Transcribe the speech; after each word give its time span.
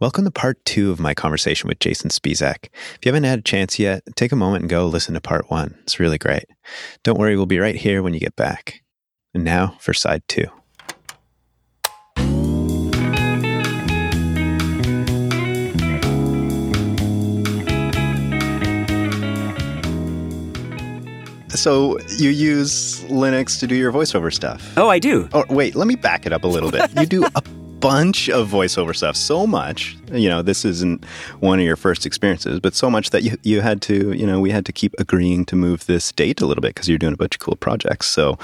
Welcome 0.00 0.26
to 0.26 0.30
part 0.30 0.64
two 0.64 0.92
of 0.92 1.00
my 1.00 1.12
conversation 1.12 1.66
with 1.66 1.80
Jason 1.80 2.10
Spisak. 2.10 2.66
If 2.72 2.98
you 3.02 3.08
haven't 3.08 3.24
had 3.24 3.40
a 3.40 3.42
chance 3.42 3.80
yet, 3.80 4.04
take 4.14 4.30
a 4.30 4.36
moment 4.36 4.62
and 4.62 4.70
go 4.70 4.86
listen 4.86 5.14
to 5.14 5.20
part 5.20 5.50
one. 5.50 5.76
It's 5.82 5.98
really 5.98 6.18
great. 6.18 6.44
Don't 7.02 7.18
worry, 7.18 7.34
we'll 7.34 7.46
be 7.46 7.58
right 7.58 7.74
here 7.74 8.00
when 8.00 8.14
you 8.14 8.20
get 8.20 8.36
back. 8.36 8.84
And 9.34 9.42
now 9.42 9.76
for 9.80 9.92
side 9.92 10.22
two. 10.28 10.44
So 21.48 21.98
you 22.18 22.30
use 22.30 23.02
Linux 23.06 23.58
to 23.58 23.66
do 23.66 23.74
your 23.74 23.90
voiceover 23.90 24.32
stuff? 24.32 24.74
Oh, 24.76 24.88
I 24.88 25.00
do. 25.00 25.28
Oh, 25.32 25.44
wait, 25.48 25.74
let 25.74 25.88
me 25.88 25.96
back 25.96 26.24
it 26.24 26.32
up 26.32 26.44
a 26.44 26.46
little 26.46 26.70
bit. 26.70 26.88
You 26.96 27.04
do 27.04 27.24
a 27.34 27.42
bunch 27.80 28.28
of 28.28 28.48
voiceover 28.48 28.94
stuff, 28.94 29.16
so 29.16 29.46
much. 29.46 29.96
You 30.12 30.28
know, 30.28 30.42
this 30.42 30.64
isn't 30.64 31.04
one 31.40 31.58
of 31.58 31.64
your 31.64 31.76
first 31.76 32.06
experiences, 32.06 32.60
but 32.60 32.74
so 32.74 32.90
much 32.90 33.10
that 33.10 33.22
you 33.22 33.36
you 33.42 33.60
had 33.60 33.82
to, 33.82 34.12
you 34.12 34.26
know, 34.26 34.40
we 34.40 34.50
had 34.50 34.66
to 34.66 34.72
keep 34.72 34.94
agreeing 34.98 35.44
to 35.46 35.56
move 35.56 35.86
this 35.86 36.12
date 36.12 36.40
a 36.40 36.46
little 36.46 36.62
bit 36.62 36.74
because 36.74 36.88
you're 36.88 36.98
doing 36.98 37.14
a 37.14 37.16
bunch 37.16 37.36
of 37.36 37.40
cool 37.40 37.56
projects. 37.56 38.08
So 38.08 38.38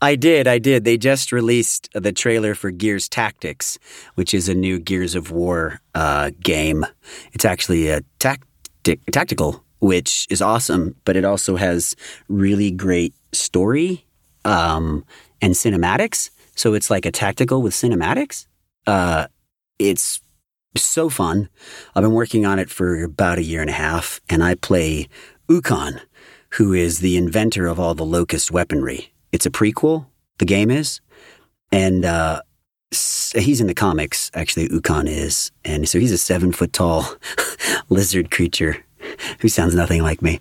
I 0.00 0.14
did, 0.14 0.46
I 0.46 0.58
did. 0.58 0.84
They 0.84 0.96
just 0.96 1.32
released 1.32 1.88
the 1.92 2.12
trailer 2.12 2.54
for 2.54 2.70
Gears 2.70 3.08
Tactics, 3.08 3.78
which 4.14 4.32
is 4.32 4.48
a 4.48 4.54
new 4.54 4.78
Gears 4.78 5.14
of 5.14 5.30
War 5.30 5.80
uh, 5.94 6.30
game. 6.40 6.86
It's 7.32 7.44
actually 7.44 7.88
a 7.88 8.02
tactic 8.18 9.00
tactical 9.12 9.64
which 9.80 10.26
is 10.30 10.42
awesome, 10.42 10.96
but 11.04 11.16
it 11.16 11.24
also 11.24 11.56
has 11.56 11.94
really 12.28 12.70
great 12.70 13.14
story 13.32 14.04
um, 14.44 15.04
and 15.40 15.54
cinematics. 15.54 16.30
So 16.54 16.74
it's 16.74 16.90
like 16.90 17.06
a 17.06 17.12
tactical 17.12 17.62
with 17.62 17.72
cinematics. 17.72 18.46
Uh, 18.88 19.26
it's 19.78 20.22
so 20.74 21.10
fun. 21.10 21.50
I've 21.94 22.02
been 22.02 22.14
working 22.14 22.46
on 22.46 22.58
it 22.58 22.70
for 22.70 23.04
about 23.04 23.36
a 23.36 23.42
year 23.42 23.60
and 23.60 23.68
a 23.68 23.74
half, 23.74 24.18
and 24.30 24.42
I 24.42 24.54
play 24.54 25.08
Ukkon, 25.50 26.00
who 26.54 26.72
is 26.72 27.00
the 27.00 27.18
inventor 27.18 27.66
of 27.66 27.78
all 27.78 27.94
the 27.94 28.06
locust 28.06 28.50
weaponry. 28.50 29.12
It's 29.30 29.44
a 29.44 29.50
prequel, 29.50 30.06
the 30.38 30.46
game 30.46 30.70
is, 30.70 31.02
and 31.70 32.06
uh, 32.06 32.40
he's 32.90 33.60
in 33.60 33.66
the 33.66 33.74
comics, 33.74 34.30
actually, 34.32 34.68
Ukkon 34.68 35.06
is. 35.06 35.52
And 35.66 35.86
so 35.86 35.98
he's 36.00 36.12
a 36.12 36.16
seven 36.16 36.50
foot 36.50 36.72
tall 36.72 37.14
lizard 37.90 38.30
creature 38.30 38.82
who 39.40 39.50
sounds 39.50 39.74
nothing 39.74 40.02
like 40.02 40.22
me. 40.22 40.40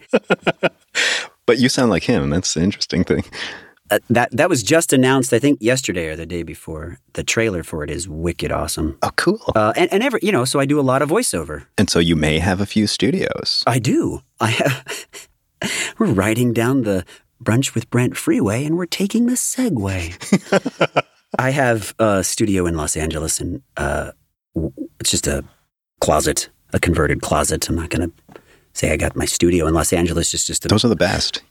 but 1.45 1.57
you 1.57 1.67
sound 1.67 1.89
like 1.89 2.03
him. 2.03 2.29
That's 2.29 2.53
the 2.53 2.61
interesting 2.61 3.03
thing. 3.03 3.25
Uh, 3.89 3.99
that 4.09 4.29
that 4.31 4.49
was 4.49 4.63
just 4.63 4.91
announced, 4.93 5.33
I 5.33 5.39
think, 5.39 5.59
yesterday 5.61 6.07
or 6.07 6.15
the 6.15 6.25
day 6.25 6.43
before. 6.43 6.99
The 7.13 7.23
trailer 7.23 7.63
for 7.63 7.83
it 7.83 7.89
is 7.89 8.07
wicked 8.07 8.51
awesome. 8.51 8.97
Oh, 9.01 9.11
cool! 9.15 9.39
Uh, 9.55 9.73
and 9.75 9.91
and 9.93 10.03
ever, 10.03 10.19
you 10.21 10.31
know, 10.31 10.45
so 10.45 10.59
I 10.59 10.65
do 10.65 10.79
a 10.79 10.81
lot 10.81 11.01
of 11.01 11.09
voiceover. 11.09 11.65
And 11.77 11.89
so 11.89 11.99
you 11.99 12.15
may 12.15 12.39
have 12.39 12.61
a 12.61 12.65
few 12.65 12.87
studios. 12.87 13.63
I 13.65 13.79
do. 13.79 14.21
I 14.39 14.49
have. 14.51 15.17
we're 15.97 16.07
riding 16.07 16.53
down 16.53 16.83
the 16.83 17.05
brunch 17.43 17.73
with 17.73 17.89
Brent 17.89 18.17
freeway, 18.17 18.65
and 18.65 18.77
we're 18.77 18.85
taking 18.85 19.25
the 19.25 19.33
Segway. 19.33 20.13
I 21.39 21.51
have 21.51 21.93
a 21.99 22.23
studio 22.23 22.65
in 22.65 22.75
Los 22.75 22.97
Angeles, 22.97 23.39
and 23.39 23.61
uh, 23.75 24.11
it's 24.99 25.11
just 25.11 25.27
a 25.27 25.43
closet, 25.99 26.49
a 26.73 26.79
converted 26.79 27.21
closet. 27.21 27.69
I'm 27.69 27.75
not 27.75 27.89
going 27.89 28.09
to 28.09 28.41
say 28.73 28.91
I 28.91 28.97
got 28.97 29.15
my 29.15 29.25
studio 29.25 29.67
in 29.67 29.73
Los 29.73 29.93
Angeles. 29.93 30.31
Just, 30.31 30.47
just 30.47 30.65
a, 30.65 30.67
those 30.67 30.85
are 30.85 30.89
the 30.89 30.95
best. 30.95 31.41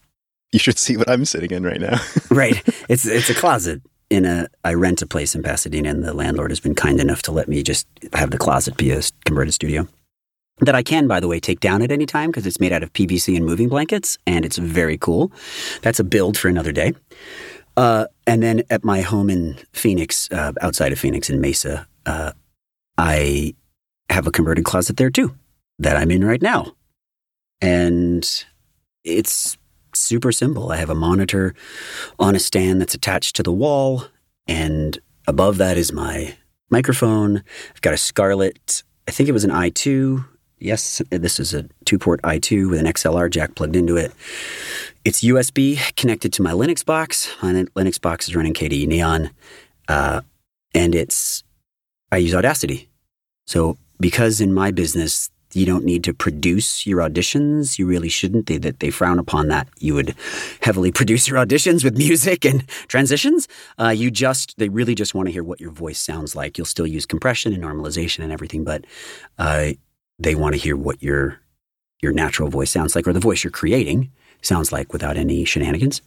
You 0.52 0.58
should 0.58 0.78
see 0.78 0.96
what 0.96 1.10
I'm 1.10 1.24
sitting 1.24 1.50
in 1.50 1.64
right 1.64 1.80
now. 1.80 1.98
right, 2.30 2.62
it's 2.88 3.06
it's 3.06 3.30
a 3.30 3.34
closet 3.34 3.82
in 4.10 4.24
a. 4.24 4.48
I 4.64 4.74
rent 4.74 5.02
a 5.02 5.06
place 5.06 5.34
in 5.34 5.42
Pasadena, 5.42 5.90
and 5.90 6.04
the 6.04 6.14
landlord 6.14 6.50
has 6.50 6.60
been 6.60 6.74
kind 6.74 7.00
enough 7.00 7.22
to 7.22 7.32
let 7.32 7.48
me 7.48 7.62
just 7.62 7.86
have 8.12 8.30
the 8.30 8.38
closet 8.38 8.76
be 8.76 8.90
a 8.90 9.02
converted 9.24 9.54
studio. 9.54 9.88
That 10.60 10.74
I 10.74 10.82
can, 10.82 11.06
by 11.06 11.20
the 11.20 11.28
way, 11.28 11.38
take 11.38 11.60
down 11.60 11.82
at 11.82 11.92
any 11.92 12.06
time 12.06 12.30
because 12.30 12.46
it's 12.46 12.60
made 12.60 12.72
out 12.72 12.82
of 12.82 12.92
PVC 12.94 13.36
and 13.36 13.44
moving 13.44 13.68
blankets, 13.68 14.16
and 14.26 14.44
it's 14.44 14.56
very 14.56 14.96
cool. 14.96 15.30
That's 15.82 16.00
a 16.00 16.04
build 16.04 16.38
for 16.38 16.48
another 16.48 16.72
day. 16.72 16.94
Uh, 17.76 18.06
and 18.26 18.42
then 18.42 18.62
at 18.70 18.82
my 18.82 19.02
home 19.02 19.28
in 19.28 19.58
Phoenix, 19.74 20.30
uh, 20.32 20.52
outside 20.62 20.92
of 20.92 20.98
Phoenix 20.98 21.28
in 21.28 21.42
Mesa, 21.42 21.86
uh, 22.06 22.32
I 22.96 23.54
have 24.08 24.26
a 24.26 24.30
converted 24.30 24.64
closet 24.64 24.96
there 24.96 25.10
too 25.10 25.34
that 25.78 25.96
I'm 25.96 26.10
in 26.10 26.24
right 26.24 26.40
now. 26.40 26.72
And 27.60 28.44
it's 29.04 29.58
super 29.98 30.32
simple. 30.32 30.70
I 30.72 30.76
have 30.76 30.90
a 30.90 30.94
monitor 30.94 31.54
on 32.18 32.34
a 32.34 32.38
stand 32.38 32.80
that's 32.80 32.94
attached 32.94 33.36
to 33.36 33.42
the 33.42 33.52
wall, 33.52 34.04
and 34.46 34.98
above 35.26 35.58
that 35.58 35.76
is 35.76 35.92
my 35.92 36.36
microphone. 36.70 37.42
I've 37.74 37.80
got 37.80 37.94
a 37.94 37.96
Scarlett, 37.98 38.82
I 39.08 39.10
think 39.10 39.28
it 39.28 39.32
was 39.32 39.44
an 39.44 39.50
i2. 39.50 40.24
Yes, 40.58 41.02
this 41.10 41.38
is 41.38 41.52
a 41.52 41.68
two 41.84 41.98
port 41.98 42.20
i2 42.22 42.70
with 42.70 42.80
an 42.80 42.86
XLR 42.86 43.30
jack 43.30 43.54
plugged 43.54 43.76
into 43.76 43.96
it. 43.96 44.12
It's 45.04 45.22
USB 45.22 45.94
connected 45.96 46.32
to 46.34 46.42
my 46.42 46.52
Linux 46.52 46.84
box. 46.84 47.28
My 47.42 47.52
Linux 47.52 48.00
box 48.00 48.28
is 48.28 48.34
running 48.34 48.54
KDE 48.54 48.86
Neon, 48.88 49.30
uh, 49.88 50.22
and 50.74 50.94
it's 50.94 51.44
I 52.10 52.16
use 52.16 52.34
Audacity. 52.34 52.88
So 53.46 53.76
because 54.00 54.40
in 54.40 54.52
my 54.52 54.70
business 54.70 55.30
you 55.56 55.64
don't 55.64 55.84
need 55.84 56.04
to 56.04 56.12
produce 56.12 56.86
your 56.86 57.00
auditions. 57.00 57.78
You 57.78 57.86
really 57.86 58.10
shouldn't. 58.10 58.46
They 58.46 58.58
they 58.58 58.90
frown 58.90 59.18
upon 59.18 59.48
that. 59.48 59.68
You 59.78 59.94
would 59.94 60.14
heavily 60.60 60.92
produce 61.00 61.26
your 61.26 61.38
auditions 61.38 61.82
with 61.82 61.96
music 61.96 62.44
and 62.44 62.68
transitions. 62.88 63.48
Uh, 63.78 63.88
you 63.88 64.10
just 64.10 64.58
they 64.58 64.68
really 64.68 64.94
just 64.94 65.14
want 65.14 65.28
to 65.28 65.32
hear 65.32 65.42
what 65.42 65.60
your 65.60 65.70
voice 65.70 65.98
sounds 65.98 66.36
like. 66.36 66.58
You'll 66.58 66.66
still 66.66 66.86
use 66.86 67.06
compression 67.06 67.54
and 67.54 67.62
normalization 67.62 68.22
and 68.22 68.32
everything, 68.32 68.64
but 68.64 68.84
uh, 69.38 69.70
they 70.18 70.34
want 70.34 70.54
to 70.54 70.60
hear 70.60 70.76
what 70.76 71.02
your 71.02 71.40
your 72.02 72.12
natural 72.12 72.50
voice 72.50 72.70
sounds 72.70 72.94
like, 72.94 73.08
or 73.08 73.14
the 73.14 73.20
voice 73.20 73.42
you're 73.42 73.50
creating 73.50 74.10
sounds 74.42 74.70
like 74.72 74.92
without 74.92 75.16
any 75.16 75.44
shenanigans. 75.46 76.02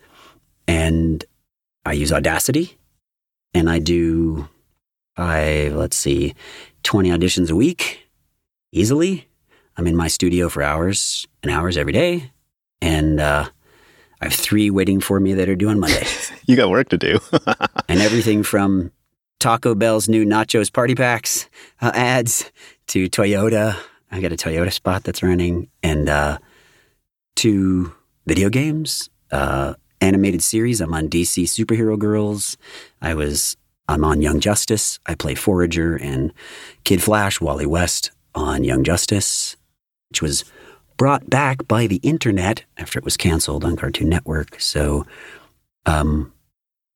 And 0.68 1.26
I 1.86 1.94
use 1.94 2.14
Audacity, 2.14 2.78
and 3.56 3.68
I 3.68 3.80
do 3.80 4.48
I 5.18 5.70
let's 5.74 5.98
see, 5.98 6.36
twenty 6.84 7.10
auditions 7.10 7.50
a 7.50 7.56
week 7.56 8.06
easily 8.72 9.29
I'm 9.80 9.88
in 9.88 9.96
my 9.96 10.10
studio 10.10 10.50
for 10.50 10.62
hours 10.62 11.26
and 11.42 11.50
hours 11.50 11.78
every 11.78 11.94
day, 11.94 12.34
and 12.82 13.18
uh, 13.18 13.48
I 14.20 14.26
have 14.26 14.34
three 14.34 14.70
waiting 14.70 15.00
for 15.00 15.22
me 15.22 15.36
that 15.36 15.48
are 15.48 15.56
due 15.56 15.70
on 15.70 15.80
Monday. 15.80 16.06
you 16.46 16.58
got 16.58 16.70
work 16.70 16.90
to 16.90 16.98
do. 16.98 17.20
and 17.88 18.02
everything 18.02 18.44
from 18.44 18.92
Taco 19.40 19.76
Bell's 19.76 20.10
new 20.10 20.26
nachos 20.26 20.72
party 20.72 20.96
packs 20.96 21.50
uh, 21.82 21.94
ads 21.96 22.52
to 22.88 23.10
Toyota. 23.10 23.78
I 24.12 24.20
got 24.20 24.34
a 24.34 24.36
Toyota 24.36 24.74
spot 24.74 25.06
that's 25.06 25.24
running, 25.24 25.70
and 25.82 26.10
uh, 26.10 26.40
to 27.38 27.94
video 28.28 28.50
games, 28.50 29.10
uh, 29.32 29.76
animated 30.02 30.44
series. 30.44 30.82
I'm 30.82 30.94
on 30.94 31.08
DC 31.08 31.46
Superhero 31.46 31.98
Girls. 31.98 32.58
I 33.02 33.14
was 33.14 33.56
I'm 33.88 34.04
on 34.04 34.22
Young 34.22 34.42
Justice. 34.42 35.00
I 35.06 35.16
play 35.16 35.36
Forager 35.36 35.96
and 35.96 36.34
Kid 36.84 37.02
Flash, 37.02 37.40
Wally 37.40 37.66
West 37.66 38.12
on 38.36 38.66
Young 38.66 38.84
Justice 38.84 39.56
which 40.10 40.22
was 40.22 40.44
brought 40.98 41.30
back 41.30 41.68
by 41.68 41.88
the 41.88 41.98
internet 41.98 42.64
after 42.78 43.00
it 43.00 43.06
was 43.06 43.18
canceled 43.18 43.64
on 43.64 43.76
Cartoon 43.76 44.10
Network. 44.10 44.60
So, 44.60 45.06
um, 45.86 46.34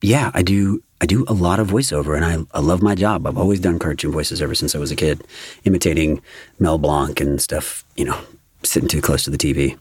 yeah, 0.02 0.32
I 0.34 0.44
do. 0.44 0.84
I 1.02 1.06
do 1.06 1.26
a 1.28 1.34
lot 1.34 1.60
of 1.60 1.68
voiceover, 1.68 2.16
and 2.16 2.24
I, 2.24 2.58
I 2.58 2.62
love 2.62 2.82
my 2.82 2.96
job. 2.96 3.28
I've 3.28 3.38
always 3.38 3.60
done 3.60 3.78
cartoon 3.78 4.14
voices 4.14 4.42
ever 4.42 4.56
since 4.56 4.74
I 4.74 4.78
was 4.78 4.90
a 4.90 4.96
kid, 4.96 5.22
imitating 5.66 6.22
Mel 6.60 6.78
Blanc 6.78 7.20
and 7.20 7.42
stuff. 7.42 7.84
You 7.98 8.06
know, 8.06 8.18
sitting 8.64 8.88
too 8.88 9.02
close 9.02 9.24
to 9.26 9.30
the 9.30 9.38
TV. 9.38 9.78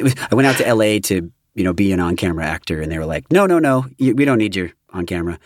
was, 0.00 0.14
I 0.30 0.34
went 0.36 0.46
out 0.46 0.56
to 0.58 0.66
L.A. 0.66 1.00
to 1.00 1.32
you 1.54 1.64
know 1.64 1.72
be 1.72 1.90
an 1.92 1.98
on-camera 1.98 2.44
actor, 2.44 2.80
and 2.80 2.92
they 2.92 2.98
were 2.98 3.06
like, 3.06 3.30
"No, 3.32 3.46
no, 3.46 3.58
no, 3.58 3.86
you, 3.98 4.14
we 4.14 4.24
don't 4.24 4.38
need 4.38 4.54
you 4.54 4.70
on 4.92 5.06
camera, 5.06 5.38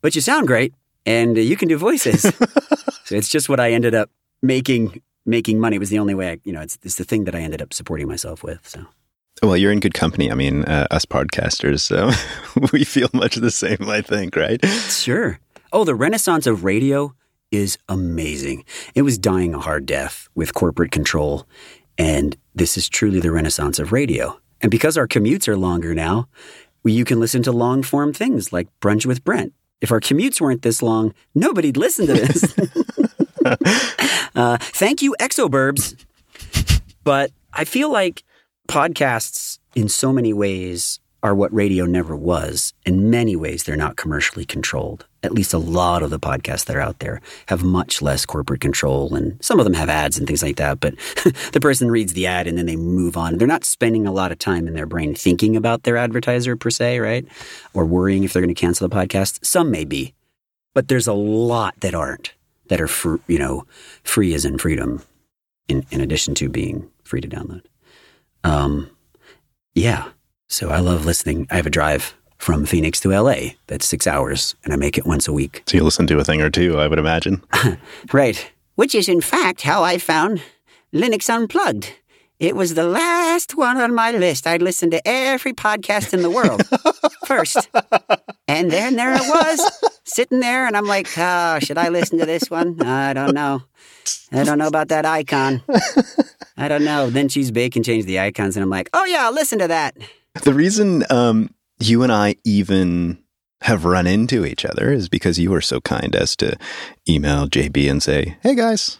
but 0.00 0.14
you 0.14 0.22
sound 0.22 0.46
great, 0.46 0.72
and 1.04 1.36
uh, 1.36 1.40
you 1.40 1.56
can 1.56 1.68
do 1.68 1.76
voices." 1.76 2.22
so 3.04 3.14
it's 3.14 3.28
just 3.28 3.48
what 3.48 3.60
I 3.60 3.72
ended 3.72 3.94
up 3.94 4.10
making 4.42 5.02
making 5.30 5.60
money 5.60 5.78
was 5.78 5.88
the 5.88 5.98
only 5.98 6.14
way. 6.14 6.32
I, 6.32 6.40
you 6.44 6.52
know, 6.52 6.60
it's 6.60 6.78
it's 6.82 6.96
the 6.96 7.04
thing 7.04 7.24
that 7.24 7.34
I 7.34 7.40
ended 7.40 7.62
up 7.62 7.72
supporting 7.72 8.08
myself 8.08 8.42
with. 8.42 8.66
So. 8.68 8.84
Well, 9.42 9.56
you're 9.56 9.72
in 9.72 9.80
good 9.80 9.94
company. 9.94 10.30
I 10.30 10.34
mean, 10.34 10.64
uh, 10.64 10.86
us 10.90 11.06
podcasters, 11.06 11.80
so 11.80 12.10
we 12.72 12.84
feel 12.84 13.08
much 13.14 13.36
the 13.36 13.50
same. 13.50 13.88
I 13.88 14.02
think, 14.02 14.36
right? 14.36 14.62
Sure. 14.64 15.38
Oh, 15.72 15.84
the 15.84 15.94
renaissance 15.94 16.46
of 16.46 16.64
radio 16.64 17.14
is 17.50 17.78
amazing. 17.88 18.64
It 18.94 19.02
was 19.02 19.18
dying 19.18 19.54
a 19.54 19.60
hard 19.60 19.86
death 19.86 20.28
with 20.34 20.52
corporate 20.52 20.92
control, 20.92 21.46
and 21.96 22.36
this 22.54 22.76
is 22.76 22.88
truly 22.88 23.20
the 23.20 23.32
renaissance 23.32 23.78
of 23.78 23.92
radio. 23.92 24.38
And 24.60 24.70
because 24.70 24.98
our 24.98 25.08
commutes 25.08 25.48
are 25.48 25.56
longer 25.56 25.94
now, 25.94 26.28
you 26.84 27.04
can 27.04 27.20
listen 27.20 27.42
to 27.44 27.52
long 27.52 27.82
form 27.82 28.12
things 28.12 28.52
like 28.52 28.68
Brunch 28.80 29.06
with 29.06 29.24
Brent. 29.24 29.54
If 29.80 29.90
our 29.92 30.00
commutes 30.00 30.40
weren't 30.40 30.62
this 30.62 30.82
long, 30.82 31.14
nobody'd 31.34 31.76
listen 31.76 32.06
to 32.06 32.12
this. 32.12 32.54
uh, 33.44 34.58
thank 34.60 35.02
you, 35.02 35.14
Exoburbs. 35.20 35.96
but 37.04 37.30
I 37.52 37.64
feel 37.64 37.90
like 37.90 38.22
podcasts, 38.68 39.58
in 39.74 39.88
so 39.88 40.12
many 40.12 40.32
ways, 40.32 41.00
are 41.22 41.34
what 41.34 41.52
radio 41.52 41.84
never 41.84 42.16
was. 42.16 42.72
In 42.86 43.10
many 43.10 43.36
ways, 43.36 43.64
they're 43.64 43.76
not 43.76 43.96
commercially 43.96 44.44
controlled. 44.46 45.04
at 45.22 45.32
least 45.34 45.52
a 45.52 45.58
lot 45.58 46.02
of 46.02 46.08
the 46.08 46.18
podcasts 46.18 46.64
that 46.64 46.74
are 46.76 46.80
out 46.80 46.98
there 47.00 47.20
have 47.48 47.62
much 47.62 48.00
less 48.00 48.24
corporate 48.24 48.62
control 48.62 49.14
and 49.14 49.36
some 49.44 49.58
of 49.60 49.64
them 49.64 49.74
have 49.74 49.90
ads 49.90 50.16
and 50.16 50.26
things 50.26 50.42
like 50.42 50.56
that 50.56 50.80
but 50.80 50.94
the 51.52 51.60
person 51.60 51.90
reads 51.90 52.14
the 52.14 52.26
ad 52.26 52.46
and 52.46 52.56
then 52.56 52.64
they 52.64 52.74
move 52.76 53.18
on 53.18 53.36
they're 53.36 53.46
not 53.46 53.62
spending 53.64 54.06
a 54.06 54.12
lot 54.12 54.32
of 54.32 54.38
time 54.38 54.66
in 54.66 54.72
their 54.72 54.86
brain 54.86 55.14
thinking 55.14 55.56
about 55.56 55.82
their 55.82 55.98
advertiser 55.98 56.56
per 56.56 56.70
se 56.70 56.98
right 57.00 57.26
or 57.74 57.84
worrying 57.84 58.24
if 58.24 58.32
they're 58.32 58.40
going 58.40 58.54
to 58.54 58.58
cancel 58.58 58.88
the 58.88 58.96
podcast 58.96 59.44
some 59.44 59.70
may 59.70 59.84
be 59.84 60.14
but 60.72 60.88
there's 60.88 61.06
a 61.06 61.12
lot 61.12 61.74
that 61.80 61.94
aren't 61.94 62.32
that 62.70 62.80
are 62.80 63.20
you 63.28 63.38
know 63.38 63.66
free 64.02 64.32
as 64.34 64.44
in 64.44 64.56
freedom 64.58 65.02
in, 65.68 65.84
in 65.90 66.00
addition 66.00 66.34
to 66.34 66.48
being 66.48 66.90
free 67.04 67.20
to 67.20 67.28
download 67.28 67.62
um, 68.42 68.90
yeah 69.74 70.08
so 70.48 70.70
i 70.70 70.80
love 70.80 71.04
listening 71.04 71.46
i 71.50 71.56
have 71.56 71.66
a 71.66 71.70
drive 71.70 72.14
from 72.40 72.64
Phoenix 72.64 72.98
to 73.00 73.10
LA. 73.10 73.50
That's 73.66 73.86
six 73.86 74.06
hours, 74.06 74.54
and 74.64 74.72
I 74.72 74.76
make 74.76 74.96
it 74.96 75.06
once 75.06 75.28
a 75.28 75.32
week. 75.32 75.62
So 75.66 75.76
you 75.76 75.84
listen 75.84 76.06
to 76.06 76.18
a 76.18 76.24
thing 76.24 76.40
or 76.40 76.48
two, 76.48 76.78
I 76.78 76.88
would 76.88 76.98
imagine. 76.98 77.42
right. 78.14 78.50
Which 78.76 78.94
is, 78.94 79.10
in 79.10 79.20
fact, 79.20 79.60
how 79.60 79.82
I 79.84 79.98
found 79.98 80.42
Linux 80.92 81.28
Unplugged. 81.28 81.92
It 82.40 82.56
was 82.56 82.72
the 82.72 82.84
last 82.84 83.54
one 83.54 83.76
on 83.76 83.94
my 83.94 84.12
list. 84.12 84.46
I'd 84.46 84.62
listen 84.62 84.90
to 84.92 85.02
every 85.06 85.52
podcast 85.52 86.14
in 86.14 86.22
the 86.22 86.30
world 86.30 86.62
first. 87.26 87.68
And 88.48 88.70
then 88.70 88.96
there 88.96 89.12
it 89.12 89.20
was, 89.20 90.00
sitting 90.04 90.40
there, 90.40 90.66
and 90.66 90.74
I'm 90.74 90.86
like, 90.86 91.06
oh, 91.18 91.58
should 91.58 91.76
I 91.76 91.90
listen 91.90 92.18
to 92.18 92.24
this 92.24 92.50
one? 92.50 92.80
I 92.80 93.12
don't 93.12 93.34
know. 93.34 93.62
I 94.32 94.44
don't 94.44 94.56
know 94.56 94.66
about 94.66 94.88
that 94.88 95.04
icon. 95.04 95.62
I 96.56 96.68
don't 96.68 96.84
know. 96.84 97.10
Then 97.10 97.28
Cheese 97.28 97.50
Bacon 97.50 97.82
changed 97.82 98.08
the 98.08 98.18
icons, 98.18 98.56
and 98.56 98.64
I'm 98.64 98.70
like, 98.70 98.88
oh, 98.94 99.04
yeah, 99.04 99.26
I'll 99.26 99.34
listen 99.34 99.58
to 99.58 99.68
that. 99.68 99.94
The 100.42 100.54
reason 100.54 101.04
um, 101.10 101.50
you 101.78 102.02
and 102.02 102.10
I 102.10 102.36
even 102.44 103.18
have 103.62 103.84
run 103.84 104.06
into 104.06 104.46
each 104.46 104.64
other 104.64 104.90
is 104.90 105.10
because 105.10 105.38
you 105.38 105.50
were 105.50 105.60
so 105.60 105.80
kind 105.82 106.16
as 106.16 106.34
to 106.36 106.56
email 107.06 107.46
JB 107.46 107.90
and 107.90 108.02
say, 108.02 108.38
"Hey 108.42 108.54
guys, 108.54 108.98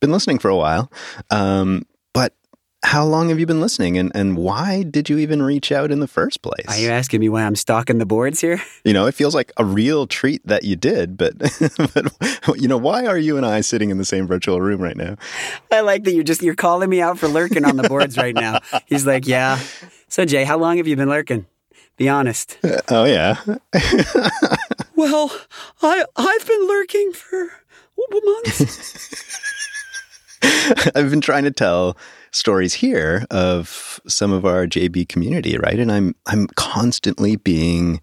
been 0.00 0.12
listening 0.12 0.38
for 0.38 0.50
a 0.50 0.56
while, 0.56 0.92
um, 1.30 1.86
how 2.86 3.04
long 3.04 3.30
have 3.30 3.40
you 3.40 3.46
been 3.46 3.60
listening, 3.60 3.98
and 3.98 4.12
and 4.14 4.36
why 4.36 4.84
did 4.84 5.10
you 5.10 5.18
even 5.18 5.42
reach 5.42 5.72
out 5.72 5.90
in 5.90 5.98
the 5.98 6.06
first 6.06 6.40
place?" 6.40 6.66
Are 6.68 6.78
you 6.78 6.88
asking 6.88 7.18
me 7.18 7.28
why 7.28 7.42
I'm 7.42 7.56
stalking 7.56 7.98
the 7.98 8.06
boards 8.06 8.40
here? 8.40 8.62
You 8.84 8.92
know, 8.92 9.06
it 9.06 9.16
feels 9.16 9.34
like 9.34 9.50
a 9.56 9.64
real 9.64 10.06
treat 10.06 10.46
that 10.46 10.62
you 10.62 10.76
did, 10.76 11.16
but 11.16 11.36
but 12.46 12.60
you 12.60 12.68
know, 12.68 12.76
why 12.76 13.04
are 13.06 13.18
you 13.18 13.36
and 13.36 13.44
I 13.44 13.62
sitting 13.62 13.90
in 13.90 13.98
the 13.98 14.04
same 14.04 14.28
virtual 14.28 14.60
room 14.60 14.80
right 14.80 14.96
now? 14.96 15.16
I 15.72 15.80
like 15.80 16.04
that 16.04 16.12
you're 16.12 16.22
just 16.22 16.40
you're 16.40 16.54
calling 16.54 16.88
me 16.88 17.00
out 17.00 17.18
for 17.18 17.26
lurking 17.26 17.64
on 17.64 17.76
the 17.76 17.88
boards 17.88 18.16
right 18.16 18.34
now. 18.34 18.60
He's 18.86 19.04
like, 19.04 19.26
"Yeah." 19.26 19.58
So 20.06 20.24
Jay, 20.24 20.44
how 20.44 20.56
long 20.56 20.76
have 20.76 20.86
you 20.86 20.94
been 20.94 21.08
lurking? 21.08 21.46
Be 21.96 22.08
honest. 22.08 22.58
Uh, 22.62 22.80
oh 22.88 23.04
yeah. 23.04 23.40
well, 24.94 25.32
I 25.82 26.04
I've 26.14 26.46
been 26.46 26.68
lurking 26.68 27.12
for 27.12 27.50
months. 28.24 29.22
I've 30.94 31.10
been 31.10 31.20
trying 31.20 31.44
to 31.44 31.50
tell 31.50 31.96
stories 32.36 32.74
here 32.74 33.24
of 33.30 34.00
some 34.06 34.32
of 34.32 34.44
our 34.44 34.66
JB 34.66 35.08
community, 35.08 35.56
right? 35.58 35.78
And 35.78 35.90
I'm 35.90 36.14
I'm 36.26 36.46
constantly 36.56 37.36
being 37.36 38.00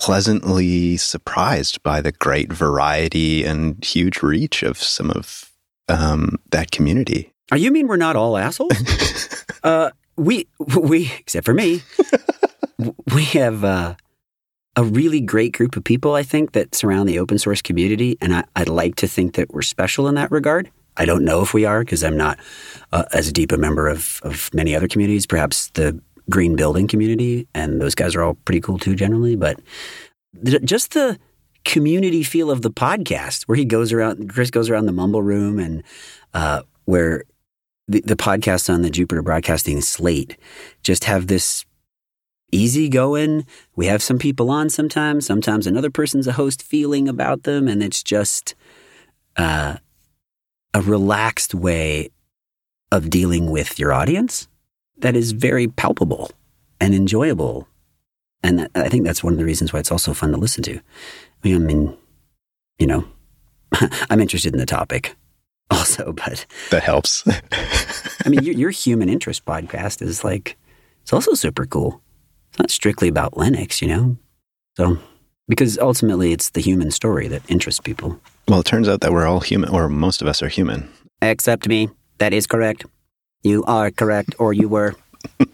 pleasantly 0.00 0.96
surprised 0.96 1.82
by 1.82 2.00
the 2.00 2.12
great 2.12 2.52
variety 2.52 3.44
and 3.44 3.84
huge 3.84 4.22
reach 4.22 4.62
of 4.62 4.78
some 4.78 5.10
of 5.10 5.52
um, 5.88 6.36
that 6.50 6.70
community. 6.70 7.32
Are 7.50 7.58
you 7.58 7.70
mean 7.70 7.86
we're 7.86 7.96
not 7.96 8.16
all 8.16 8.38
assholes? 8.38 8.72
uh, 9.62 9.90
we 10.16 10.48
we 10.76 11.12
except 11.18 11.44
for 11.44 11.54
me 11.54 11.82
we 13.14 13.24
have 13.24 13.64
uh, 13.64 13.94
a 14.76 14.84
really 14.84 15.20
great 15.20 15.52
group 15.52 15.76
of 15.76 15.84
people, 15.84 16.14
I 16.14 16.22
think, 16.22 16.52
that 16.52 16.74
surround 16.74 17.08
the 17.08 17.18
open 17.18 17.38
source 17.38 17.62
community. 17.62 18.16
And 18.20 18.34
I, 18.34 18.44
would 18.58 18.68
like 18.68 18.96
to 18.96 19.06
think 19.06 19.34
that 19.34 19.52
we're 19.52 19.62
special 19.62 20.08
in 20.08 20.14
that 20.14 20.30
regard. 20.30 20.70
I 20.96 21.04
don't 21.04 21.24
know 21.24 21.42
if 21.42 21.54
we 21.54 21.64
are 21.64 21.80
because 21.80 22.04
I'm 22.04 22.16
not 22.16 22.38
uh, 22.92 23.04
as 23.12 23.32
deep 23.32 23.52
a 23.52 23.56
member 23.56 23.88
of, 23.88 24.20
of 24.22 24.50
many 24.52 24.74
other 24.74 24.88
communities, 24.88 25.26
perhaps 25.26 25.68
the 25.70 26.00
green 26.30 26.56
building 26.56 26.86
community. 26.86 27.46
And 27.54 27.80
those 27.80 27.94
guys 27.94 28.14
are 28.14 28.22
all 28.22 28.34
pretty 28.34 28.60
cool 28.60 28.78
too, 28.78 28.94
generally. 28.94 29.36
But 29.36 29.60
th- 30.44 30.62
just 30.62 30.92
the 30.92 31.18
community 31.64 32.22
feel 32.22 32.50
of 32.50 32.62
the 32.62 32.70
podcast 32.70 33.44
where 33.44 33.56
he 33.56 33.64
goes 33.64 33.92
around, 33.92 34.32
Chris 34.32 34.50
goes 34.50 34.68
around 34.68 34.86
the 34.86 34.92
mumble 34.92 35.22
room 35.22 35.58
and 35.58 35.82
uh, 36.34 36.62
where 36.84 37.24
the, 37.88 38.00
the 38.02 38.16
podcasts 38.16 38.72
on 38.72 38.82
the 38.82 38.90
Jupiter 38.90 39.22
Broadcasting 39.22 39.80
slate 39.80 40.36
just 40.82 41.04
have 41.04 41.26
this 41.26 41.64
easy 42.52 42.88
going. 42.88 43.46
We 43.74 43.86
have 43.86 44.02
some 44.02 44.18
people 44.18 44.50
on 44.50 44.70
sometimes. 44.70 45.26
Sometimes 45.26 45.66
another 45.66 45.90
person's 45.90 46.26
a 46.26 46.32
host 46.32 46.62
feeling 46.62 47.08
about 47.08 47.42
them, 47.44 47.66
and 47.66 47.82
it's 47.82 48.02
just 48.02 48.54
uh, 49.36 49.76
a 50.74 50.80
relaxed 50.80 51.54
way 51.54 52.10
of 52.90 53.10
dealing 53.10 53.50
with 53.50 53.78
your 53.78 53.92
audience 53.92 54.48
that 54.98 55.16
is 55.16 55.32
very 55.32 55.68
palpable 55.68 56.30
and 56.80 56.94
enjoyable. 56.94 57.68
And 58.42 58.58
that, 58.58 58.70
I 58.74 58.88
think 58.88 59.04
that's 59.04 59.24
one 59.24 59.32
of 59.32 59.38
the 59.38 59.44
reasons 59.44 59.72
why 59.72 59.80
it's 59.80 59.92
also 59.92 60.14
fun 60.14 60.32
to 60.32 60.36
listen 60.36 60.62
to. 60.64 60.76
I 60.76 60.80
mean, 61.42 61.56
I 61.56 61.58
mean 61.58 61.96
you 62.78 62.86
know, 62.86 63.04
I'm 64.10 64.20
interested 64.20 64.52
in 64.52 64.58
the 64.58 64.66
topic 64.66 65.14
also, 65.70 66.12
but 66.12 66.46
that 66.70 66.82
helps. 66.82 67.24
I 68.24 68.28
mean, 68.28 68.42
your, 68.42 68.54
your 68.54 68.70
human 68.70 69.08
interest 69.08 69.44
podcast 69.44 70.02
is 70.02 70.24
like, 70.24 70.56
it's 71.02 71.12
also 71.12 71.34
super 71.34 71.66
cool 71.66 72.02
it's 72.52 72.58
not 72.58 72.70
strictly 72.70 73.08
about 73.08 73.32
Linux, 73.32 73.80
you 73.80 73.88
know? 73.88 74.16
So, 74.76 74.98
because 75.48 75.78
ultimately 75.78 76.32
it's 76.32 76.50
the 76.50 76.60
human 76.60 76.90
story 76.90 77.26
that 77.28 77.42
interests 77.48 77.80
people. 77.80 78.20
Well, 78.52 78.60
it 78.60 78.66
turns 78.66 78.86
out 78.86 79.00
that 79.00 79.12
we're 79.12 79.26
all 79.26 79.40
human, 79.40 79.70
or 79.70 79.88
most 79.88 80.20
of 80.20 80.28
us 80.28 80.42
are 80.42 80.48
human. 80.48 80.86
Except 81.22 81.66
me. 81.66 81.88
That 82.18 82.34
is 82.34 82.46
correct. 82.46 82.84
You 83.42 83.64
are 83.64 83.90
correct, 83.90 84.34
or 84.38 84.52
you 84.52 84.68
were. 84.68 84.94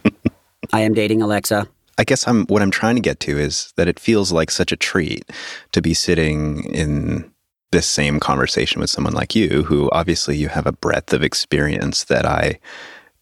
I 0.72 0.80
am 0.80 0.94
dating 0.94 1.22
Alexa. 1.22 1.68
I 1.96 2.02
guess 2.02 2.26
I'm 2.26 2.44
what 2.46 2.60
I'm 2.60 2.72
trying 2.72 2.96
to 2.96 3.00
get 3.00 3.20
to 3.20 3.38
is 3.38 3.72
that 3.76 3.86
it 3.86 4.00
feels 4.00 4.32
like 4.32 4.50
such 4.50 4.72
a 4.72 4.76
treat 4.76 5.30
to 5.70 5.80
be 5.80 5.94
sitting 5.94 6.64
in 6.74 7.32
this 7.70 7.86
same 7.86 8.18
conversation 8.18 8.80
with 8.80 8.90
someone 8.90 9.14
like 9.14 9.36
you, 9.36 9.62
who 9.62 9.88
obviously 9.92 10.36
you 10.36 10.48
have 10.48 10.66
a 10.66 10.72
breadth 10.72 11.12
of 11.12 11.22
experience 11.22 12.02
that 12.02 12.26
I 12.26 12.58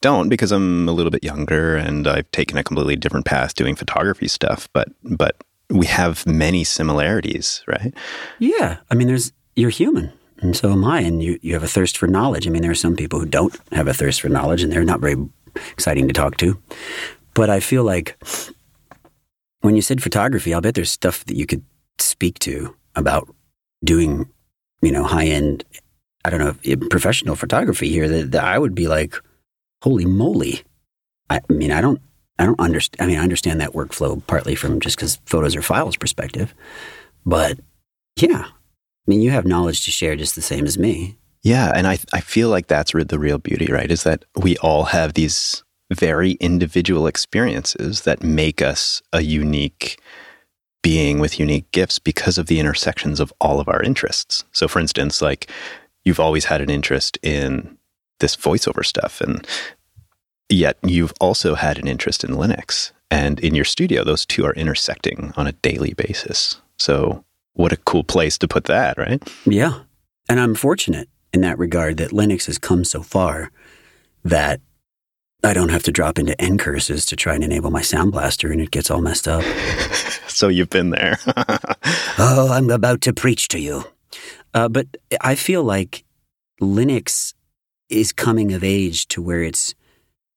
don't 0.01 0.31
because 0.31 0.53
I'm 0.53 0.89
a 0.89 0.93
little 0.93 1.11
bit 1.11 1.23
younger 1.23 1.77
and 1.77 2.09
I've 2.09 2.31
taken 2.31 2.57
a 2.57 2.65
completely 2.65 2.97
different 2.97 3.27
path 3.27 3.55
doing 3.55 3.75
photography 3.75 4.29
stuff. 4.29 4.71
But 4.73 4.89
but 5.03 5.37
we 5.69 5.85
have 5.85 6.27
many 6.27 6.65
similarities, 6.65 7.63
right? 7.67 7.93
Yeah, 8.39 8.79
I 8.91 8.95
mean, 8.95 9.09
there's 9.09 9.33
you're 9.57 9.71
human, 9.71 10.13
and 10.39 10.57
so 10.57 10.71
am 10.71 10.85
I, 10.85 11.01
and 11.01 11.23
you 11.23 11.39
you 11.43 11.55
have 11.55 11.63
a 11.63 11.69
thirst 11.69 11.99
for 11.99 12.07
knowledge. 12.07 12.47
I 12.47 12.51
mean, 12.51 12.63
there 12.63 12.71
are 12.71 12.75
some 12.75 12.95
people 12.95 13.19
who 13.19 13.27
don't 13.27 13.59
have 13.73 13.89
a 13.89 13.95
thirst 13.95 14.21
for 14.21 14.29
knowledge, 14.29 14.63
and 14.63 14.71
they're 14.71 14.85
not 14.85 15.01
very 15.01 15.17
exciting 15.73 16.07
to 16.07 16.15
talk 16.15 16.37
to. 16.39 16.59
But 17.35 17.51
I 17.51 17.61
feel 17.61 17.83
like 17.83 18.17
when 19.61 19.75
you 19.75 19.83
said 19.83 20.03
photography, 20.03 20.55
I'll 20.55 20.61
bet 20.61 20.75
there's 20.75 20.91
stuff 20.91 21.25
that 21.25 21.37
you 21.37 21.47
could 21.47 21.65
speak 21.99 22.39
to 22.41 22.77
about 22.95 23.29
doing, 23.83 24.29
you 24.83 24.93
know, 24.93 25.05
high 25.05 25.27
end. 25.27 25.65
I 26.25 26.31
don't 26.31 26.41
know, 26.41 26.77
professional 26.89 27.37
photography 27.37 27.89
here 27.89 28.09
that, 28.09 28.33
that 28.33 28.43
I 28.43 28.59
would 28.59 28.75
be 28.75 28.89
like, 28.89 29.15
holy 29.83 30.05
moly. 30.05 30.63
I 31.31 31.41
mean, 31.49 31.71
I 31.71 31.81
don't, 31.81 32.01
I 32.39 32.47
don't 32.47 32.59
understand. 32.59 33.01
I 33.01 33.07
mean, 33.07 33.21
I 33.21 33.23
understand 33.23 33.61
that 33.61 33.75
workflow 33.75 34.21
partly 34.27 34.57
from 34.57 34.81
just 34.81 34.97
because 34.97 35.21
photos 35.27 35.55
are 35.55 35.63
files 35.63 35.97
perspective, 35.97 36.53
but 37.25 37.61
yeah, 38.17 38.47
I 39.07 39.11
mean, 39.11 39.21
you 39.21 39.31
have 39.31 39.47
knowledge 39.47 39.85
to 39.85 39.91
share 39.91 40.17
just 40.17 40.35
the 40.35 40.43
same 40.43 40.65
as 40.67 40.79
me. 40.79 41.17
Yeah, 41.43 41.71
and 41.75 41.87
I 41.87 41.99
I 42.13 42.21
feel 42.21 42.49
like 42.49 42.67
that's 42.67 42.93
the 42.93 43.19
real 43.19 43.39
beauty, 43.39 43.67
right? 43.67 43.91
Is 43.91 44.03
that 44.03 44.25
we 44.35 44.57
all 44.59 44.85
have 44.85 45.15
these 45.15 45.63
very 45.93 46.33
individual 46.33 47.07
experiences 47.07 48.03
that 48.03 48.23
make 48.23 48.61
us 48.61 49.03
a 49.13 49.21
unique 49.21 50.01
being 50.83 51.19
with 51.19 51.41
unique 51.41 51.71
gifts 51.73 51.99
because 51.99 52.39
of 52.39 52.47
the 52.47 52.61
intersections 52.61 53.21
of 53.21 53.33
all 53.41 53.61
of 53.61 53.69
our 53.69 53.83
interests. 53.83 54.45
So, 54.53 54.69
for 54.69 54.79
instance, 54.79 55.21
like 55.21 55.51
you've 56.05 56.21
always 56.21 56.45
had 56.45 56.61
an 56.61 56.71
interest 56.71 57.19
in 57.23 57.77
this 58.21 58.37
voiceover 58.37 58.87
stuff. 58.87 59.21
And 59.21 59.47
yet 60.49 60.79
you've 60.85 61.13
also 61.21 61.57
had 61.57 61.79
an 61.79 61.89
interest 61.89 62.25
in 62.25 62.31
Linux. 62.31 62.93
And 63.11 63.41
in 63.41 63.55
your 63.55 63.65
studio, 63.65 64.05
those 64.05 64.25
two 64.25 64.45
are 64.47 64.55
intersecting 64.55 65.33
on 65.37 65.47
a 65.47 65.53
daily 65.53 65.93
basis. 65.93 66.61
So, 66.79 67.25
what 67.57 67.73
a 67.73 67.77
cool 67.79 68.05
place 68.05 68.39
to 68.39 68.49
put 68.49 68.65
that, 68.65 68.97
right? 68.99 69.23
Yeah. 69.45 69.81
And 70.29 70.39
I'm 70.39 70.55
fortunate 70.55 71.09
in 71.33 71.41
that 71.41 71.59
regard 71.59 71.97
that 71.97 72.11
Linux 72.11 72.47
has 72.47 72.59
come 72.59 72.85
so 72.85 73.03
far 73.03 73.51
that 74.25 74.61
I 75.43 75.53
don't 75.53 75.71
have 75.71 75.83
to 75.85 75.93
drop 75.93 76.19
into 76.19 76.35
ncurses 76.37 77.07
to 77.09 77.17
try 77.17 77.35
and 77.35 77.45
enable 77.45 77.71
my 77.71 77.83
Sound 77.83 78.13
Blaster 78.13 78.53
and 78.53 78.61
it 78.61 78.71
gets 78.71 78.91
all 78.91 79.01
messed 79.01 79.29
up. 79.29 79.43
so 80.29 80.49
you've 80.49 80.71
been 80.71 80.91
there. 80.91 81.19
oh, 82.19 82.49
I'm 82.53 82.71
about 82.71 83.01
to 83.03 83.13
preach 83.13 83.49
to 83.49 83.59
you. 83.59 83.85
Uh, 84.53 84.69
but 84.69 84.87
I 85.21 85.35
feel 85.35 85.63
like 85.63 86.05
Linux 86.61 87.35
is 87.89 88.13
coming 88.13 88.53
of 88.53 88.65
age 88.65 89.07
to 89.09 89.23
where 89.23 89.43
it's 89.43 89.75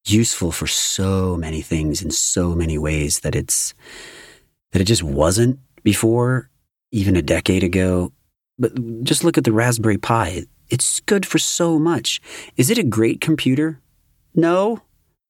useful 0.06 0.52
for 0.52 0.68
so 0.68 1.36
many 1.36 1.62
things 1.62 2.02
in 2.02 2.12
so 2.12 2.56
many 2.56 2.78
ways 2.78 3.20
that 3.22 3.36
it's 3.36 3.74
that 4.72 4.82
it 4.82 4.86
just 4.86 5.04
wasn't 5.04 5.60
before 5.84 6.50
even 6.92 7.16
a 7.16 7.22
decade 7.22 7.64
ago. 7.64 8.12
But 8.58 9.04
just 9.04 9.24
look 9.24 9.38
at 9.38 9.44
the 9.44 9.52
Raspberry 9.52 9.98
Pi. 9.98 10.44
It's 10.70 11.00
good 11.02 11.26
for 11.26 11.40
so 11.40 11.80
much. 11.80 12.22
Is 12.58 12.70
it 12.70 12.78
a 12.78 12.84
great 12.84 13.22
computer? 13.22 13.80
No. 14.36 14.82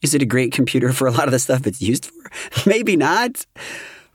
Is 0.02 0.14
it 0.14 0.22
a 0.22 0.26
great 0.26 0.52
computer 0.52 0.92
for 0.94 1.08
a 1.08 1.12
lot 1.12 1.26
of 1.26 1.32
the 1.32 1.40
stuff 1.40 1.68
it's 1.68 1.82
used 1.82 2.06
for? 2.06 2.32
Maybe 2.70 2.96
not. 2.96 3.46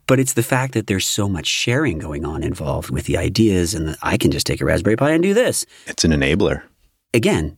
But 0.06 0.20
it's 0.20 0.34
the 0.34 0.42
fact 0.42 0.74
that 0.74 0.86
there's 0.86 1.06
so 1.06 1.28
much 1.28 1.46
sharing 1.46 1.98
going 1.98 2.24
on 2.24 2.42
involved 2.42 2.90
with 2.90 3.06
the 3.06 3.16
ideas, 3.16 3.72
and 3.72 3.96
I 4.02 4.18
can 4.18 4.30
just 4.30 4.46
take 4.46 4.60
a 4.60 4.64
Raspberry 4.64 4.96
Pi 4.96 5.12
and 5.12 5.22
do 5.22 5.32
this. 5.32 5.64
It's 5.86 6.04
an 6.04 6.10
enabler. 6.10 6.62
Again, 7.14 7.56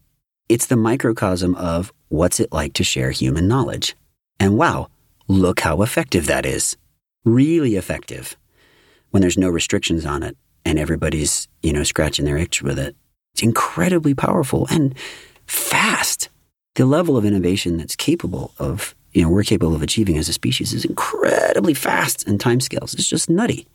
it's 0.48 0.66
the 0.66 0.76
microcosm 0.76 1.56
of 1.56 1.92
what's 2.08 2.38
it 2.38 2.52
like 2.52 2.74
to 2.74 2.84
share 2.84 3.10
human 3.10 3.48
knowledge. 3.48 3.96
And 4.38 4.56
wow, 4.56 4.88
look 5.26 5.60
how 5.60 5.82
effective 5.82 6.26
that 6.26 6.46
is. 6.46 6.76
Really 7.24 7.74
effective 7.74 8.36
when 9.10 9.20
there's 9.20 9.38
no 9.38 9.48
restrictions 9.48 10.04
on 10.04 10.22
it 10.22 10.36
and 10.64 10.78
everybody's, 10.78 11.48
you 11.62 11.72
know, 11.72 11.84
scratching 11.84 12.24
their 12.24 12.36
itch 12.36 12.62
with 12.62 12.78
it. 12.78 12.96
It's 13.34 13.42
incredibly 13.42 14.14
powerful 14.14 14.66
and 14.70 14.94
fast. 15.46 16.28
The 16.74 16.86
level 16.86 17.16
of 17.16 17.24
innovation 17.24 17.76
that's 17.76 17.96
capable 17.96 18.52
of, 18.58 18.94
you 19.12 19.22
know, 19.22 19.28
we're 19.28 19.44
capable 19.44 19.74
of 19.74 19.82
achieving 19.82 20.18
as 20.18 20.28
a 20.28 20.32
species 20.32 20.72
is 20.72 20.84
incredibly 20.84 21.74
fast 21.74 22.26
and 22.26 22.38
timescales. 22.38 22.94
It's 22.94 23.08
just 23.08 23.30
nutty 23.30 23.66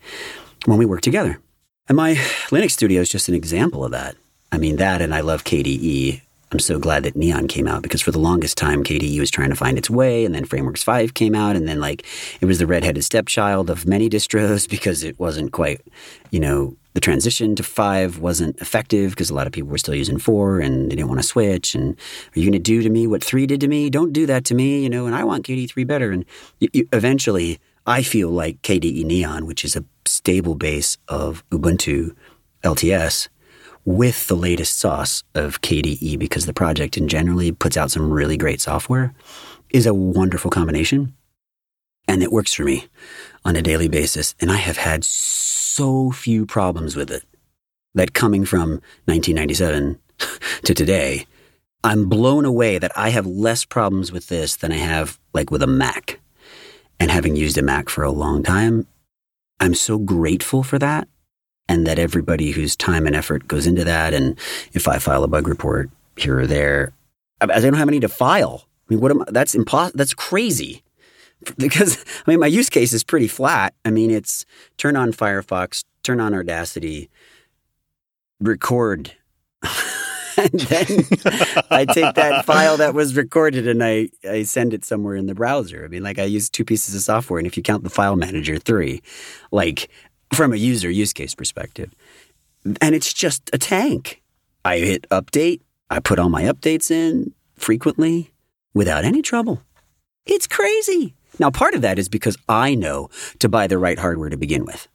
when 0.66 0.78
we 0.78 0.86
work 0.86 1.02
together. 1.02 1.40
And 1.88 1.96
my 1.96 2.14
Linux 2.50 2.72
studio 2.72 3.02
is 3.02 3.10
just 3.10 3.30
an 3.30 3.36
example 3.36 3.84
of 3.84 3.92
that. 3.92 4.16
I 4.52 4.58
mean, 4.58 4.76
that 4.78 5.02
and 5.02 5.16
I 5.16 5.22
love 5.22 5.44
KDE 5.44 6.22
I'm 6.52 6.60
so 6.60 6.80
glad 6.80 7.04
that 7.04 7.16
Neon 7.16 7.48
came 7.48 7.66
out 7.66 7.82
because 7.82 8.02
for 8.02 8.12
the 8.12 8.20
longest 8.20 8.58
time, 8.58 8.84
KDE 8.84 9.20
was 9.20 9.32
trying 9.32 9.52
to 9.52 9.56
find 9.56 9.78
its 9.78 9.90
way, 9.90 10.26
and 10.26 10.36
then 10.36 10.46
FrameWorks 10.46 10.84
5 10.84 11.14
came 11.14 11.34
out, 11.34 11.56
and 11.56 11.66
then 11.66 11.80
like 11.80 12.06
it 12.42 12.46
was 12.46 12.60
the 12.60 12.68
redheaded 12.68 13.06
stepchild 13.06 13.70
of 13.70 13.86
many 13.86 14.10
distros 14.10 14.70
because 14.70 15.04
it 15.04 15.18
wasn't 15.18 15.54
quite, 15.54 15.82
you 16.30 16.40
know, 16.40 16.76
the 16.94 17.00
transition 17.00 17.56
to 17.56 17.64
5 17.64 18.20
wasn't 18.20 18.60
effective 18.60 19.12
because 19.12 19.30
a 19.30 19.34
lot 19.34 19.48
of 19.48 19.54
people 19.54 19.70
were 19.70 19.78
still 19.78 19.96
using 19.96 20.20
4 20.20 20.60
and 20.60 20.92
they 20.92 20.96
didn't 20.98 21.08
want 21.08 21.22
to 21.22 21.28
switch. 21.28 21.74
And 21.74 21.96
are 22.36 22.40
you 22.40 22.44
going 22.44 22.52
to 22.52 22.60
do 22.60 22.84
to 22.84 22.90
me 22.90 23.08
what 23.08 23.24
3 23.24 23.46
did 23.46 23.62
to 23.62 23.70
me? 23.70 23.90
Don't 23.90 24.12
do 24.12 24.26
that 24.26 24.44
to 24.46 24.56
me, 24.56 24.84
you 24.84 24.90
know, 24.90 25.06
and 25.06 25.16
I 25.16 25.24
want 25.24 25.46
KDE 25.46 25.70
3 25.70 25.86
better. 25.86 26.12
And 26.12 26.26
you, 26.60 26.68
you, 26.74 26.88
eventually, 26.92 27.60
I 27.86 28.04
feel 28.04 28.30
like 28.30 28.62
KDE 28.62 29.06
Neon, 29.06 29.46
which 29.46 29.64
is 29.64 29.78
a 29.78 29.86
stable 30.06 30.56
base 30.56 30.98
of 31.08 31.48
Ubuntu 31.50 32.14
LTS, 32.64 33.30
with 33.86 34.28
the 34.28 34.36
latest 34.36 34.78
sauce 34.80 35.24
of 35.34 35.62
KDE 35.62 36.20
because 36.20 36.46
the 36.46 36.54
project 36.54 36.98
in 36.98 37.08
generally 37.08 37.52
puts 37.52 37.78
out 37.78 37.92
some 37.92 38.12
really 38.12 38.38
great 38.38 38.62
software 38.62 39.14
is 39.70 39.86
a 39.86 39.94
wonderful 39.94 40.52
combination. 40.52 41.16
And 42.08 42.22
it 42.22 42.32
works 42.32 42.54
for 42.54 42.64
me 42.64 42.88
on 43.46 43.56
a 43.56 43.62
daily 43.62 43.88
basis. 43.88 44.36
And 44.40 44.52
I 44.52 44.58
have 44.58 44.78
had 44.78 45.04
so 45.04 46.12
few 46.12 46.46
problems 46.46 46.96
with 46.96 47.10
it 47.10 47.24
that 47.94 48.14
coming 48.14 48.46
from 48.46 48.82
1997 49.06 50.00
to 50.64 50.74
today, 50.74 51.26
I'm 51.84 52.10
blown 52.10 52.46
away 52.46 52.78
that 52.78 52.92
I 52.96 53.10
have 53.10 53.26
less 53.26 53.66
problems 53.66 54.12
with 54.12 54.28
this 54.28 54.56
than 54.56 54.72
I 54.72 54.78
have 54.78 55.20
like 55.34 55.52
with 55.52 55.64
a 55.64 55.68
Mac. 55.68 56.20
And 57.00 57.10
having 57.10 57.36
used 57.36 57.58
a 57.58 57.64
Mac 57.64 57.90
for 57.90 58.04
a 58.04 58.12
long 58.12 58.44
time, 58.44 58.86
I'm 59.60 59.74
so 59.74 59.98
grateful 59.98 60.64
for 60.64 60.78
that 60.80 61.08
and 61.72 61.88
that 61.88 61.98
everybody 61.98 62.52
whose 62.52 62.76
time 62.76 63.08
and 63.08 63.16
effort 63.16 63.48
goes 63.48 63.66
into 63.66 63.86
that. 63.86 64.14
And 64.14 64.38
if 64.74 64.90
I 64.90 65.00
file 65.00 65.24
a 65.24 65.28
bug 65.30 65.48
report 65.48 65.90
here 66.18 66.40
or 66.40 66.46
there, 66.46 66.92
I, 67.40 67.46
I 67.46 67.60
don't 67.62 67.76
have 67.76 67.88
any 67.88 68.02
to 68.02 68.10
file. 68.10 68.66
I 68.66 68.94
mean, 68.94 69.00
what 69.00 69.10
am 69.10 69.22
I, 69.22 69.26
that's 69.30 69.56
impossible. 69.56 69.98
That's 69.98 70.14
crazy. 70.14 70.84
Because 71.58 72.06
I 72.28 72.30
mean, 72.30 72.40
my 72.40 72.46
use 72.46 72.70
case 72.70 72.94
is 72.94 73.04
pretty 73.04 73.28
flat. 73.28 73.74
I 73.84 73.90
mean, 73.90 74.12
it's 74.12 74.46
turn 74.78 74.96
on 74.96 75.12
Firefox, 75.12 75.84
turn 76.04 76.20
on 76.20 76.36
Audacity, 76.36 77.10
record. 78.40 79.12
and 80.38 80.52
then 80.52 80.88
I 81.72 81.86
take 81.86 82.14
that 82.14 82.46
file 82.46 82.78
that 82.78 82.94
was 82.94 83.16
recorded 83.16 83.68
and 83.68 83.84
I, 83.84 84.10
I 84.24 84.44
send 84.44 84.72
it 84.72 84.86
somewhere 84.86 85.16
in 85.16 85.26
the 85.26 85.34
browser. 85.34 85.84
I 85.84 85.88
mean, 85.88 86.04
like 86.04 86.20
I 86.20 86.26
use 86.26 86.48
two 86.48 86.64
pieces 86.64 86.94
of 86.94 87.02
software, 87.02 87.40
and 87.40 87.48
if 87.48 87.58
you 87.58 87.64
count 87.64 87.84
the 87.84 87.90
file 87.90 88.16
manager, 88.16 88.60
three. 88.60 89.02
Like 89.52 89.90
from 90.34 90.54
a 90.54 90.58
user 90.58 90.90
use 90.90 91.14
case 91.14 91.36
perspective. 91.36 91.94
And 92.82 92.96
it's 92.96 93.14
just 93.14 93.50
a 93.54 93.58
tank. 93.58 94.22
I 94.64 94.78
hit 94.78 95.10
update, 95.10 95.62
I 95.90 96.00
put 96.00 96.20
all 96.20 96.30
my 96.30 96.44
updates 96.44 96.92
in 96.92 97.34
frequently 97.56 98.32
without 98.74 99.04
any 99.04 99.22
trouble. 99.22 99.62
It's 100.26 100.48
crazy. 100.48 101.16
Now, 101.40 101.50
part 101.50 101.74
of 101.74 101.82
that 101.82 101.98
is 101.98 102.10
because 102.10 102.38
I 102.48 102.76
know 102.76 103.10
to 103.40 103.50
buy 103.50 103.68
the 103.68 103.78
right 103.78 103.98
hardware 103.98 104.30
to 104.30 104.38
begin 104.38 104.66
with. 104.66 104.88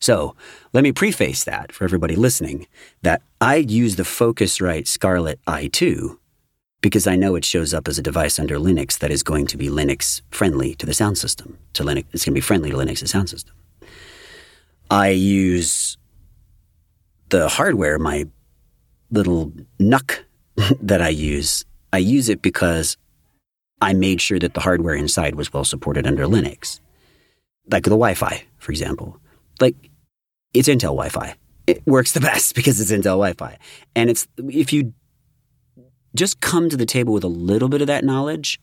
So 0.00 0.34
let 0.72 0.82
me 0.82 0.92
preface 0.92 1.44
that 1.44 1.72
for 1.72 1.84
everybody 1.84 2.16
listening 2.16 2.66
that 3.02 3.22
I 3.40 3.56
use 3.56 3.96
the 3.96 4.02
Focusrite 4.02 4.86
Scarlett 4.86 5.40
i2 5.46 6.16
because 6.80 7.06
I 7.06 7.14
know 7.14 7.36
it 7.36 7.44
shows 7.44 7.72
up 7.72 7.86
as 7.86 7.98
a 7.98 8.02
device 8.02 8.38
under 8.38 8.56
Linux 8.56 8.98
that 8.98 9.12
is 9.12 9.22
going 9.22 9.46
to 9.46 9.56
be 9.56 9.68
Linux 9.68 10.20
friendly 10.30 10.74
to 10.74 10.86
the 10.86 10.92
sound 10.92 11.18
system. 11.18 11.58
To 11.74 11.84
Linux, 11.84 12.06
it's 12.12 12.24
going 12.24 12.34
to 12.34 12.38
be 12.38 12.40
friendly 12.40 12.70
to 12.70 12.76
Linux's 12.76 13.10
sound 13.10 13.30
system. 13.30 13.54
I 14.92 15.08
use 15.08 15.96
the 17.30 17.48
hardware, 17.48 17.98
my 17.98 18.26
little 19.10 19.50
NUC 19.78 20.22
that 20.82 21.00
I 21.00 21.08
use. 21.08 21.64
I 21.94 21.96
use 21.96 22.28
it 22.28 22.42
because 22.42 22.98
I 23.80 23.94
made 23.94 24.20
sure 24.20 24.38
that 24.38 24.52
the 24.52 24.60
hardware 24.60 24.94
inside 24.94 25.34
was 25.34 25.50
well 25.50 25.64
supported 25.64 26.06
under 26.06 26.26
Linux. 26.26 26.78
Like 27.70 27.84
the 27.84 27.90
Wi 27.90 28.12
Fi, 28.12 28.44
for 28.58 28.70
example. 28.70 29.18
Like, 29.62 29.76
it's 30.52 30.68
Intel 30.68 30.94
Wi 30.94 31.08
Fi. 31.08 31.36
It 31.66 31.86
works 31.86 32.12
the 32.12 32.20
best 32.30 32.54
because 32.54 32.78
it's 32.78 32.92
Intel 32.92 33.16
Wi 33.16 33.32
Fi. 33.32 33.56
And 33.96 34.10
it's, 34.10 34.28
if 34.36 34.74
you 34.74 34.92
just 36.14 36.40
come 36.40 36.68
to 36.68 36.76
the 36.76 36.84
table 36.84 37.14
with 37.14 37.24
a 37.24 37.28
little 37.28 37.70
bit 37.70 37.80
of 37.80 37.86
that 37.86 38.04
knowledge, 38.04 38.60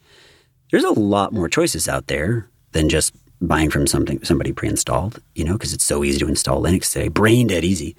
there's 0.69 0.83
a 0.83 0.91
lot 0.91 1.33
more 1.33 1.49
choices 1.49 1.89
out 1.89 2.05
there 2.05 2.51
than 2.73 2.87
just 2.87 3.15
buying 3.41 3.69
from 3.69 3.87
something 3.87 4.23
somebody 4.23 4.51
pre-installed, 4.51 5.21
you 5.35 5.43
know, 5.43 5.53
because 5.53 5.73
it's 5.73 5.85
so 5.85 6.03
easy 6.03 6.19
to 6.19 6.27
install 6.27 6.61
Linux 6.61 6.91
today, 6.91 7.07
brain 7.07 7.47
dead 7.47 7.63
easy. 7.63 7.95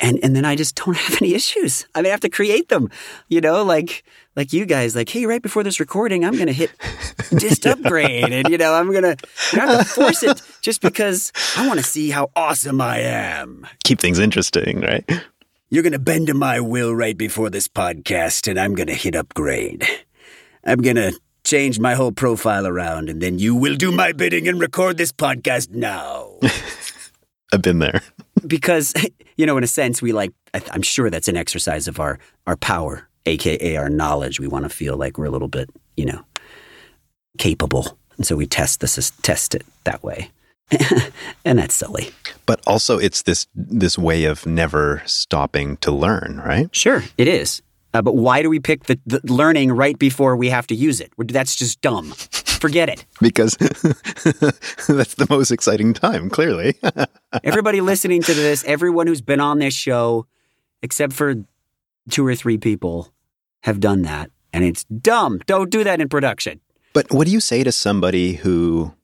And 0.00 0.20
and 0.22 0.36
then 0.36 0.44
I 0.44 0.54
just 0.54 0.76
don't 0.76 0.96
have 0.96 1.20
any 1.20 1.34
issues. 1.34 1.86
I 1.94 2.02
mean, 2.02 2.06
I 2.06 2.10
have 2.10 2.20
to 2.20 2.28
create 2.28 2.68
them, 2.68 2.88
you 3.28 3.40
know, 3.40 3.64
like 3.64 4.04
like 4.36 4.52
you 4.52 4.64
guys, 4.66 4.94
like, 4.94 5.08
hey, 5.08 5.26
right 5.26 5.42
before 5.42 5.64
this 5.64 5.80
recording, 5.80 6.24
I'm 6.24 6.38
gonna 6.38 6.52
hit 6.52 6.70
dist 7.30 7.66
upgrade, 7.66 8.32
and 8.32 8.48
you 8.48 8.58
know, 8.58 8.74
I'm 8.74 8.92
gonna 8.92 9.16
I 9.54 9.56
have 9.56 9.78
to 9.80 9.84
force 9.84 10.22
it 10.22 10.40
just 10.62 10.80
because 10.80 11.32
I 11.56 11.66
want 11.66 11.80
to 11.80 11.84
see 11.84 12.10
how 12.10 12.30
awesome 12.36 12.80
I 12.80 13.00
am. 13.00 13.66
Keep 13.82 13.98
things 13.98 14.20
interesting, 14.20 14.80
right? 14.82 15.04
You're 15.68 15.82
gonna 15.82 15.98
bend 15.98 16.28
to 16.28 16.34
my 16.34 16.60
will 16.60 16.94
right 16.94 17.18
before 17.18 17.50
this 17.50 17.66
podcast, 17.66 18.46
and 18.48 18.60
I'm 18.60 18.76
gonna 18.76 18.94
hit 18.94 19.16
upgrade. 19.16 19.84
I'm 20.64 20.78
gonna 20.78 21.10
change 21.44 21.78
my 21.78 21.94
whole 21.94 22.12
profile 22.12 22.66
around, 22.66 23.08
and 23.08 23.20
then 23.20 23.38
you 23.38 23.54
will 23.54 23.76
do 23.76 23.92
my 23.92 24.12
bidding 24.12 24.48
and 24.48 24.60
record 24.60 24.96
this 24.96 25.12
podcast 25.12 25.70
now. 25.70 26.34
I've 27.52 27.62
been 27.62 27.78
there. 27.78 28.02
because, 28.46 28.94
you 29.36 29.46
know, 29.46 29.56
in 29.56 29.64
a 29.64 29.68
sense, 29.68 30.02
we 30.02 30.12
like, 30.12 30.32
I'm 30.70 30.82
sure 30.82 31.10
that's 31.10 31.28
an 31.28 31.36
exercise 31.36 31.88
of 31.88 32.00
our, 32.00 32.18
our 32.46 32.56
power, 32.56 33.08
AKA 33.26 33.76
our 33.76 33.88
knowledge. 33.88 34.40
We 34.40 34.48
want 34.48 34.64
to 34.64 34.68
feel 34.68 34.96
like 34.96 35.18
we're 35.18 35.26
a 35.26 35.30
little 35.30 35.48
bit, 35.48 35.70
you 35.96 36.06
know, 36.06 36.24
capable. 37.38 37.98
And 38.16 38.26
so 38.26 38.36
we 38.36 38.46
test 38.46 38.80
this, 38.80 39.12
test 39.22 39.54
it 39.54 39.64
that 39.84 40.02
way. 40.02 40.30
and 41.44 41.58
that's 41.58 41.74
silly. 41.74 42.10
But 42.46 42.60
also 42.66 42.98
it's 42.98 43.22
this 43.22 43.46
this 43.54 43.98
way 43.98 44.24
of 44.24 44.44
never 44.44 45.02
stopping 45.06 45.78
to 45.78 45.90
learn, 45.90 46.42
right? 46.44 46.68
Sure, 46.74 47.02
it 47.16 47.28
is. 47.28 47.62
Uh, 47.94 48.02
but 48.02 48.16
why 48.16 48.42
do 48.42 48.50
we 48.50 48.60
pick 48.60 48.84
the, 48.84 48.98
the, 49.06 49.20
learning 49.24 49.72
right 49.72 49.98
before 49.98 50.36
we 50.36 50.50
have 50.50 50.66
to 50.66 50.74
use 50.74 51.00
it? 51.00 51.12
That's 51.18 51.56
just 51.56 51.80
dumb. 51.80 52.12
Forget 52.12 52.88
it. 52.88 53.04
because 53.20 53.54
that's 53.56 55.14
the 55.14 55.26
most 55.30 55.50
exciting 55.50 55.94
time, 55.94 56.28
clearly. 56.28 56.74
Everybody 57.44 57.80
listening 57.80 58.22
to 58.22 58.34
this, 58.34 58.64
everyone 58.64 59.06
who's 59.06 59.20
been 59.20 59.40
on 59.40 59.58
this 59.58 59.74
show, 59.74 60.26
except 60.82 61.12
for 61.12 61.34
two 62.10 62.26
or 62.26 62.34
three 62.34 62.58
people, 62.58 63.12
have 63.62 63.80
done 63.80 64.02
that. 64.02 64.30
And 64.52 64.64
it's 64.64 64.84
dumb. 64.84 65.40
Don't 65.46 65.70
do 65.70 65.84
that 65.84 66.00
in 66.00 66.08
production. 66.08 66.60
But 66.94 67.12
what 67.12 67.26
do 67.26 67.32
you 67.32 67.40
say 67.40 67.64
to 67.64 67.72
somebody 67.72 68.34
who 68.34 68.94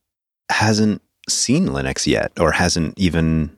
hasn't 0.50 1.02
seen 1.28 1.68
Linux 1.68 2.06
yet 2.06 2.32
or 2.38 2.52
hasn't 2.52 2.98
even 2.98 3.56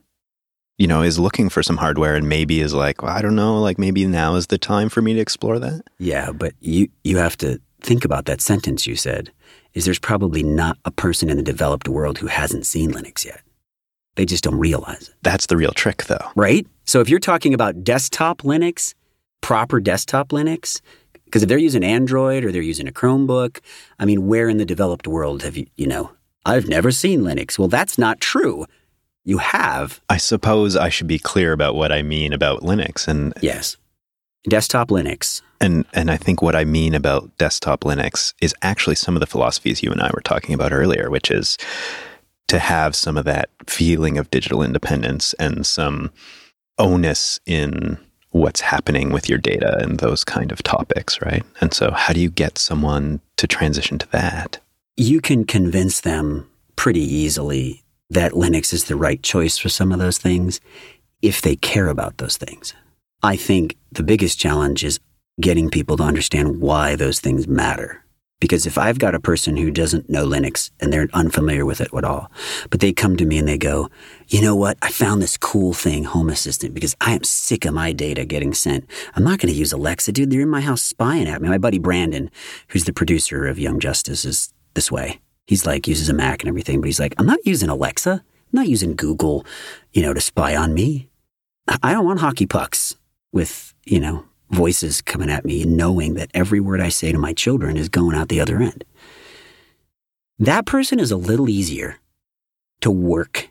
you 0.77 0.87
know, 0.87 1.01
is 1.01 1.17
looking 1.17 1.49
for 1.49 1.63
some 1.63 1.77
hardware 1.77 2.15
and 2.15 2.29
maybe 2.29 2.61
is 2.61 2.73
like, 2.73 3.01
well, 3.01 3.11
I 3.11 3.21
don't 3.21 3.35
know, 3.35 3.59
like 3.59 3.79
maybe 3.79 4.05
now 4.05 4.35
is 4.35 4.47
the 4.47 4.57
time 4.57 4.89
for 4.89 5.01
me 5.01 5.13
to 5.15 5.19
explore 5.19 5.59
that? 5.59 5.81
Yeah, 5.97 6.31
but 6.31 6.53
you 6.59 6.87
you 7.03 7.17
have 7.17 7.37
to 7.37 7.59
think 7.81 8.05
about 8.05 8.25
that 8.25 8.41
sentence 8.41 8.87
you 8.87 8.95
said. 8.95 9.31
Is 9.73 9.85
there's 9.85 9.99
probably 9.99 10.41
not 10.41 10.77
a 10.85 10.91
person 10.91 11.29
in 11.29 11.37
the 11.37 11.43
developed 11.43 11.87
world 11.87 12.17
who 12.17 12.27
hasn't 12.27 12.65
seen 12.65 12.91
Linux 12.91 13.25
yet. 13.25 13.41
They 14.15 14.25
just 14.25 14.43
don't 14.43 14.57
realize 14.57 15.09
it. 15.09 15.15
That's 15.21 15.45
the 15.45 15.57
real 15.57 15.71
trick 15.71 16.05
though. 16.05 16.31
Right? 16.35 16.65
So 16.85 17.01
if 17.01 17.09
you're 17.09 17.19
talking 17.19 17.53
about 17.53 17.83
desktop 17.83 18.39
Linux, 18.39 18.95
proper 19.41 19.79
desktop 19.79 20.29
Linux, 20.29 20.81
because 21.25 21.43
if 21.43 21.49
they're 21.49 21.57
using 21.57 21.83
Android 21.83 22.43
or 22.43 22.51
they're 22.51 22.61
using 22.61 22.87
a 22.87 22.91
Chromebook, 22.91 23.59
I 23.99 24.05
mean, 24.05 24.27
where 24.27 24.49
in 24.49 24.57
the 24.57 24.65
developed 24.65 25.07
world 25.07 25.43
have 25.43 25.57
you, 25.57 25.67
you 25.75 25.85
know, 25.85 26.11
I've 26.45 26.67
never 26.67 26.91
seen 26.91 27.21
Linux. 27.21 27.59
Well, 27.59 27.67
that's 27.67 27.97
not 27.97 28.21
true 28.21 28.65
You 29.27 29.39
have. 29.39 29.99
I 30.09 30.15
suppose 30.15 30.77
I 30.77 30.87
should 30.87 31.05
be 31.07 31.19
clear 31.19 31.51
about 31.51 31.75
what 31.75 31.91
I 31.91 32.01
mean 32.01 32.31
about 32.31 32.61
Linux 32.61 33.09
and 33.09 33.33
Yes. 33.41 33.75
Desktop 34.47 34.87
Linux. 34.87 35.41
and 35.59 35.83
and 35.93 36.09
I 36.09 36.15
think 36.15 36.41
what 36.41 36.55
I 36.55 36.63
mean 36.63 36.95
about 36.95 37.37
desktop 37.37 37.81
Linux 37.81 38.33
is 38.41 38.55
actually 38.61 38.95
some 38.95 39.17
of 39.17 39.19
the 39.19 39.25
philosophies 39.27 39.83
you 39.83 39.91
and 39.91 40.01
I 40.01 40.09
were 40.13 40.21
talking 40.21 40.55
about 40.55 40.71
earlier, 40.71 41.09
which 41.09 41.29
is 41.29 41.57
to 42.47 42.57
have 42.57 42.95
some 42.95 43.17
of 43.17 43.25
that 43.25 43.49
feeling 43.67 44.17
of 44.17 44.31
digital 44.31 44.63
independence 44.63 45.33
and 45.39 45.65
some 45.65 46.09
onus 46.79 47.41
in 47.45 47.97
what's 48.31 48.61
happening 48.61 49.11
with 49.11 49.27
your 49.27 49.39
data 49.39 49.77
and 49.81 49.99
those 49.99 50.23
kind 50.23 50.53
of 50.53 50.63
topics, 50.63 51.21
right? 51.21 51.43
And 51.59 51.73
so 51.73 51.91
how 51.91 52.13
do 52.13 52.21
you 52.21 52.29
get 52.29 52.57
someone 52.57 53.19
to 53.35 53.45
transition 53.47 53.97
to 53.97 54.09
that? 54.11 54.59
You 54.95 55.19
can 55.19 55.43
convince 55.43 55.99
them 56.01 56.47
pretty 56.77 57.01
easily 57.01 57.83
that 58.09 58.33
Linux 58.33 58.73
is 58.73 58.85
the 58.85 58.95
right 58.95 59.21
choice 59.21 59.57
for 59.57 59.69
some 59.69 59.91
of 59.91 59.99
those 59.99 60.17
things 60.17 60.59
if 61.21 61.41
they 61.41 61.55
care 61.55 61.87
about 61.87 62.17
those 62.17 62.37
things. 62.37 62.73
I 63.23 63.35
think 63.35 63.75
the 63.91 64.03
biggest 64.03 64.39
challenge 64.39 64.83
is 64.83 64.99
getting 65.41 65.69
people 65.69 65.97
to 65.97 66.03
understand 66.03 66.61
why 66.61 66.95
those 66.95 67.19
things 67.19 67.47
matter. 67.47 68.03
Because 68.39 68.67
if 68.67 68.77
I've 68.77 68.99
got 68.99 69.15
a 69.15 69.19
person 69.19 69.57
who 69.57 69.71
doesn't 69.71 70.11
know 70.11 70.27
Linux 70.27 70.69
and 70.79 70.93
they're 70.93 71.07
unfamiliar 71.11 71.65
with 71.65 71.81
it 71.81 71.89
at 71.91 72.03
all, 72.03 72.31
but 72.69 72.81
they 72.81 72.93
come 72.93 73.17
to 73.17 73.25
me 73.25 73.39
and 73.39 73.47
they 73.47 73.57
go, 73.57 73.89
you 74.27 74.41
know 74.41 74.55
what? 74.55 74.77
I 74.83 74.91
found 74.91 75.23
this 75.23 75.37
cool 75.37 75.73
thing, 75.73 76.03
Home 76.03 76.29
Assistant, 76.29 76.75
because 76.75 76.95
I 77.01 77.13
am 77.13 77.23
sick 77.23 77.65
of 77.65 77.73
my 77.73 77.93
data 77.93 78.25
getting 78.25 78.53
sent. 78.53 78.85
I'm 79.15 79.23
not 79.23 79.39
going 79.39 79.51
to 79.51 79.59
use 79.59 79.73
Alexa, 79.73 80.11
dude. 80.11 80.29
They're 80.29 80.41
in 80.41 80.49
my 80.49 80.61
house 80.61 80.83
spying 80.83 81.27
at 81.27 81.41
me. 81.41 81.49
My 81.49 81.57
buddy 81.57 81.79
Brandon, 81.79 82.29
who's 82.67 82.85
the 82.85 82.93
producer 82.93 83.47
of 83.47 83.57
Young 83.57 83.79
Justice, 83.79 84.23
is 84.23 84.53
this 84.75 84.91
way. 84.91 85.19
He's 85.47 85.65
like, 85.65 85.87
uses 85.87 86.09
a 86.09 86.13
Mac 86.13 86.43
and 86.43 86.49
everything, 86.49 86.81
but 86.81 86.87
he's 86.87 86.99
like, 86.99 87.15
I'm 87.17 87.25
not 87.25 87.39
using 87.45 87.69
Alexa. 87.69 88.11
I'm 88.11 88.21
not 88.51 88.67
using 88.67 88.95
Google, 88.95 89.45
you 89.93 90.01
know, 90.01 90.13
to 90.13 90.21
spy 90.21 90.55
on 90.55 90.73
me. 90.73 91.09
I 91.81 91.93
don't 91.93 92.05
want 92.05 92.19
hockey 92.19 92.45
pucks 92.45 92.95
with, 93.31 93.73
you 93.85 93.99
know, 93.99 94.25
voices 94.51 95.01
coming 95.01 95.29
at 95.29 95.45
me 95.45 95.63
and 95.63 95.75
knowing 95.75 96.13
that 96.13 96.29
every 96.33 96.59
word 96.59 96.79
I 96.79 96.89
say 96.89 97.11
to 97.11 97.17
my 97.17 97.33
children 97.33 97.75
is 97.75 97.89
going 97.89 98.15
out 98.15 98.29
the 98.29 98.39
other 98.39 98.61
end. 98.61 98.83
That 100.39 100.65
person 100.65 100.99
is 100.99 101.11
a 101.11 101.17
little 101.17 101.49
easier 101.49 101.97
to 102.81 102.91
work 102.91 103.49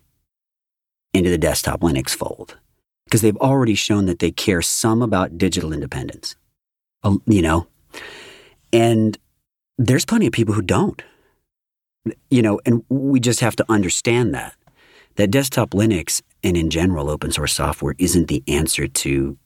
into 1.13 1.31
the 1.31 1.39
desktop 1.39 1.81
Linux 1.81 2.11
fold 2.11 2.57
because 3.05 3.23
they've 3.23 3.37
already 3.37 3.75
shown 3.75 4.07
that 4.07 4.19
they 4.19 4.31
care 4.31 4.63
some 4.63 5.03
about 5.03 5.37
digital 5.39 5.73
independence. 5.73 6.37
You 7.27 7.43
know, 7.43 7.67
and 8.73 9.17
there's 9.79 10.05
plenty 10.05 10.27
of 10.27 10.33
people 10.33 10.55
who 10.55 10.63
don't. 10.63 11.03
You 12.31 12.43
know, 12.43 12.61
and 12.65 12.85
we 12.89 13.21
just 13.21 13.41
have 13.41 13.57
to 13.57 13.65
understand 13.69 14.35
that 14.35 14.55
that 15.17 15.31
desktop 15.31 15.71
Linux 15.71 16.23
and 16.45 16.57
in 16.57 16.71
general 16.71 17.11
open 17.11 17.33
source 17.33 17.55
software 17.55 17.95
isn't 17.99 18.29
the 18.29 18.43
answer 18.47 18.87
to 18.87 19.37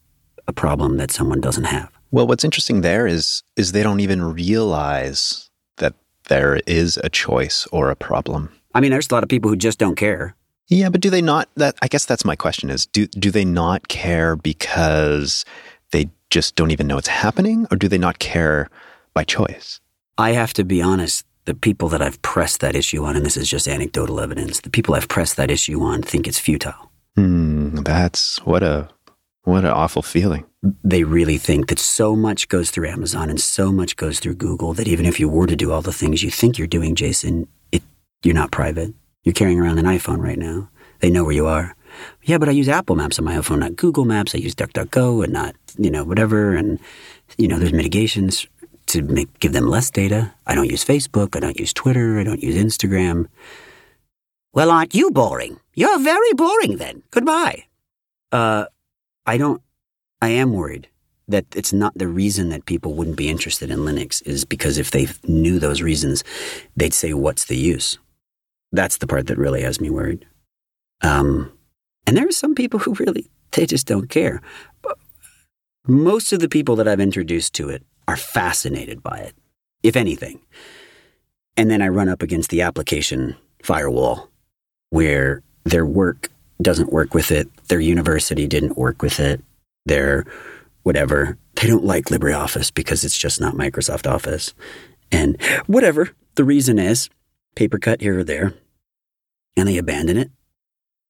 a 0.47 0.53
problem 0.53 0.97
that 0.97 1.11
someone 1.11 1.41
doesn't 1.41 1.65
have. 1.65 1.91
Well, 2.11 2.27
what's 2.27 2.45
interesting 2.45 2.81
there 2.81 3.07
is 3.07 3.43
is 3.57 3.73
they 3.73 3.83
don't 3.83 4.01
even 4.01 4.23
realize 4.23 5.49
that 5.77 5.95
there 6.29 6.61
is 6.67 6.99
a 7.03 7.09
choice 7.09 7.67
or 7.73 7.91
a 7.91 7.97
problem. 7.97 8.51
I 8.75 8.81
mean, 8.81 8.91
there's 8.91 9.09
a 9.11 9.15
lot 9.15 9.23
of 9.23 9.29
people 9.29 9.51
who 9.51 9.57
just 9.57 9.79
don't 9.79 9.97
care. 9.97 10.35
Yeah, 10.69 10.89
but 10.89 11.01
do 11.01 11.11
they 11.11 11.23
not 11.23 11.49
that 11.57 11.77
I 11.83 11.89
guess 11.89 12.05
that's 12.05 12.25
my 12.25 12.37
question 12.37 12.71
is 12.71 12.87
do 12.87 13.07
do 13.07 13.31
they 13.31 13.45
not 13.45 13.89
care 13.89 14.37
because 14.37 15.45
they 15.91 16.11
just 16.31 16.55
don't 16.55 16.71
even 16.71 16.87
know 16.87 16.99
it's 16.99 17.09
happening 17.09 17.67
or 17.71 17.77
do 17.77 17.89
they 17.89 17.99
not 17.99 18.19
care 18.19 18.69
by 19.15 19.25
choice? 19.25 19.81
I 20.17 20.33
have 20.33 20.53
to 20.55 20.65
be 20.65 20.83
honest, 20.83 21.25
the 21.45 21.55
people 21.55 21.89
that 21.89 22.03
I've 22.03 22.21
pressed 22.23 22.61
that 22.61 22.77
issue 22.77 23.05
on, 23.05 23.17
and 23.17 23.25
this 23.25 23.37
is 23.37 23.49
just 23.49 23.69
anecdotal 23.69 24.21
evidence, 24.21 24.61
the 24.61 24.71
people 24.71 24.95
I've 24.95 25.09
pressed 25.09 25.37
that 25.37 25.51
issue 25.51 25.81
on 25.83 26.03
think 26.03 26.27
it's 26.27 26.39
futile. 26.39 26.91
Hmm, 27.17 27.77
that's 27.77 28.39
what 28.45 28.63
a 28.63 28.89
what 29.43 29.65
an 29.65 29.71
awful 29.71 30.03
feeling. 30.03 30.45
They 30.85 31.05
really 31.05 31.39
think 31.39 31.69
that 31.69 31.79
so 31.79 32.15
much 32.15 32.49
goes 32.49 32.71
through 32.71 32.89
Amazon 32.89 33.31
and 33.31 33.41
so 33.41 33.73
much 33.73 33.97
goes 33.97 34.21
through 34.21 34.35
Google 34.35 34.75
that 34.75 34.87
even 34.87 35.07
if 35.07 35.19
you 35.19 35.29
were 35.29 35.47
to 35.47 35.57
do 35.57 35.73
all 35.73 35.81
the 35.81 35.93
things 35.93 36.23
you 36.23 36.31
think 36.31 36.59
you're 36.59 36.67
doing, 36.67 36.95
Jason, 36.95 37.49
it, 37.73 37.83
you're 38.23 38.35
not 38.35 38.51
private. 38.51 38.93
You're 39.25 39.33
carrying 39.33 39.59
around 39.59 39.79
an 39.79 39.87
iPhone 39.87 40.19
right 40.19 40.39
now. 40.39 40.69
They 41.01 41.11
know 41.11 41.25
where 41.25 41.35
you 41.35 41.47
are. 41.47 41.75
Yeah, 42.23 42.39
but 42.39 42.49
I 42.49 42.53
use 42.53 42.69
Apple 42.69 42.97
Maps 42.97 43.19
on 43.19 43.25
my 43.25 43.37
iPhone, 43.37 43.61
not 43.61 43.77
Google 43.77 44.05
Maps. 44.05 44.35
I 44.35 44.39
use 44.39 44.55
DuckDuckGo 44.55 45.25
and 45.25 45.33
not, 45.33 45.57
you 45.79 45.91
know, 45.91 46.05
whatever. 46.05 46.55
And, 46.55 46.79
you 47.39 47.49
know, 47.49 47.59
there's 47.59 47.73
mitigations 47.73 48.47
to 48.91 49.03
make, 49.03 49.39
give 49.41 49.53
them 49.53 49.69
less 49.69 49.91
data. 49.91 50.35
I 50.47 50.55
don't 50.55 50.71
use 50.71 50.85
Facebook. 50.85 51.37
I 51.37 51.41
don't 51.41 51.59
use 51.59 51.73
Twitter. 51.73 52.19
I 52.19 52.25
don't 52.25 52.43
use 52.43 52.57
Instagram. 52.57 53.27
Well, 54.53 54.71
aren't 54.71 54.95
you 54.95 55.11
boring? 55.11 55.61
You're 55.75 56.01
very 56.01 56.33
boring 56.35 56.77
then. 56.77 57.03
Goodbye. 57.11 57.65
Uh, 58.33 58.67
I 59.27 59.39
don't, 59.39 59.63
I 60.21 60.29
am 60.29 60.53
worried 60.53 60.89
that 61.29 61.47
it's 61.55 61.73
not 61.73 61.97
the 61.97 62.09
reason 62.09 62.49
that 62.49 62.67
people 62.67 62.95
wouldn't 62.95 63.17
be 63.17 63.29
interested 63.29 63.71
in 63.71 63.81
Linux 63.81 64.21
is 64.27 64.45
because 64.45 64.79
if 64.79 64.91
they 64.91 65.07
knew 65.25 65.59
those 65.59 65.81
reasons, 65.81 66.25
they'd 66.77 66.95
say, 66.95 67.15
what's 67.15 67.45
the 67.45 67.57
use? 67.57 67.99
That's 68.73 68.99
the 68.99 69.07
part 69.07 69.29
that 69.29 69.39
really 69.39 69.63
has 69.63 69.81
me 69.81 69.91
worried. 69.91 70.27
Um, 71.03 71.53
and 72.07 72.17
there 72.17 72.27
are 72.27 72.33
some 72.33 72.55
people 72.55 72.81
who 72.81 72.95
really, 72.95 73.31
they 73.53 73.67
just 73.67 73.87
don't 73.87 74.09
care. 74.09 74.43
But 74.83 74.99
most 75.87 76.33
of 76.33 76.41
the 76.41 76.49
people 76.49 76.77
that 76.77 76.89
I've 76.89 77.01
introduced 77.01 77.55
to 77.55 77.69
it 77.69 77.85
are 78.11 78.17
fascinated 78.17 79.03
by 79.03 79.19
it, 79.19 79.35
if 79.83 79.97
anything. 79.97 80.41
And 81.57 81.71
then 81.71 81.81
I 81.81 81.89
run 81.89 82.09
up 82.09 82.23
against 82.23 82.51
the 82.51 82.63
application 82.63 83.37
firewall 83.63 84.29
where 84.91 85.43
their 85.65 85.87
work 85.87 86.29
doesn't 86.61 86.93
work 86.93 87.15
with 87.15 87.31
it, 87.31 87.49
their 87.69 87.81
university 87.81 88.47
didn't 88.47 88.77
work 88.77 89.01
with 89.01 89.21
it, 89.21 89.41
their 89.87 90.27
whatever. 90.83 91.39
They 91.55 91.69
don't 91.69 91.85
like 91.85 92.07
LibreOffice 92.07 92.75
because 92.75 93.05
it's 93.05 93.19
just 93.19 93.41
not 93.41 93.55
Microsoft 93.55 94.11
Office. 94.11 94.55
And 95.13 95.41
whatever 95.67 96.11
the 96.35 96.45
reason 96.45 96.79
is, 96.79 97.09
paper 97.55 97.79
cut 97.79 98.01
here 98.01 98.19
or 98.19 98.25
there, 98.25 98.55
and 99.57 99.69
they 99.69 99.79
abandon 99.79 100.17
it. 100.17 100.31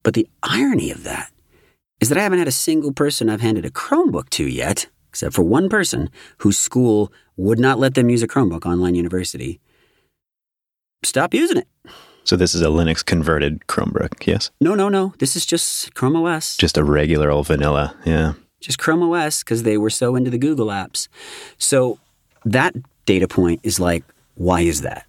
But 0.02 0.14
the 0.14 0.28
irony 0.42 0.90
of 0.90 1.04
that 1.04 1.30
is 2.00 2.08
that 2.08 2.18
I 2.18 2.22
haven't 2.22 2.38
had 2.38 2.48
a 2.48 2.52
single 2.52 2.92
person 2.92 3.28
I've 3.28 3.40
handed 3.40 3.64
a 3.64 3.70
Chromebook 3.70 4.28
to 4.30 4.44
yet, 4.44 4.86
except 5.10 5.34
for 5.34 5.42
one 5.42 5.68
person 5.68 6.08
whose 6.38 6.56
school 6.56 7.12
would 7.36 7.58
not 7.58 7.78
let 7.78 7.94
them 7.94 8.08
use 8.08 8.22
a 8.22 8.28
Chromebook 8.28 8.64
online 8.64 8.94
university. 8.94 9.60
Stop 11.04 11.34
using 11.34 11.58
it. 11.58 11.68
So 12.24 12.36
this 12.36 12.54
is 12.54 12.62
a 12.62 12.66
Linux 12.66 13.04
converted 13.04 13.66
Chromebook, 13.66 14.26
yes? 14.26 14.50
No, 14.60 14.74
no, 14.74 14.88
no. 14.88 15.14
This 15.18 15.34
is 15.34 15.44
just 15.44 15.94
Chrome 15.94 16.16
OS. 16.16 16.56
Just 16.56 16.78
a 16.78 16.84
regular 16.84 17.30
old 17.30 17.48
vanilla, 17.48 17.96
yeah. 18.04 18.34
just 18.60 18.78
Chrome 18.78 19.02
OS 19.02 19.42
because 19.42 19.64
they 19.64 19.76
were 19.76 19.90
so 19.90 20.14
into 20.14 20.30
the 20.30 20.38
Google 20.38 20.68
apps. 20.68 21.08
So 21.58 21.98
that 22.44 22.74
data 23.04 23.26
point 23.26 23.60
is 23.62 23.80
like, 23.80 24.04
why 24.36 24.60
is 24.60 24.82
that? 24.82 25.06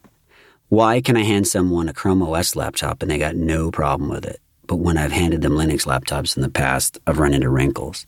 Why 0.70 1.02
can 1.02 1.18
I 1.18 1.24
hand 1.24 1.48
someone 1.48 1.90
a 1.90 1.94
Chrome 1.94 2.24
OS 2.24 2.56
laptop 2.56 3.02
and 3.02 3.12
they 3.12 3.18
got 3.20 3.36
no 3.36 3.72
problem 3.72 4.10
with 4.10 4.26
it? 4.26 4.40
But 4.68 4.78
when 4.78 4.98
I've 4.98 5.12
handed 5.12 5.42
them 5.42 5.54
Linux 5.54 5.86
laptops 5.86 6.38
in 6.38 6.44
the 6.44 6.50
past, 6.50 6.98
I've 7.06 7.20
run 7.20 7.34
into 7.34 7.50
wrinkles. 7.50 8.08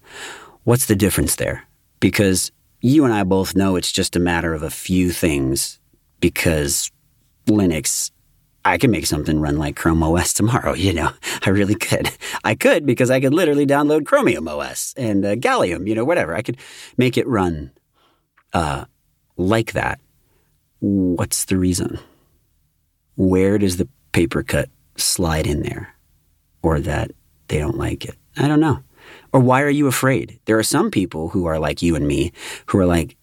What's 0.63 0.85
the 0.85 0.95
difference 0.95 1.35
there? 1.35 1.67
Because 2.03 2.51
you 2.81 3.05
and 3.05 3.13
I 3.13 3.23
both 3.23 3.55
know 3.55 3.77
it's 3.77 3.89
just 3.89 4.17
a 4.17 4.19
matter 4.19 4.53
of 4.53 4.61
a 4.61 4.69
few 4.69 5.13
things 5.13 5.79
because 6.19 6.91
Linux 7.45 8.11
I 8.65 8.77
could 8.77 8.89
make 8.89 9.05
something 9.05 9.39
run 9.39 9.57
like 9.57 9.77
Chrome 9.77 10.03
OS 10.03 10.33
tomorrow. 10.33 10.73
You 10.83 10.91
know, 10.91 11.11
I 11.45 11.49
really 11.49 11.75
could. 11.75 12.09
I 12.43 12.55
could 12.55 12.85
because 12.85 13.09
I 13.09 13.21
could 13.21 13.33
literally 13.33 13.65
download 13.65 14.05
Chromium 14.05 14.49
OS 14.49 14.93
and 14.97 15.23
uh, 15.23 15.35
Gallium. 15.35 15.87
You 15.87 15.95
know, 15.95 16.03
whatever. 16.03 16.35
I 16.35 16.41
could 16.41 16.57
make 16.97 17.17
it 17.17 17.25
run 17.25 17.71
uh, 18.51 18.83
like 19.37 19.71
that. 19.71 20.01
What's 20.81 21.45
the 21.45 21.57
reason? 21.57 21.99
Where 23.15 23.57
does 23.57 23.77
the 23.77 23.87
paper 24.11 24.43
cut 24.43 24.67
slide 24.97 25.47
in 25.47 25.61
there, 25.61 25.95
or 26.61 26.81
that 26.81 27.11
they 27.47 27.59
don't 27.59 27.77
like 27.77 28.03
it? 28.03 28.15
I 28.35 28.49
don't 28.49 28.59
know. 28.59 28.83
Or 29.33 29.39
why 29.39 29.63
are 29.63 29.69
you 29.69 29.87
afraid? 29.87 30.39
There 30.45 30.57
are 30.57 30.63
some 30.63 30.91
people 30.91 31.29
who 31.29 31.45
are 31.47 31.59
like 31.59 31.81
you 31.81 31.95
and 31.95 32.07
me 32.07 32.31
who 32.67 32.77
are 32.77 32.85
like, 32.85 33.17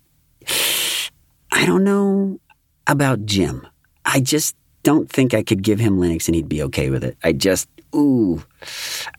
I 1.53 1.65
don't 1.65 1.85
know 1.85 2.41
about 2.87 3.25
Jim. 3.25 3.67
I 4.05 4.21
just 4.21 4.57
don't 4.83 5.09
think 5.09 5.33
I 5.35 5.43
could 5.43 5.63
give 5.63 5.79
him 5.79 5.99
Linux 5.99 6.27
and 6.27 6.35
he'd 6.35 6.49
be 6.49 6.63
okay 6.65 6.91
with 6.91 7.05
it. 7.05 7.17
I 7.23 7.33
just, 7.33 7.69
ooh, 7.95 8.43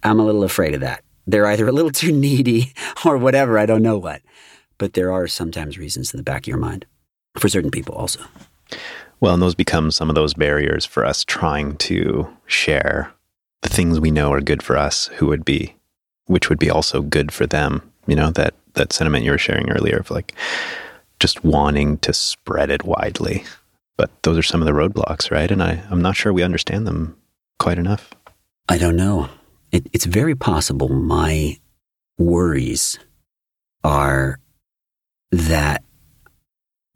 I'm 0.03 0.19
a 0.19 0.25
little 0.25 0.43
afraid 0.43 0.73
of 0.73 0.81
that. 0.81 1.03
They're 1.27 1.45
either 1.45 1.67
a 1.67 1.71
little 1.71 1.91
too 2.01 2.11
needy 2.11 2.73
or 3.05 3.17
whatever. 3.17 3.57
I 3.57 3.65
don't 3.65 3.83
know 3.83 3.97
what. 3.97 4.21
But 4.77 4.93
there 4.93 5.11
are 5.11 5.27
sometimes 5.27 5.77
reasons 5.77 6.13
in 6.13 6.17
the 6.17 6.23
back 6.23 6.43
of 6.43 6.47
your 6.47 6.57
mind 6.57 6.85
for 7.37 7.47
certain 7.47 7.71
people 7.71 7.95
also. 7.95 8.21
Well, 9.19 9.35
and 9.35 9.41
those 9.41 9.55
become 9.55 9.91
some 9.91 10.09
of 10.09 10.15
those 10.15 10.33
barriers 10.33 10.85
for 10.85 11.05
us 11.05 11.23
trying 11.23 11.77
to 11.77 12.27
share 12.47 13.13
the 13.61 13.69
things 13.69 13.99
we 13.99 14.09
know 14.09 14.33
are 14.33 14.41
good 14.41 14.63
for 14.63 14.75
us, 14.75 15.07
who 15.17 15.27
would 15.27 15.45
be, 15.45 15.75
which 16.31 16.49
would 16.49 16.59
be 16.59 16.69
also 16.69 17.01
good 17.01 17.31
for 17.31 17.45
them. 17.45 17.81
You 18.07 18.15
know, 18.15 18.31
that, 18.31 18.53
that 18.73 18.93
sentiment 18.93 19.25
you 19.25 19.31
were 19.31 19.37
sharing 19.37 19.69
earlier 19.69 19.97
of 19.97 20.09
like 20.09 20.33
just 21.19 21.43
wanting 21.43 21.97
to 21.99 22.13
spread 22.13 22.71
it 22.71 22.83
widely. 22.83 23.43
But 23.97 24.09
those 24.23 24.37
are 24.37 24.43
some 24.43 24.61
of 24.61 24.65
the 24.65 24.71
roadblocks, 24.71 25.29
right? 25.29 25.51
And 25.51 25.61
I, 25.61 25.83
I'm 25.89 26.01
not 26.01 26.15
sure 26.15 26.31
we 26.31 26.41
understand 26.41 26.87
them 26.87 27.17
quite 27.59 27.77
enough. 27.77 28.13
I 28.69 28.77
don't 28.77 28.95
know. 28.95 29.29
it, 29.71 29.87
it's 29.91 30.05
very 30.05 30.35
possible 30.35 30.87
my 30.89 31.57
worries 32.17 32.97
are 33.83 34.39
that 35.31 35.83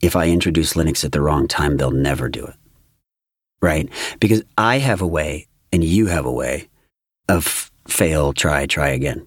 if 0.01 0.15
I 0.15 0.29
introduce 0.29 0.73
Linux 0.73 1.03
at 1.03 1.11
the 1.11 1.21
wrong 1.21 1.47
time, 1.47 1.77
they'll 1.77 1.91
never 1.91 2.29
do 2.29 2.45
it. 2.45 2.55
Right? 3.61 3.89
Because 4.19 4.43
I 4.57 4.77
have 4.77 5.01
a 5.01 5.07
way 5.07 5.47
and 5.71 5.83
you 5.83 6.07
have 6.07 6.25
a 6.25 6.31
way 6.31 6.69
of 7.27 7.69
fail, 7.87 8.33
try, 8.33 8.65
try 8.65 8.89
again. 8.89 9.25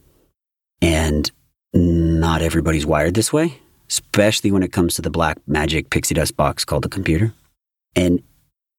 And 0.81 1.31
not 1.73 2.43
everybody's 2.43 2.87
wired 2.87 3.15
this 3.15 3.33
way, 3.33 3.61
especially 3.89 4.51
when 4.51 4.63
it 4.63 4.73
comes 4.73 4.95
to 4.95 5.03
the 5.03 5.11
black 5.11 5.39
magic 5.47 5.91
pixie 5.91 6.15
dust 6.15 6.37
box 6.37 6.65
called 6.65 6.85
the 6.85 6.89
computer. 6.89 7.33
And 7.95 8.23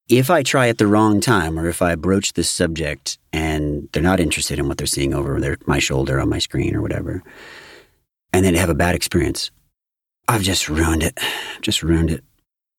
if 0.07 0.29
I 0.29 0.43
try 0.43 0.67
at 0.69 0.79
the 0.79 0.87
wrong 0.87 1.21
time 1.21 1.59
or 1.59 1.67
if 1.67 1.81
I 1.81 1.95
broach 1.95 2.33
this 2.33 2.49
subject 2.49 3.19
and 3.31 3.87
they're 3.91 4.01
not 4.03 4.19
interested 4.19 4.57
in 4.57 4.67
what 4.67 4.77
they're 4.77 4.87
seeing 4.87 5.13
over 5.13 5.39
their, 5.39 5.57
my 5.65 5.79
shoulder 5.79 6.19
on 6.19 6.29
my 6.29 6.39
screen 6.39 6.75
or 6.75 6.81
whatever, 6.81 7.23
and 8.33 8.43
then 8.43 8.55
have 8.55 8.69
a 8.69 8.75
bad 8.75 8.95
experience, 8.95 9.51
I've 10.27 10.41
just 10.41 10.69
ruined 10.69 11.03
it. 11.03 11.19
Just 11.61 11.83
ruined 11.83 12.11
it 12.11 12.23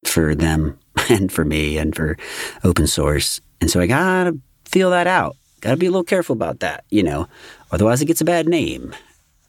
for 0.05 0.35
them 0.35 0.79
and 1.09 1.31
for 1.31 1.45
me 1.45 1.79
and 1.79 1.95
for 1.95 2.17
open 2.65 2.87
source. 2.87 3.41
And 3.61 3.71
so 3.71 3.81
I 3.81 3.87
gotta 3.87 4.39
feel 4.65 4.91
that 4.91 5.07
out. 5.07 5.37
Gotta 5.61 5.77
be 5.77 5.87
a 5.87 5.91
little 5.91 6.05
careful 6.05 6.33
about 6.35 6.61
that, 6.61 6.85
you 6.91 7.03
know. 7.03 7.29
Otherwise, 7.71 8.01
it 8.01 8.07
gets 8.07 8.21
a 8.21 8.25
bad 8.25 8.49
name. 8.49 8.95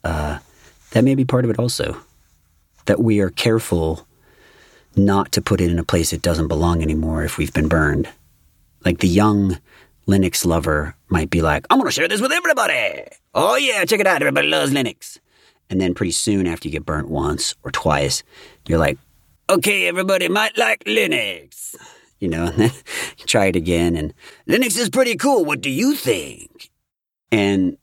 Uh, 0.04 0.38
that 0.90 1.04
may 1.04 1.14
be 1.14 1.24
part 1.24 1.44
of 1.44 1.50
it 1.50 1.58
also. 1.58 1.96
That 2.86 3.00
we 3.00 3.20
are 3.20 3.30
careful 3.30 4.06
not 4.96 5.32
to 5.32 5.42
put 5.42 5.60
it 5.60 5.70
in 5.70 5.78
a 5.78 5.84
place 5.84 6.12
it 6.12 6.22
doesn't 6.22 6.48
belong 6.48 6.82
anymore 6.82 7.24
if 7.24 7.38
we've 7.38 7.52
been 7.52 7.68
burned. 7.68 8.08
Like 8.84 8.98
the 8.98 9.08
young 9.08 9.58
Linux 10.06 10.44
lover 10.44 10.94
might 11.08 11.30
be 11.30 11.40
like, 11.40 11.66
I'm 11.70 11.78
gonna 11.78 11.90
share 11.90 12.08
this 12.08 12.20
with 12.20 12.32
everybody. 12.32 13.04
Oh 13.34 13.56
yeah, 13.56 13.84
check 13.84 14.00
it 14.00 14.06
out. 14.06 14.20
Everybody 14.20 14.48
loves 14.48 14.72
Linux. 14.72 15.18
And 15.70 15.80
then 15.80 15.94
pretty 15.94 16.12
soon 16.12 16.46
after 16.46 16.68
you 16.68 16.72
get 16.72 16.84
burnt 16.84 17.08
once 17.08 17.54
or 17.62 17.70
twice, 17.70 18.22
you're 18.66 18.78
like, 18.78 18.98
okay, 19.48 19.86
everybody 19.86 20.28
might 20.28 20.58
like 20.58 20.84
Linux. 20.84 21.74
You 22.22 22.28
know, 22.28 22.44
and 22.46 22.56
then 22.56 22.70
try 23.26 23.46
it 23.46 23.56
again 23.56 23.96
and 23.96 24.14
Linux 24.48 24.78
is 24.78 24.88
pretty 24.88 25.16
cool. 25.16 25.44
What 25.44 25.60
do 25.60 25.70
you 25.70 25.96
think? 25.96 26.70
And 27.32 27.76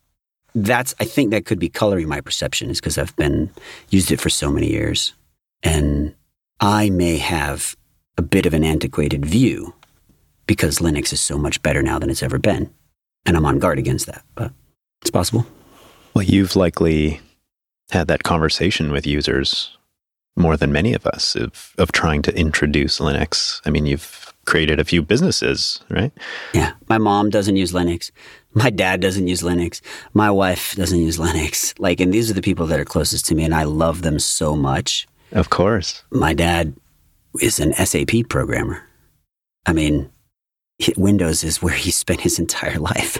that's, 0.56 0.96
I 1.00 1.04
think 1.04 1.32
that 1.32 1.46
could 1.46 1.60
be 1.60 1.68
coloring 1.68 2.08
my 2.08 2.22
perception 2.22 2.70
is 2.70 2.80
because 2.80 2.98
I've 2.98 3.16
been 3.18 3.52
used 3.90 4.12
it 4.12 4.22
for 4.22 4.30
so 4.30 4.50
many 4.50 4.70
years. 4.70 5.14
And 5.62 6.16
I 6.62 6.90
may 6.90 7.18
have 7.18 7.76
a 8.18 8.22
bit 8.22 8.46
of 8.46 8.54
an 8.54 8.64
antiquated 8.64 9.26
view 9.26 9.74
because 10.48 10.80
Linux 10.80 11.12
is 11.12 11.20
so 11.20 11.38
much 11.38 11.62
better 11.62 11.84
now 11.84 12.00
than 12.00 12.10
it's 12.10 12.24
ever 12.24 12.40
been. 12.40 12.74
And 13.26 13.36
I'm 13.36 13.46
on 13.46 13.60
guard 13.60 13.78
against 13.78 14.06
that, 14.06 14.24
but 14.36 14.54
it's 15.02 15.12
possible. 15.12 15.46
Well, 16.14 16.24
you've 16.24 16.56
likely 16.56 17.20
had 17.92 18.08
that 18.08 18.24
conversation 18.24 18.92
with 18.92 19.06
users 19.06 19.78
more 20.36 20.58
than 20.58 20.72
many 20.72 20.94
of 20.94 21.06
us 21.06 21.36
of, 21.36 21.74
of 21.78 21.92
trying 21.92 22.22
to 22.24 22.36
introduce 22.38 23.00
Linux. 23.00 23.62
I 23.66 23.70
mean, 23.70 23.86
you've 23.86 24.34
created 24.46 24.80
a 24.80 24.86
few 24.86 25.02
businesses, 25.02 25.80
right? 25.90 26.12
Yeah. 26.54 26.74
My 26.88 26.98
mom 26.98 27.30
doesn't 27.30 27.56
use 27.56 27.72
Linux. 27.72 28.12
My 28.54 28.70
dad 28.70 29.00
doesn't 29.00 29.28
use 29.28 29.42
Linux. 29.44 29.82
My 30.14 30.32
wife 30.32 30.76
doesn't 30.76 31.00
use 31.00 31.18
Linux. 31.18 31.74
Like, 31.78 32.00
and 32.00 32.14
these 32.14 32.32
are 32.32 32.34
the 32.34 32.42
people 32.42 32.66
that 32.68 32.80
are 32.80 32.86
closest 32.86 33.28
to 33.28 33.36
me, 33.36 33.44
and 33.44 33.54
I 33.54 33.64
love 33.64 34.02
them 34.02 34.18
so 34.18 34.56
much. 34.56 35.08
Of 35.32 35.50
course. 35.52 36.04
My 36.10 36.34
dad 36.34 36.74
is 37.40 37.60
an 37.60 37.74
SAP 37.74 38.28
programmer. 38.28 38.82
I 39.68 39.74
mean, 39.74 40.10
Windows 40.98 41.44
is 41.44 41.62
where 41.62 41.76
he 41.76 41.92
spent 41.92 42.22
his 42.22 42.40
entire 42.40 42.80
life. 42.92 43.20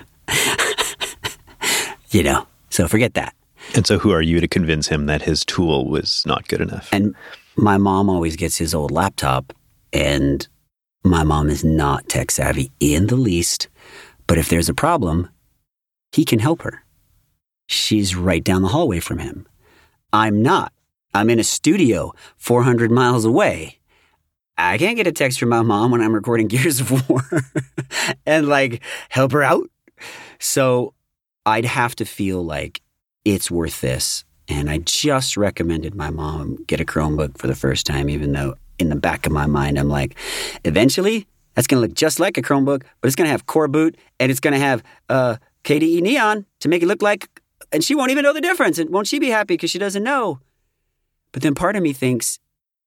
you 2.10 2.24
know, 2.24 2.48
so 2.70 2.88
forget 2.88 3.14
that. 3.14 3.36
And 3.76 3.86
so, 3.86 4.00
who 4.00 4.12
are 4.12 4.22
you 4.22 4.40
to 4.40 4.48
convince 4.48 4.88
him 4.88 5.06
that 5.06 5.22
his 5.22 5.46
tool 5.46 5.88
was 5.88 6.24
not 6.26 6.48
good 6.48 6.62
enough? 6.62 6.90
And 6.92 7.16
my 7.56 7.78
mom 7.78 8.10
always 8.10 8.36
gets 8.36 8.58
his 8.58 8.74
old 8.74 8.92
laptop, 8.92 9.54
and 9.94 10.48
my 11.04 11.24
mom 11.24 11.50
is 11.50 11.64
not 11.64 12.08
tech 12.10 12.32
savvy 12.32 12.72
in 12.80 13.08
the 13.08 13.16
least. 13.16 13.68
But 14.28 14.38
if 14.38 14.50
there's 14.50 14.70
a 14.70 14.74
problem, 14.74 15.30
he 16.12 16.26
can 16.26 16.40
help 16.40 16.62
her. 16.64 16.84
She's 17.68 18.16
right 18.16 18.44
down 18.44 18.62
the 18.62 18.68
hallway 18.68 19.00
from 19.00 19.20
him. 19.20 19.48
I'm 20.12 20.42
not. 20.42 20.74
I'm 21.14 21.30
in 21.30 21.40
a 21.40 21.44
studio 21.44 22.14
400 22.38 22.92
miles 22.92 23.26
away. 23.26 23.80
I 24.58 24.78
can't 24.78 24.98
get 24.98 25.08
a 25.08 25.12
text 25.12 25.40
from 25.40 25.50
my 25.50 25.62
mom 25.62 25.92
when 25.92 26.02
I'm 26.02 26.14
recording 26.14 26.48
Gears 26.50 26.80
of 26.80 27.10
War 27.10 27.24
and 28.26 28.48
like 28.48 28.82
help 29.10 29.32
her 29.32 29.44
out. 29.44 29.70
So 30.40 30.94
I'd 31.46 31.66
have 31.66 31.96
to 31.98 32.06
feel 32.06 32.44
like 32.44 32.82
it's 33.26 33.52
worth 33.52 33.82
this. 33.82 34.24
And 34.48 34.70
I 34.70 34.80
just 34.80 35.38
recommended 35.38 35.94
my 35.94 36.10
mom 36.10 36.64
get 36.66 36.82
a 36.82 36.86
Chromebook 36.86 37.38
for 37.38 37.48
the 37.48 37.56
first 37.56 37.86
time, 37.86 38.10
even 38.10 38.32
though 38.32 38.56
in 38.80 38.90
the 38.90 38.96
back 38.96 39.26
of 39.26 39.32
my 39.32 39.46
mind, 39.46 39.78
I'm 39.78 39.90
like, 39.90 40.16
eventually 40.66 41.28
that's 41.54 41.68
going 41.68 41.82
to 41.82 41.88
look 41.88 41.96
just 41.96 42.20
like 42.20 42.38
a 42.38 42.42
Chromebook, 42.42 42.84
but 43.02 43.08
it's 43.08 43.16
going 43.16 43.28
to 43.28 43.32
have 43.32 43.46
coreboot 43.46 43.96
and 44.20 44.32
it's 44.32 44.40
going 44.40 44.54
to 44.54 44.60
have 44.60 44.82
uh, 45.10 45.36
KDE 45.64 46.02
Neon 46.02 46.46
to 46.62 46.70
make 46.70 46.82
it 46.82 46.88
look 46.88 47.02
like, 47.02 47.30
and 47.72 47.84
she 47.84 47.94
won't 47.94 48.12
even 48.12 48.24
know 48.24 48.34
the 48.34 48.42
difference. 48.42 48.80
And 48.80 48.90
won't 48.90 49.08
she 49.08 49.20
be 49.20 49.30
happy 49.30 49.56
because 49.56 49.70
she 49.70 49.80
doesn't 49.80 50.04
know? 50.04 50.40
But 51.32 51.44
then 51.44 51.54
part 51.54 51.76
of 51.76 51.84
me 51.84 51.94
thinks, 51.94 52.40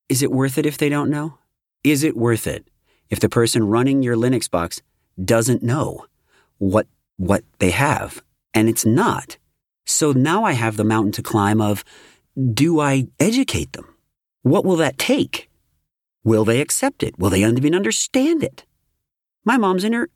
is 0.09 0.23
it 0.23 0.33
worth 0.33 0.59
it 0.59 0.67
if 0.67 0.79
they 0.79 0.89
don't 0.89 1.11
know? 1.11 1.39
Is 1.85 2.03
it 2.03 2.17
worth 2.17 2.47
it 2.47 2.67
if 3.11 3.21
the 3.21 3.29
person 3.29 3.69
running 3.69 4.03
your 4.03 4.17
Linux 4.17 4.51
box 4.51 4.83
doesn't 5.23 5.63
know 5.63 6.07
what 6.59 6.87
what 7.19 7.45
they 7.59 7.71
have? 7.71 8.23
And 8.55 8.69
it's 8.69 8.85
not. 8.85 9.37
So 9.85 10.13
now 10.13 10.45
I 10.45 10.53
have 10.53 10.77
the 10.77 10.85
mountain 10.85 11.13
to 11.13 11.23
climb 11.23 11.61
of 11.61 11.85
do 12.55 12.81
I 12.81 13.09
educate 13.21 13.73
them? 13.73 13.95
What 14.43 14.65
will 14.65 14.77
that 14.77 14.99
take? 14.99 15.51
Will 16.25 16.45
they 16.45 16.61
accept 16.61 17.03
it? 17.03 17.19
Will 17.19 17.31
they 17.31 17.45
even 17.45 17.75
understand 17.75 18.43
it? 18.43 18.65
My 19.45 19.57
mom's 19.57 19.85
in 19.85 19.93
her 19.93 20.09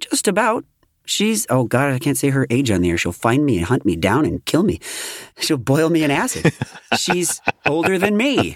just 0.00 0.26
about. 0.26 0.64
She's, 1.04 1.46
oh 1.50 1.64
God, 1.64 1.92
I 1.92 1.98
can't 1.98 2.16
say 2.16 2.30
her 2.30 2.46
age 2.48 2.70
on 2.70 2.80
the 2.80 2.90
air. 2.90 2.96
She'll 2.98 3.12
find 3.12 3.44
me 3.44 3.56
and 3.56 3.66
hunt 3.66 3.84
me 3.84 3.96
down 3.96 4.24
and 4.24 4.44
kill 4.44 4.62
me. 4.62 4.78
She'll 5.38 5.56
boil 5.56 5.90
me 5.90 6.04
in 6.04 6.10
acid. 6.10 6.52
she's 6.96 7.40
older 7.66 7.98
than 7.98 8.16
me. 8.16 8.54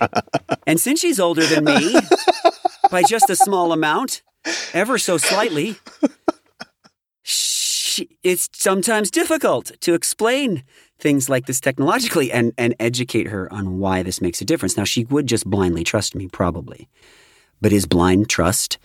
And 0.67 0.79
since 0.79 1.01
she's 1.01 1.19
older 1.19 1.45
than 1.45 1.65
me, 1.65 1.97
by 2.91 3.03
just 3.03 3.29
a 3.31 3.37
small 3.37 3.73
amount, 3.73 4.23
ever 4.73 4.97
so 4.97 5.19
slightly, 5.19 5.77
it's 8.23 8.49
sometimes 8.53 9.11
difficult 9.11 9.73
to 9.81 9.95
explain 9.95 10.65
things 10.99 11.29
like 11.29 11.47
this 11.47 11.61
technologically 11.61 12.33
and, 12.33 12.53
and 12.57 12.75
educate 12.81 13.29
her 13.29 13.53
on 13.53 13.79
why 13.79 14.03
this 14.03 14.21
makes 14.21 14.41
a 14.41 14.45
difference. 14.45 14.77
Now, 14.77 14.85
she 14.85 15.05
would 15.05 15.27
just 15.27 15.47
blindly 15.47 15.85
trust 15.85 16.15
me, 16.15 16.29
probably. 16.29 16.89
But 17.61 17.73
is 17.73 17.87
blind 17.87 18.29
trust 18.29 18.79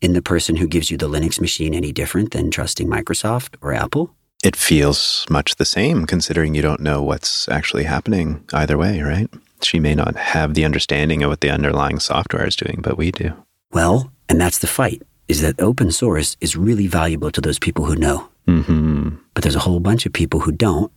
in 0.00 0.12
the 0.12 0.22
person 0.22 0.56
who 0.56 0.66
gives 0.66 0.90
you 0.90 0.96
the 0.96 1.08
Linux 1.08 1.40
machine 1.40 1.74
any 1.74 1.92
different 1.92 2.32
than 2.32 2.50
trusting 2.50 2.88
Microsoft 2.88 3.56
or 3.62 3.72
Apple? 3.72 4.14
It 4.44 4.54
feels 4.54 5.26
much 5.30 5.56
the 5.56 5.64
same, 5.64 6.06
considering 6.06 6.54
you 6.54 6.62
don't 6.62 6.80
know 6.80 7.02
what's 7.02 7.48
actually 7.48 7.84
happening 7.84 8.44
either 8.52 8.76
way, 8.76 9.00
right? 9.00 9.28
She 9.62 9.80
may 9.80 9.94
not 9.94 10.14
have 10.16 10.54
the 10.54 10.64
understanding 10.64 11.22
of 11.22 11.30
what 11.30 11.40
the 11.40 11.50
underlying 11.50 11.98
software 11.98 12.46
is 12.46 12.56
doing, 12.56 12.80
but 12.82 12.98
we 12.98 13.10
do. 13.10 13.32
Well, 13.72 14.12
and 14.28 14.40
that's 14.40 14.58
the 14.58 14.66
fight, 14.66 15.02
is 15.28 15.40
that 15.40 15.60
open 15.60 15.90
source 15.90 16.36
is 16.40 16.56
really 16.56 16.86
valuable 16.86 17.30
to 17.30 17.40
those 17.40 17.58
people 17.58 17.86
who 17.86 17.96
know. 17.96 18.28
Mm-hmm. 18.48 19.16
But 19.34 19.42
there's 19.42 19.56
a 19.56 19.60
whole 19.60 19.80
bunch 19.80 20.06
of 20.06 20.12
people 20.12 20.40
who 20.40 20.52
don't 20.52 20.92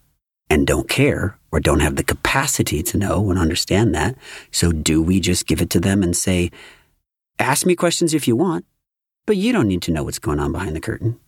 and 0.49 0.65
don't 0.65 0.89
care 0.89 1.37
or 1.51 1.59
don't 1.59 1.79
have 1.79 1.95
the 1.95 2.03
capacity 2.03 2.81
to 2.83 2.97
know 2.97 3.29
and 3.29 3.39
understand 3.39 3.93
that. 3.95 4.15
So 4.51 4.71
do 4.71 5.01
we 5.01 5.19
just 5.19 5.47
give 5.47 5.61
it 5.61 5.69
to 5.71 5.79
them 5.79 6.03
and 6.03 6.15
say, 6.15 6.51
ask 7.37 7.65
me 7.65 7.75
questions 7.75 8.13
if 8.13 8.27
you 8.27 8.35
want, 8.35 8.65
but 9.25 9.37
you 9.37 9.51
don't 9.51 9.67
need 9.67 9.81
to 9.83 9.91
know 9.91 10.03
what's 10.03 10.19
going 10.19 10.39
on 10.39 10.51
behind 10.51 10.75
the 10.75 10.81
curtain? 10.81 11.19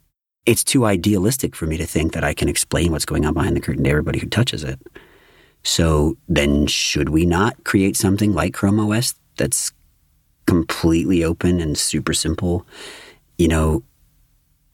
It's 0.45 0.63
too 0.63 0.86
idealistic 0.86 1.55
for 1.55 1.67
me 1.67 1.77
to 1.77 1.86
think 1.86 2.13
that 2.13 2.23
I 2.23 2.34
can 2.34 2.49
explain 2.49 2.91
what's 2.91 3.05
going 3.05 3.25
on 3.25 3.34
behind 3.34 3.55
the 3.55 3.62
curtain 3.62 3.84
to 3.84 3.89
everybody 3.89 4.19
who 4.19 4.27
touches 4.27 4.63
it. 4.63 4.79
So 5.63 6.17
then 6.27 6.65
should 6.65 7.10
we 7.10 7.25
not 7.25 7.63
create 7.63 7.95
something 7.95 8.34
like 8.34 8.55
Chrome 8.55 8.79
OS 8.79 9.13
that's 9.38 9.71
completely 10.47 11.23
open 11.23 11.62
and 11.62 11.77
super 11.77 12.13
simple? 12.13 12.65
You 13.38 13.47
know, 13.47 13.84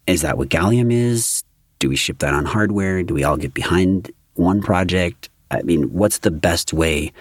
is 0.08 0.22
that 0.22 0.38
what 0.38 0.50
Gallium 0.50 0.91
is? 0.91 1.43
Do 1.80 1.89
we 1.89 1.96
ship 1.96 2.20
that 2.20 2.34
on 2.34 2.46
hardware? 2.46 3.04
Do 3.04 3.13
we 3.13 3.24
all 3.24 3.38
get 3.38 3.54
behind 3.54 4.12
one 4.34 4.62
project? 4.62 5.30
I 5.52 5.62
mean, 5.62 5.93
what's 5.93 6.20
the 6.20 6.32
best 6.32 6.74
way 6.74 7.12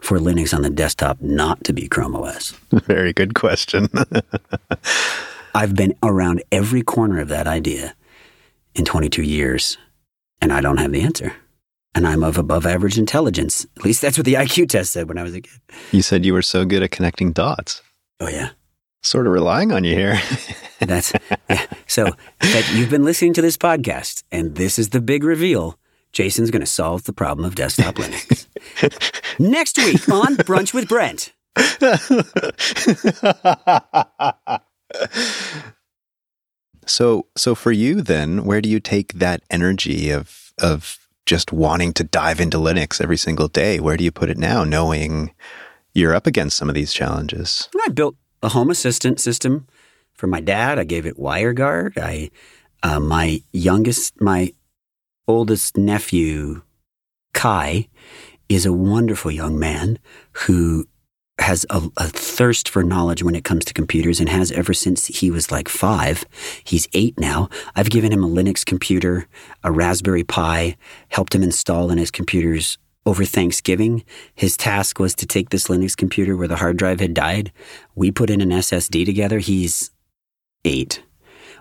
for 0.00 0.18
Linux 0.18 0.54
on 0.54 0.62
the 0.62 0.70
desktop 0.70 1.20
not 1.20 1.62
to 1.64 1.72
be 1.72 1.88
Chrome 1.88 2.16
OS? 2.16 2.50
Very 2.72 3.12
good 3.12 3.34
question. 3.34 3.88
I've 5.54 5.74
been 5.74 5.94
around 6.02 6.42
every 6.52 6.82
corner 6.82 7.20
of 7.20 7.28
that 7.28 7.46
idea 7.46 7.94
in 8.74 8.84
22 8.84 9.22
years, 9.22 9.78
and 10.40 10.52
I 10.52 10.60
don't 10.60 10.76
have 10.76 10.92
the 10.92 11.02
answer. 11.02 11.32
And 11.92 12.06
I'm 12.06 12.22
of 12.22 12.38
above 12.38 12.66
average 12.66 12.98
intelligence. 12.98 13.66
At 13.76 13.84
least 13.84 14.00
that's 14.00 14.16
what 14.16 14.24
the 14.24 14.34
IQ 14.34 14.68
test 14.68 14.92
said 14.92 15.08
when 15.08 15.18
I 15.18 15.24
was 15.24 15.34
a 15.34 15.40
kid. 15.40 15.60
You 15.90 16.02
said 16.02 16.24
you 16.24 16.32
were 16.32 16.42
so 16.42 16.64
good 16.64 16.84
at 16.84 16.92
connecting 16.92 17.32
dots. 17.32 17.82
Oh, 18.20 18.28
yeah. 18.28 18.50
Sort 19.02 19.26
of 19.26 19.32
relying 19.32 19.72
on 19.72 19.84
you 19.84 19.94
here. 19.94 20.20
That's 20.80 21.12
yeah. 21.48 21.64
So 21.86 22.10
that 22.40 22.70
you've 22.74 22.90
been 22.90 23.04
listening 23.04 23.32
to 23.34 23.42
this 23.42 23.56
podcast, 23.56 24.24
and 24.30 24.56
this 24.56 24.78
is 24.78 24.90
the 24.90 25.00
big 25.00 25.24
reveal. 25.24 25.78
Jason's 26.12 26.50
going 26.50 26.60
to 26.60 26.66
solve 26.66 27.04
the 27.04 27.12
problem 27.12 27.46
of 27.46 27.54
desktop 27.54 27.94
Linux. 27.94 28.46
Next 29.38 29.78
week 29.78 30.08
on 30.08 30.36
Brunch 30.36 30.74
with 30.74 30.88
Brent. 30.88 31.32
so 36.86 37.26
so 37.36 37.54
for 37.54 37.72
you 37.72 38.02
then, 38.02 38.44
where 38.44 38.60
do 38.60 38.68
you 38.68 38.80
take 38.80 39.14
that 39.14 39.42
energy 39.50 40.10
of 40.10 40.52
of 40.60 40.98
just 41.24 41.52
wanting 41.52 41.92
to 41.94 42.04
dive 42.04 42.40
into 42.40 42.58
Linux 42.58 43.00
every 43.00 43.16
single 43.16 43.48
day? 43.48 43.80
Where 43.80 43.96
do 43.96 44.04
you 44.04 44.12
put 44.12 44.30
it 44.30 44.36
now, 44.36 44.64
knowing 44.64 45.32
you're 45.94 46.14
up 46.14 46.26
against 46.26 46.56
some 46.56 46.68
of 46.68 46.74
these 46.74 46.92
challenges? 46.92 47.68
I 47.82 47.88
built 47.88 48.16
a 48.42 48.48
home 48.50 48.70
assistant 48.70 49.20
system 49.20 49.66
for 50.12 50.26
my 50.26 50.40
dad. 50.40 50.78
I 50.78 50.84
gave 50.84 51.06
it 51.06 51.18
WireGuard. 51.18 51.98
I 51.98 52.30
uh, 52.82 53.00
my 53.00 53.42
youngest, 53.52 54.20
my 54.20 54.52
oldest 55.28 55.76
nephew, 55.76 56.62
Kai, 57.34 57.88
is 58.48 58.66
a 58.66 58.72
wonderful 58.72 59.30
young 59.30 59.58
man 59.58 59.98
who 60.32 60.86
has 61.38 61.64
a, 61.70 61.82
a, 61.96 62.08
thirst 62.08 62.68
for 62.68 62.82
knowledge 62.82 63.22
when 63.22 63.34
it 63.34 63.44
comes 63.44 63.64
to 63.64 63.72
computers 63.72 64.20
and 64.20 64.28
has 64.28 64.52
ever 64.52 64.74
since 64.74 65.06
he 65.06 65.30
was 65.30 65.50
like 65.50 65.68
five. 65.68 66.24
He's 66.64 66.88
eight 66.92 67.18
now. 67.18 67.48
I've 67.74 67.90
given 67.90 68.12
him 68.12 68.22
a 68.22 68.28
Linux 68.28 68.64
computer, 68.64 69.26
a 69.64 69.72
Raspberry 69.72 70.24
Pi, 70.24 70.76
helped 71.08 71.34
him 71.34 71.42
install 71.42 71.90
in 71.90 71.98
his 71.98 72.10
computers 72.10 72.76
over 73.06 73.24
Thanksgiving. 73.24 74.04
His 74.34 74.56
task 74.56 74.98
was 74.98 75.14
to 75.16 75.26
take 75.26 75.50
this 75.50 75.68
Linux 75.68 75.96
computer 75.96 76.36
where 76.36 76.48
the 76.48 76.56
hard 76.56 76.76
drive 76.76 77.00
had 77.00 77.14
died. 77.14 77.52
We 77.94 78.10
put 78.10 78.30
in 78.30 78.40
an 78.40 78.50
SSD 78.50 79.04
together. 79.06 79.38
He's 79.38 79.90
eight. 80.64 81.02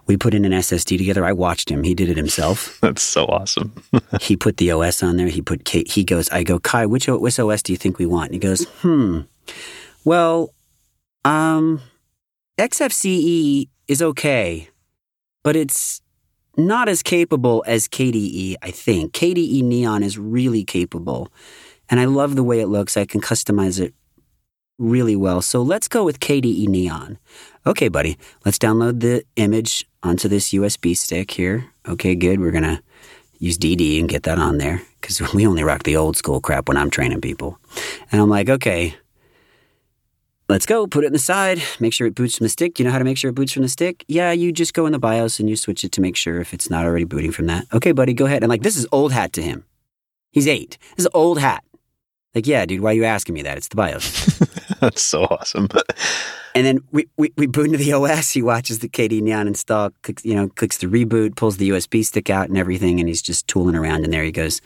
We 0.05 0.17
put 0.17 0.33
in 0.33 0.43
an 0.43 0.51
SSD 0.51 0.97
together. 0.97 1.23
I 1.23 1.33
watched 1.33 1.69
him. 1.69 1.83
He 1.83 1.93
did 1.93 2.09
it 2.09 2.17
himself. 2.17 2.79
That's 2.81 3.01
so 3.03 3.25
awesome. 3.25 3.73
he 4.21 4.35
put 4.35 4.57
the 4.57 4.71
OS 4.71 5.03
on 5.03 5.17
there. 5.17 5.27
He 5.27 5.41
put 5.41 5.65
K- 5.65 5.85
he 5.87 6.03
goes. 6.03 6.29
I 6.29 6.43
go, 6.43 6.59
Kai, 6.59 6.85
which, 6.85 7.07
which 7.07 7.39
OS 7.39 7.61
do 7.61 7.71
you 7.73 7.77
think 7.77 7.99
we 7.99 8.05
want? 8.05 8.25
And 8.31 8.33
he 8.33 8.39
goes, 8.39 8.65
Hmm. 8.81 9.21
Well, 10.03 10.53
um, 11.25 11.81
XFCE 12.57 13.69
is 13.87 14.01
okay, 14.01 14.69
but 15.43 15.55
it's 15.55 16.01
not 16.57 16.89
as 16.89 17.03
capable 17.03 17.63
as 17.67 17.87
KDE, 17.87 18.55
I 18.61 18.71
think. 18.71 19.13
KDE 19.13 19.63
Neon 19.63 20.03
is 20.03 20.17
really 20.17 20.63
capable, 20.63 21.31
and 21.89 21.99
I 21.99 22.05
love 22.05 22.35
the 22.35 22.43
way 22.43 22.59
it 22.59 22.67
looks. 22.67 22.97
I 22.97 23.05
can 23.05 23.21
customize 23.21 23.79
it 23.79 23.93
really 24.77 25.15
well. 25.15 25.41
So 25.41 25.61
let's 25.61 25.87
go 25.87 26.03
with 26.03 26.19
KDE 26.19 26.67
Neon. 26.67 27.17
Okay, 27.67 27.89
buddy, 27.89 28.17
let's 28.45 28.57
download 28.57 29.01
the 29.01 29.23
image 29.35 29.87
onto 30.01 30.27
this 30.27 30.51
USB 30.51 30.95
stick 30.95 31.31
here. 31.31 31.65
Okay, 31.87 32.15
good. 32.15 32.39
We're 32.39 32.51
going 32.51 32.63
to 32.63 32.81
use 33.39 33.57
DD 33.57 33.99
and 33.99 34.09
get 34.09 34.23
that 34.23 34.39
on 34.39 34.57
there 34.57 34.81
because 34.99 35.21
we 35.33 35.45
only 35.45 35.63
rock 35.63 35.83
the 35.83 35.97
old 35.97 36.17
school 36.17 36.39
crap 36.39 36.67
when 36.67 36.77
I'm 36.77 36.89
training 36.89 37.21
people. 37.21 37.59
And 38.11 38.21
I'm 38.21 38.29
like, 38.29 38.49
okay, 38.49 38.95
let's 40.49 40.65
go. 40.65 40.87
Put 40.87 41.03
it 41.03 41.07
in 41.07 41.13
the 41.13 41.19
side. 41.19 41.61
Make 41.79 41.93
sure 41.93 42.07
it 42.07 42.15
boots 42.15 42.37
from 42.37 42.45
the 42.45 42.49
stick. 42.49 42.73
Do 42.73 42.83
you 42.83 42.87
know 42.87 42.91
how 42.91 42.99
to 42.99 43.05
make 43.05 43.17
sure 43.17 43.29
it 43.29 43.35
boots 43.35 43.53
from 43.53 43.61
the 43.63 43.69
stick? 43.69 44.03
Yeah, 44.07 44.31
you 44.31 44.51
just 44.51 44.73
go 44.73 44.85
in 44.85 44.91
the 44.91 44.99
BIOS 44.99 45.39
and 45.39 45.49
you 45.49 45.55
switch 45.55 45.83
it 45.83 45.91
to 45.93 46.01
make 46.01 46.15
sure 46.15 46.41
if 46.41 46.53
it's 46.53 46.69
not 46.69 46.85
already 46.85 47.05
booting 47.05 47.31
from 47.31 47.45
that. 47.45 47.65
Okay, 47.71 47.91
buddy, 47.91 48.13
go 48.13 48.25
ahead. 48.25 48.43
And 48.43 48.49
like, 48.49 48.63
this 48.63 48.75
is 48.75 48.87
old 48.91 49.13
hat 49.13 49.31
to 49.33 49.41
him. 49.41 49.63
He's 50.31 50.47
eight. 50.47 50.77
This 50.97 51.05
is 51.05 51.11
old 51.13 51.39
hat. 51.39 51.63
Like, 52.35 52.45
yeah, 52.45 52.65
dude, 52.65 52.81
why 52.81 52.91
are 52.91 52.93
you 52.93 53.05
asking 53.05 53.33
me 53.33 53.41
that? 53.43 53.57
It's 53.57 53.69
the 53.69 53.75
BIOS. 53.75 54.37
That's 54.79 55.01
so 55.01 55.23
awesome. 55.23 55.67
and 56.55 56.65
then 56.65 56.79
we, 56.91 57.07
we, 57.17 57.31
we 57.37 57.47
boot 57.47 57.65
into 57.65 57.77
the 57.77 57.93
OS. 57.93 58.31
He 58.31 58.43
watches 58.43 58.79
the 58.79 58.89
KDE 58.89 59.21
Neon 59.21 59.47
install, 59.47 59.89
clicks, 60.03 60.23
you 60.23 60.35
know, 60.35 60.47
clicks 60.49 60.77
the 60.77 60.87
reboot, 60.87 61.35
pulls 61.35 61.57
the 61.57 61.69
USB 61.69 62.05
stick 62.05 62.29
out 62.29 62.47
and 62.47 62.57
everything, 62.57 62.99
and 62.99 63.09
he's 63.09 63.21
just 63.21 63.47
tooling 63.47 63.75
around 63.75 64.03
And 64.03 64.13
there. 64.13 64.23
He 64.23 64.31
goes, 64.31 64.61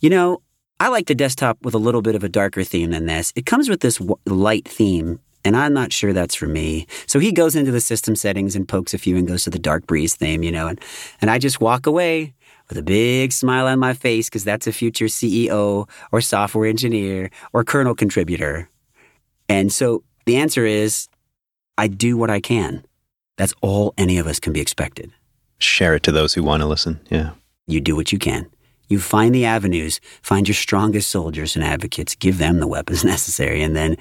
you 0.00 0.08
know, 0.08 0.40
I 0.78 0.88
like 0.88 1.06
the 1.06 1.14
desktop 1.14 1.58
with 1.62 1.74
a 1.74 1.78
little 1.78 2.02
bit 2.02 2.14
of 2.14 2.22
a 2.22 2.28
darker 2.28 2.62
theme 2.62 2.90
than 2.90 3.06
this. 3.06 3.32
It 3.34 3.46
comes 3.46 3.68
with 3.68 3.80
this 3.80 3.96
w- 3.96 4.18
light 4.26 4.68
theme, 4.68 5.20
and 5.42 5.56
I'm 5.56 5.72
not 5.72 5.90
sure 5.90 6.12
that's 6.12 6.34
for 6.34 6.46
me. 6.46 6.86
So 7.06 7.18
he 7.18 7.32
goes 7.32 7.56
into 7.56 7.70
the 7.70 7.80
system 7.80 8.14
settings 8.14 8.54
and 8.54 8.68
pokes 8.68 8.92
a 8.92 8.98
few 8.98 9.16
and 9.16 9.26
goes 9.26 9.44
to 9.44 9.50
the 9.50 9.58
dark 9.58 9.86
breeze 9.86 10.14
theme, 10.14 10.42
you 10.42 10.52
know, 10.52 10.68
and, 10.68 10.78
and 11.22 11.30
I 11.30 11.38
just 11.38 11.62
walk 11.62 11.86
away 11.86 12.34
with 12.68 12.76
a 12.76 12.82
big 12.82 13.32
smile 13.32 13.66
on 13.66 13.78
my 13.78 13.94
face 13.94 14.28
because 14.28 14.44
that's 14.44 14.66
a 14.66 14.72
future 14.72 15.06
CEO 15.06 15.88
or 16.12 16.20
software 16.20 16.68
engineer 16.68 17.30
or 17.54 17.64
kernel 17.64 17.94
contributor. 17.94 18.68
And 19.48 19.72
so 19.72 20.02
the 20.26 20.36
answer 20.36 20.66
is 20.66 21.08
I 21.78 21.88
do 21.88 22.18
what 22.18 22.28
I 22.28 22.40
can. 22.40 22.84
That's 23.38 23.54
all 23.62 23.94
any 23.96 24.18
of 24.18 24.26
us 24.26 24.40
can 24.40 24.52
be 24.52 24.60
expected. 24.60 25.10
Share 25.58 25.94
it 25.94 26.02
to 26.02 26.12
those 26.12 26.34
who 26.34 26.42
want 26.42 26.60
to 26.62 26.66
listen. 26.66 27.00
Yeah. 27.08 27.32
You 27.66 27.80
do 27.80 27.96
what 27.96 28.12
you 28.12 28.18
can. 28.18 28.50
You 28.88 29.00
find 29.00 29.34
the 29.34 29.44
avenues, 29.44 30.00
find 30.22 30.46
your 30.46 30.54
strongest 30.54 31.10
soldiers 31.10 31.56
and 31.56 31.64
advocates, 31.64 32.14
give 32.14 32.38
them 32.38 32.60
the 32.60 32.66
weapons 32.66 33.04
necessary, 33.14 33.62
and 33.62 33.74
then, 33.74 33.96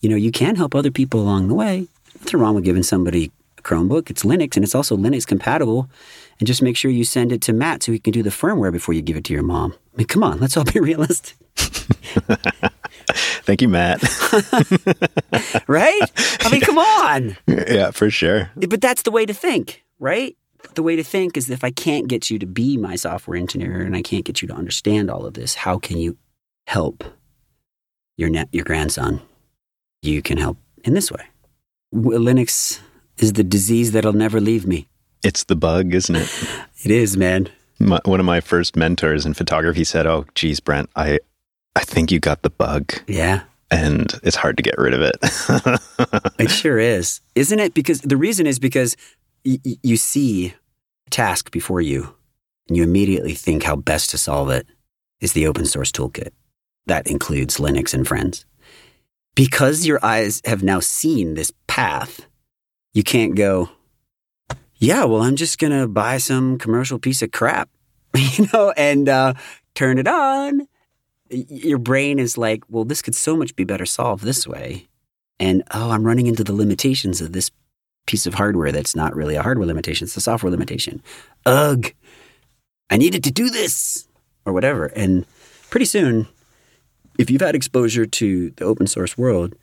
you 0.00 0.08
know, 0.08 0.16
you 0.16 0.30
can 0.30 0.56
help 0.56 0.74
other 0.74 0.90
people 0.90 1.20
along 1.20 1.48
the 1.48 1.54
way. 1.54 1.86
Nothing 2.20 2.40
wrong 2.40 2.54
with 2.54 2.64
giving 2.64 2.82
somebody 2.82 3.32
a 3.58 3.62
Chromebook. 3.62 4.10
It's 4.10 4.24
Linux 4.24 4.56
and 4.56 4.64
it's 4.64 4.74
also 4.74 4.96
Linux 4.96 5.26
compatible. 5.26 5.88
And 6.38 6.46
just 6.46 6.62
make 6.62 6.76
sure 6.76 6.90
you 6.90 7.04
send 7.04 7.32
it 7.32 7.42
to 7.42 7.52
Matt 7.52 7.82
so 7.82 7.92
he 7.92 7.98
can 7.98 8.12
do 8.12 8.22
the 8.22 8.30
firmware 8.30 8.72
before 8.72 8.94
you 8.94 9.02
give 9.02 9.16
it 9.16 9.24
to 9.24 9.34
your 9.34 9.42
mom. 9.42 9.74
I 9.94 9.98
mean, 9.98 10.06
come 10.06 10.22
on, 10.22 10.40
let's 10.40 10.56
all 10.56 10.64
be 10.64 10.80
realistic. 10.80 11.36
Thank 13.44 13.60
you, 13.62 13.68
Matt. 13.68 14.02
right? 15.68 16.00
I 16.40 16.48
mean, 16.50 16.60
come 16.60 16.78
on. 16.78 17.36
Yeah, 17.46 17.90
for 17.90 18.10
sure. 18.10 18.50
But 18.56 18.80
that's 18.80 19.02
the 19.02 19.10
way 19.10 19.26
to 19.26 19.34
think, 19.34 19.84
right? 19.98 20.36
The 20.74 20.82
way 20.82 20.96
to 20.96 21.04
think 21.04 21.36
is 21.36 21.50
if 21.50 21.64
I 21.64 21.70
can't 21.70 22.08
get 22.08 22.30
you 22.30 22.38
to 22.38 22.46
be 22.46 22.76
my 22.76 22.96
software 22.96 23.36
engineer 23.36 23.80
and 23.80 23.96
I 23.96 24.02
can't 24.02 24.24
get 24.24 24.40
you 24.40 24.48
to 24.48 24.54
understand 24.54 25.10
all 25.10 25.26
of 25.26 25.34
this, 25.34 25.54
how 25.54 25.78
can 25.78 25.98
you 25.98 26.16
help 26.66 27.04
your 28.16 28.28
net, 28.28 28.48
your 28.52 28.64
grandson? 28.64 29.20
You 30.02 30.22
can 30.22 30.38
help 30.38 30.58
in 30.84 30.94
this 30.94 31.10
way. 31.10 31.24
Linux 31.94 32.80
is 33.18 33.34
the 33.34 33.44
disease 33.44 33.92
that'll 33.92 34.12
never 34.12 34.40
leave 34.40 34.66
me. 34.66 34.88
It's 35.22 35.44
the 35.44 35.56
bug, 35.56 35.92
isn't 35.92 36.14
it? 36.16 36.48
it 36.84 36.90
is, 36.90 37.16
man. 37.16 37.48
My, 37.78 38.00
one 38.04 38.20
of 38.20 38.26
my 38.26 38.40
first 38.40 38.76
mentors 38.76 39.26
in 39.26 39.34
photography 39.34 39.84
said, 39.84 40.06
"Oh, 40.06 40.26
geez, 40.34 40.60
Brent, 40.60 40.90
I, 40.96 41.18
I 41.76 41.80
think 41.80 42.10
you 42.10 42.20
got 42.20 42.42
the 42.42 42.50
bug." 42.50 42.92
Yeah, 43.06 43.42
and 43.70 44.12
it's 44.22 44.36
hard 44.36 44.56
to 44.56 44.62
get 44.62 44.76
rid 44.78 44.94
of 44.94 45.00
it. 45.02 45.16
it 46.38 46.50
sure 46.50 46.78
is, 46.78 47.20
isn't 47.34 47.58
it? 47.58 47.74
Because 47.74 48.00
the 48.00 48.16
reason 48.16 48.46
is 48.46 48.58
because 48.58 48.96
you 49.44 49.96
see 49.96 50.54
a 51.06 51.10
task 51.10 51.50
before 51.50 51.80
you, 51.80 52.14
and 52.68 52.76
you 52.76 52.82
immediately 52.82 53.34
think 53.34 53.62
how 53.62 53.76
best 53.76 54.10
to 54.10 54.18
solve 54.18 54.50
it 54.50 54.66
is 55.20 55.32
the 55.32 55.46
open 55.46 55.66
source 55.66 55.92
toolkit. 55.92 56.30
That 56.86 57.06
includes 57.06 57.58
Linux 57.58 57.94
and 57.94 58.06
friends. 58.06 58.44
Because 59.34 59.86
your 59.86 60.04
eyes 60.04 60.42
have 60.44 60.62
now 60.62 60.80
seen 60.80 61.34
this 61.34 61.52
path, 61.66 62.26
you 62.92 63.02
can't 63.02 63.36
go, 63.36 63.70
yeah, 64.76 65.04
well, 65.04 65.22
I'm 65.22 65.36
just 65.36 65.58
going 65.58 65.78
to 65.78 65.86
buy 65.86 66.18
some 66.18 66.58
commercial 66.58 66.98
piece 66.98 67.22
of 67.22 67.30
crap, 67.30 67.68
you 68.16 68.48
know, 68.52 68.72
and 68.76 69.08
uh, 69.08 69.34
turn 69.74 69.98
it 69.98 70.08
on. 70.08 70.66
Your 71.28 71.78
brain 71.78 72.18
is 72.18 72.36
like, 72.36 72.64
well, 72.68 72.84
this 72.84 73.02
could 73.02 73.14
so 73.14 73.36
much 73.36 73.54
be 73.54 73.64
better 73.64 73.86
solved 73.86 74.24
this 74.24 74.46
way. 74.46 74.88
And 75.38 75.62
oh, 75.70 75.90
I'm 75.90 76.04
running 76.04 76.26
into 76.26 76.42
the 76.42 76.52
limitations 76.52 77.20
of 77.20 77.32
this 77.32 77.50
piece 78.10 78.26
of 78.26 78.34
hardware 78.34 78.72
that's 78.72 78.96
not 78.96 79.14
really 79.14 79.36
a 79.36 79.42
hardware 79.42 79.68
limitation, 79.68 80.04
it's 80.04 80.16
a 80.16 80.20
software 80.20 80.50
limitation. 80.50 81.00
Ugh, 81.46 81.94
I 82.90 82.96
needed 82.96 83.22
to 83.24 83.30
do 83.30 83.50
this 83.50 84.08
or 84.44 84.52
whatever. 84.52 84.86
And 84.86 85.24
pretty 85.70 85.86
soon, 85.86 86.26
if 87.20 87.30
you've 87.30 87.40
had 87.40 87.54
exposure 87.54 88.06
to 88.06 88.50
the 88.50 88.64
open 88.64 88.88
source 88.88 89.16
world, 89.16 89.54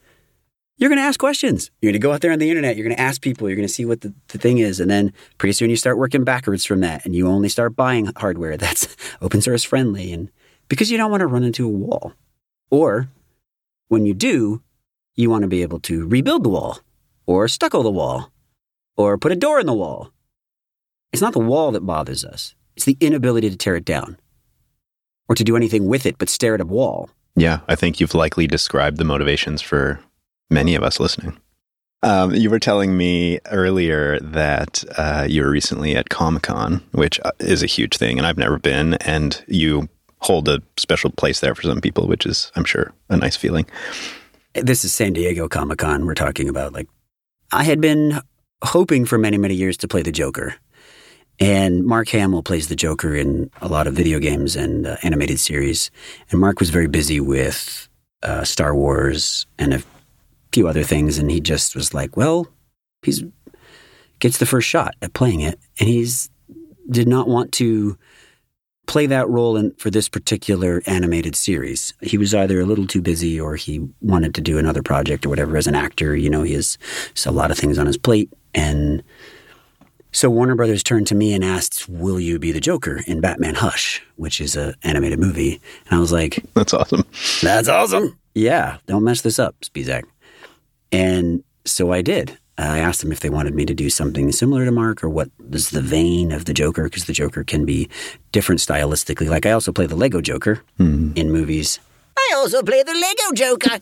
you're 0.78 0.90
going 0.90 1.00
to 1.00 1.04
ask 1.04 1.20
questions. 1.20 1.72
You're 1.82 1.92
going 1.92 2.00
to 2.02 2.06
go 2.08 2.14
out 2.14 2.22
there 2.22 2.32
on 2.32 2.40
the 2.40 2.50
internet. 2.50 2.78
You're 2.78 2.86
going 2.86 2.96
to 2.96 3.02
ask 3.02 3.22
people. 3.22 3.50
You're 3.50 3.58
going 3.58 3.68
to 3.68 3.74
see 3.74 3.84
what 3.84 4.02
the, 4.02 4.14
the 4.30 4.38
thing 4.38 4.60
is. 4.60 4.80
And 4.80 4.90
then 4.90 5.12
pretty 5.40 5.54
soon 5.54 5.70
you 5.70 5.76
start 5.76 5.98
working 5.98 6.24
backwards 6.24 6.64
from 6.64 6.80
that 6.82 7.04
and 7.04 7.14
you 7.14 7.28
only 7.28 7.50
start 7.50 7.76
buying 7.76 8.12
hardware 8.16 8.56
that's 8.58 8.96
open 9.22 9.42
source 9.42 9.64
friendly. 9.64 10.14
And 10.14 10.32
because 10.70 10.90
you 10.90 10.98
don't 10.98 11.12
want 11.12 11.22
to 11.22 11.28
run 11.28 11.44
into 11.44 11.66
a 11.66 11.70
wall. 11.70 12.14
Or 12.70 13.10
when 13.90 14.06
you 14.06 14.14
do, 14.14 14.62
you 15.16 15.30
want 15.30 15.42
to 15.42 15.48
be 15.48 15.64
able 15.64 15.80
to 15.82 16.08
rebuild 16.08 16.44
the 16.44 16.50
wall 16.50 16.80
or 17.26 17.48
stucco 17.48 17.84
the 17.84 17.92
wall 17.92 18.32
or 18.98 19.18
put 19.18 19.32
a 19.32 19.36
door 19.36 19.60
in 19.60 19.66
the 19.66 19.74
wall. 19.74 20.12
It's 21.14 21.22
not 21.22 21.34
the 21.34 21.40
wall 21.40 21.72
that 21.72 21.86
bothers 21.86 22.26
us. 22.26 22.56
It's 22.76 22.86
the 22.86 22.98
inability 23.00 23.50
to 23.50 23.56
tear 23.56 23.76
it 23.76 23.86
down 23.86 24.18
or 25.30 25.36
to 25.36 25.44
do 25.44 25.56
anything 25.56 25.88
with 25.88 26.06
it 26.06 26.18
but 26.18 26.30
stare 26.30 26.56
at 26.56 26.62
a 26.62 26.66
wall. 26.66 27.10
Yeah, 27.36 27.60
I 27.68 27.76
think 27.76 28.00
you've 28.00 28.16
likely 28.16 28.48
described 28.48 28.98
the 28.98 29.06
motivations 29.06 29.62
for 29.62 30.00
many 30.50 30.76
of 30.76 30.84
us 30.84 31.00
listening. 31.00 31.38
Um, 32.04 32.34
you 32.34 32.50
were 32.50 32.60
telling 32.60 32.96
me 32.96 33.40
earlier 33.48 34.20
that 34.20 34.84
uh, 34.98 35.26
you 35.28 35.44
were 35.44 35.50
recently 35.50 35.96
at 35.96 36.10
Comic 36.10 36.44
Con, 36.44 36.84
which 36.92 37.20
uh, 37.26 37.32
is 37.40 37.64
a 37.64 37.68
huge 37.68 37.98
thing, 37.98 38.18
and 38.18 38.28
I've 38.28 38.38
never 38.38 38.60
been. 38.60 38.96
And 38.96 39.44
you 39.48 39.90
hold 40.20 40.48
a 40.48 40.62
special 40.78 41.10
place 41.10 41.40
there 41.40 41.56
for 41.56 41.64
some 41.64 41.82
people, 41.82 42.08
which 42.08 42.26
is, 42.26 42.52
I'm 42.56 42.66
sure, 42.66 42.94
a 43.10 43.18
nice 43.18 43.36
feeling. 43.36 43.66
This 44.54 44.84
is 44.84 44.94
San 44.94 45.14
Diego 45.14 45.48
Comic 45.48 45.80
Con. 45.80 46.06
We're 46.06 46.14
talking 46.14 46.50
about 46.50 46.74
like 46.74 46.88
I 47.52 47.64
had 47.64 47.82
been 47.82 48.22
hoping 48.63 49.06
for 49.06 49.17
many, 49.17 49.38
many 49.38 49.56
years 49.56 49.78
to 49.78 49.88
play 49.88 50.02
the 50.02 50.12
Joker. 50.12 50.56
And 51.39 51.86
Mark 51.86 52.10
Hamill 52.10 52.41
plays 52.41 52.67
the 52.67 52.76
Joker 52.76 53.15
in 53.15 53.52
a 53.62 53.67
lot 53.67 53.86
of 53.86 53.93
video 53.93 54.20
games 54.20 54.56
and 54.56 54.88
uh, 54.88 54.98
animated 55.04 55.39
series. 55.39 55.91
And 56.32 56.39
Mark 56.39 56.60
was 56.60 56.72
very 56.72 56.88
busy 56.88 57.20
with 57.20 57.88
uh, 58.24 58.43
Star 58.43 58.76
Wars 58.76 59.46
and 59.60 59.74
a 59.74 59.84
few 60.52 60.67
other 60.67 60.84
things. 60.84 61.20
And 61.20 61.30
he 61.30 61.39
just 61.39 61.76
was 61.76 61.93
like, 61.93 62.17
well, 62.17 62.48
he's 63.04 63.24
gets 64.20 64.39
the 64.39 64.48
first 64.48 64.67
shot 64.67 64.96
at 65.02 65.13
playing 65.13 65.41
it. 65.41 65.60
And 65.80 65.88
he's 65.88 66.30
did 66.89 67.08
not 67.08 67.28
want 67.28 67.52
to 67.54 67.98
play 68.88 69.06
that 69.06 69.30
role 69.30 69.56
in, 69.58 69.71
for 69.73 69.89
this 69.91 70.10
particular 70.10 70.82
animated 70.88 71.36
series. 71.36 71.93
He 72.02 72.17
was 72.17 72.34
either 72.34 72.60
a 72.60 72.65
little 72.65 72.88
too 72.88 73.02
busy 73.02 73.39
or 73.39 73.56
he 73.56 73.88
wanted 74.02 74.34
to 74.36 74.41
do 74.41 74.58
another 74.58 74.82
project 74.82 75.26
or 75.26 75.30
whatever. 75.30 75.58
As 75.58 75.67
an 75.67 75.76
actor, 75.76 76.15
you 76.15 76.30
know, 76.30 76.41
he 76.41 76.54
has 76.54 76.78
a 77.26 77.32
lot 77.32 77.52
of 77.52 77.58
things 77.58 77.78
on 77.78 77.86
his 77.86 77.97
plate. 77.97 78.32
And 78.56 79.04
so 80.12 80.30
Warner 80.30 80.56
Brothers 80.56 80.84
turned 80.84 81.06
to 81.08 81.15
me 81.15 81.34
and 81.34 81.43
asked, 81.43 81.88
"Will 81.88 82.19
you 82.19 82.39
be 82.39 82.52
the 82.52 82.62
Joker 82.62 83.02
in 83.06 83.21
Batman 83.21 83.56
Hush, 83.56 84.02
which 84.15 84.41
is 84.41 84.56
an 84.56 84.73
animated 84.84 85.19
movie?" 85.19 85.62
And 85.89 85.97
I 85.97 86.00
was 86.00 86.12
like, 86.12 86.43
"That's 86.54 86.73
awesome. 86.73 87.06
That's 87.43 87.67
awesome. 87.67 88.17
Yeah, 88.34 88.78
don't 88.88 89.04
mess 89.04 89.21
this 89.21 89.38
up, 89.38 89.56
Spisak." 89.62 90.04
And 90.91 91.43
so 91.65 91.91
I 91.91 92.02
did. 92.02 92.38
I 92.58 92.80
asked 92.80 93.02
them 93.02 93.12
if 93.12 93.20
they 93.20 93.30
wanted 93.30 93.54
me 93.54 93.65
to 93.65 93.74
do 93.74 93.89
something 93.89 94.32
similar 94.32 94.65
to 94.65 94.72
Mark 94.72 95.04
or 95.04 95.10
what 95.10 95.30
is 95.52 95.70
the 95.70 95.82
vein 95.82 96.32
of 96.32 96.46
the 96.46 96.54
Joker, 96.54 96.84
because 96.86 97.06
the 97.06 97.13
Joker 97.13 97.43
can 97.43 97.65
be 97.65 97.88
different 98.32 98.62
stylistically. 98.62 99.30
Like 99.30 99.46
I 99.46 99.52
also 99.52 99.72
play 99.72 99.86
the 99.86 99.96
Lego 99.96 100.22
Joker 100.22 100.62
mm. 100.80 101.15
in 101.15 101.32
movies. 101.32 101.80
I 102.17 102.34
also 102.36 102.63
play 102.63 102.82
the 102.82 102.93
Lego 102.93 103.34
Joker. 103.36 103.80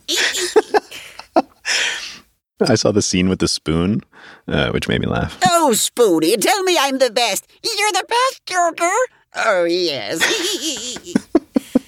I 2.70 2.74
saw 2.74 2.92
the 2.92 3.02
scene 3.02 3.28
with 3.28 3.38
the 3.38 3.48
spoon, 3.48 4.02
uh, 4.48 4.70
which 4.70 4.88
made 4.88 5.00
me 5.00 5.06
laugh. 5.06 5.38
Oh, 5.44 5.72
Spoony, 5.74 6.36
tell 6.36 6.62
me 6.62 6.76
I'm 6.80 6.98
the 6.98 7.10
best. 7.10 7.46
You're 7.62 7.92
the 7.92 8.06
best, 8.08 8.46
Joker. 8.46 8.96
Oh, 9.34 9.64
yes. 9.64 11.14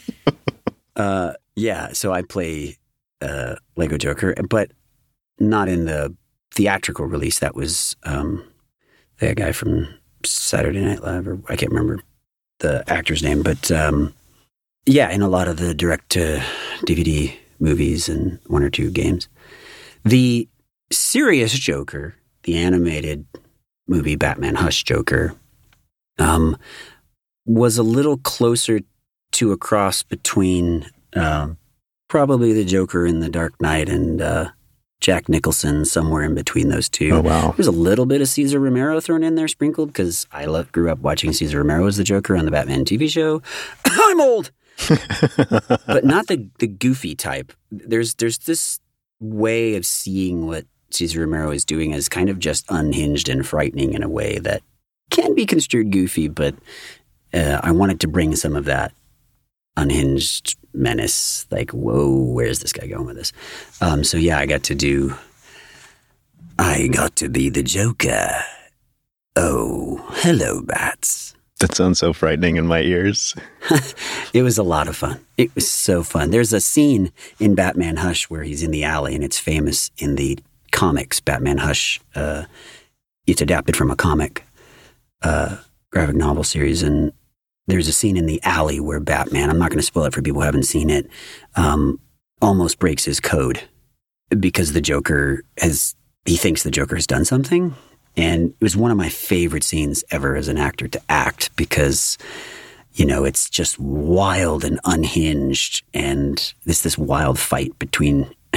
uh, 0.96 1.32
yeah, 1.56 1.92
so 1.92 2.12
I 2.12 2.22
play 2.22 2.76
uh, 3.22 3.56
Lego 3.76 3.96
Joker, 3.96 4.34
but 4.48 4.72
not 5.38 5.68
in 5.68 5.86
the 5.86 6.14
theatrical 6.52 7.06
release. 7.06 7.38
That 7.38 7.54
was 7.54 7.96
um, 8.04 8.44
the 9.18 9.34
guy 9.34 9.52
from 9.52 9.88
Saturday 10.24 10.80
Night 10.80 11.02
Live, 11.02 11.26
or 11.26 11.40
I 11.48 11.56
can't 11.56 11.72
remember 11.72 12.02
the 12.60 12.84
actor's 12.88 13.22
name, 13.22 13.42
but 13.42 13.70
um, 13.70 14.14
yeah, 14.86 15.10
in 15.10 15.22
a 15.22 15.28
lot 15.28 15.48
of 15.48 15.58
the 15.58 15.74
direct 15.74 16.10
to 16.10 16.42
DVD 16.80 17.34
movies 17.60 18.08
and 18.08 18.38
one 18.46 18.62
or 18.62 18.70
two 18.70 18.90
games. 18.90 19.28
The 20.04 20.48
serious 20.90 21.52
Joker, 21.52 22.14
the 22.44 22.56
animated 22.56 23.26
movie 23.86 24.16
Batman 24.16 24.54
Hush 24.54 24.84
Joker, 24.84 25.34
um, 26.18 26.56
was 27.46 27.78
a 27.78 27.82
little 27.82 28.18
closer 28.18 28.80
to 29.32 29.52
a 29.52 29.56
cross 29.56 30.02
between 30.02 30.86
uh, 31.14 31.48
probably 32.08 32.52
the 32.52 32.64
Joker 32.64 33.06
in 33.06 33.20
The 33.20 33.28
Dark 33.28 33.60
Knight 33.60 33.88
and 33.88 34.20
uh, 34.20 34.50
Jack 35.00 35.28
Nicholson, 35.28 35.84
somewhere 35.84 36.24
in 36.24 36.34
between 36.34 36.68
those 36.68 36.88
two. 36.88 37.10
Oh, 37.12 37.20
wow. 37.20 37.54
There's 37.56 37.68
a 37.68 37.72
little 37.72 38.06
bit 38.06 38.20
of 38.20 38.28
Cesar 38.28 38.58
Romero 38.58 39.00
thrown 39.00 39.22
in 39.22 39.36
there, 39.36 39.46
sprinkled, 39.46 39.88
because 39.88 40.26
I 40.32 40.46
love, 40.46 40.72
grew 40.72 40.90
up 40.90 40.98
watching 40.98 41.32
Cesar 41.32 41.58
Romero 41.58 41.86
as 41.86 41.96
the 41.96 42.04
Joker 42.04 42.36
on 42.36 42.44
the 42.44 42.50
Batman 42.50 42.84
TV 42.84 43.08
show. 43.08 43.40
I'm 43.84 44.20
old! 44.20 44.50
but 45.86 46.04
not 46.04 46.26
the, 46.26 46.48
the 46.58 46.66
goofy 46.66 47.14
type. 47.14 47.52
There's, 47.70 48.14
there's 48.14 48.38
this 48.38 48.80
way 49.20 49.76
of 49.76 49.86
seeing 49.86 50.46
what 50.46 50.66
Cesar 50.90 51.20
Romero 51.20 51.50
is 51.50 51.64
doing 51.64 51.92
is 51.92 52.08
kind 52.08 52.28
of 52.28 52.38
just 52.38 52.64
unhinged 52.68 53.28
and 53.28 53.46
frightening 53.46 53.94
in 53.94 54.02
a 54.02 54.08
way 54.08 54.38
that 54.38 54.62
can 55.10 55.34
be 55.34 55.46
construed 55.46 55.90
goofy, 55.90 56.28
but 56.28 56.54
uh, 57.32 57.60
I 57.62 57.72
wanted 57.72 58.00
to 58.00 58.08
bring 58.08 58.34
some 58.36 58.56
of 58.56 58.64
that 58.64 58.92
unhinged 59.76 60.56
menace. 60.78 61.46
Like, 61.50 61.70
whoa, 61.70 62.10
where's 62.10 62.60
this 62.60 62.72
guy 62.72 62.86
going 62.86 63.06
with 63.06 63.16
this? 63.16 63.32
Um, 63.80 64.04
so 64.04 64.16
yeah, 64.16 64.38
I 64.38 64.46
got 64.46 64.62
to 64.64 64.74
do. 64.74 65.14
I 66.58 66.88
got 66.88 67.16
to 67.16 67.28
be 67.28 67.50
the 67.50 67.62
Joker. 67.62 68.30
Oh, 69.36 70.04
hello, 70.16 70.62
bats. 70.62 71.34
That 71.60 71.74
sounds 71.74 71.98
so 71.98 72.12
frightening 72.12 72.56
in 72.56 72.66
my 72.66 72.82
ears. 72.82 73.34
it 74.32 74.42
was 74.42 74.58
a 74.58 74.62
lot 74.62 74.88
of 74.88 74.96
fun. 74.96 75.20
It 75.36 75.52
was 75.54 75.68
so 75.68 76.04
fun. 76.04 76.30
There's 76.30 76.52
a 76.52 76.60
scene 76.60 77.10
in 77.40 77.56
Batman 77.56 77.96
Hush 77.96 78.30
where 78.30 78.44
he's 78.44 78.62
in 78.62 78.70
the 78.70 78.84
alley, 78.84 79.14
and 79.14 79.24
it's 79.24 79.38
famous 79.38 79.90
in 79.98 80.14
the 80.14 80.38
comics, 80.70 81.18
Batman 81.18 81.58
Hush. 81.58 82.00
Uh, 82.14 82.44
it's 83.26 83.42
adapted 83.42 83.76
from 83.76 83.90
a 83.90 83.96
comic 83.96 84.44
uh, 85.22 85.56
graphic 85.90 86.16
novel 86.16 86.44
series, 86.44 86.82
and 86.82 87.12
there's 87.68 87.86
a 87.86 87.92
scene 87.92 88.16
in 88.16 88.26
the 88.26 88.42
alley 88.42 88.80
where 88.80 88.98
Batman, 88.98 89.50
I'm 89.50 89.58
not 89.58 89.70
going 89.70 89.78
to 89.78 89.84
spoil 89.84 90.06
it 90.06 90.14
for 90.14 90.22
people 90.22 90.40
who 90.40 90.46
haven't 90.46 90.64
seen 90.64 90.90
it, 90.90 91.08
um, 91.54 92.00
almost 92.40 92.78
breaks 92.78 93.04
his 93.04 93.20
code 93.20 93.62
because 94.40 94.72
the 94.72 94.80
Joker 94.80 95.44
has, 95.58 95.94
he 96.24 96.36
thinks 96.36 96.62
the 96.62 96.70
Joker 96.70 96.96
has 96.96 97.06
done 97.06 97.24
something. 97.24 97.74
And 98.16 98.50
it 98.50 98.62
was 98.62 98.76
one 98.76 98.90
of 98.90 98.96
my 98.96 99.10
favorite 99.10 99.62
scenes 99.62 100.02
ever 100.10 100.34
as 100.34 100.48
an 100.48 100.56
actor 100.56 100.88
to 100.88 101.00
act 101.08 101.54
because, 101.56 102.16
you 102.94 103.04
know, 103.04 103.24
it's 103.24 103.50
just 103.50 103.78
wild 103.78 104.64
and 104.64 104.80
unhinged. 104.84 105.84
And 105.92 106.52
there's 106.64 106.82
this 106.82 106.98
wild 106.98 107.38
fight 107.38 107.78
between 107.78 108.34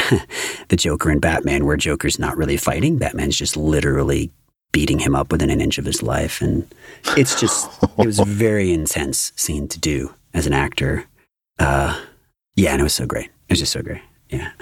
the 0.69 0.75
Joker 0.77 1.09
and 1.09 1.21
Batman, 1.21 1.65
where 1.65 1.77
Joker's 1.77 2.17
not 2.17 2.37
really 2.37 2.57
fighting. 2.57 2.97
Batman's 2.97 3.37
just 3.37 3.57
literally 3.57 4.31
beating 4.71 4.99
him 4.99 5.15
up 5.15 5.31
within 5.31 5.49
an 5.49 5.61
inch 5.61 5.77
of 5.77 5.85
his 5.85 6.01
life. 6.01 6.41
And 6.41 6.67
it's 7.17 7.39
just, 7.39 7.69
it 7.97 8.05
was 8.05 8.19
a 8.19 8.25
very 8.25 8.71
intense 8.71 9.31
scene 9.35 9.67
to 9.67 9.79
do 9.79 10.13
as 10.33 10.47
an 10.47 10.53
actor. 10.53 11.05
Uh, 11.59 11.99
yeah, 12.55 12.71
and 12.71 12.79
it 12.79 12.83
was 12.83 12.93
so 12.93 13.05
great. 13.05 13.25
It 13.25 13.51
was 13.51 13.59
just 13.59 13.73
so 13.73 13.81
great. 13.81 14.01
Yeah. 14.29 14.51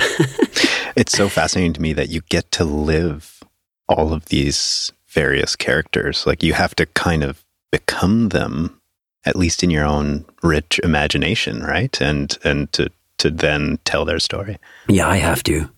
it's 0.96 1.12
so 1.12 1.30
fascinating 1.30 1.74
to 1.74 1.82
me 1.82 1.94
that 1.94 2.10
you 2.10 2.22
get 2.30 2.52
to 2.54 2.64
live 2.64 3.44
all 3.88 4.14
of 4.14 4.26
these 4.26 4.92
various 5.08 5.56
characters. 5.56 6.26
Like 6.26 6.44
you 6.44 6.54
have 6.54 6.76
to 6.76 6.86
kind 6.88 7.24
of 7.24 7.46
become 7.72 8.30
them, 8.30 8.82
at 9.26 9.36
least 9.36 9.64
in 9.64 9.70
your 9.70 9.86
own 9.86 10.26
rich 10.42 10.80
imagination, 10.84 11.62
right? 11.62 12.00
And 12.02 12.38
and 12.44 12.72
to 12.74 12.90
to 13.20 13.30
then 13.30 13.80
tell 13.86 14.06
their 14.06 14.20
story. 14.20 14.58
Yeah, 14.88 15.08
I 15.08 15.18
have 15.18 15.44
to. 15.44 15.70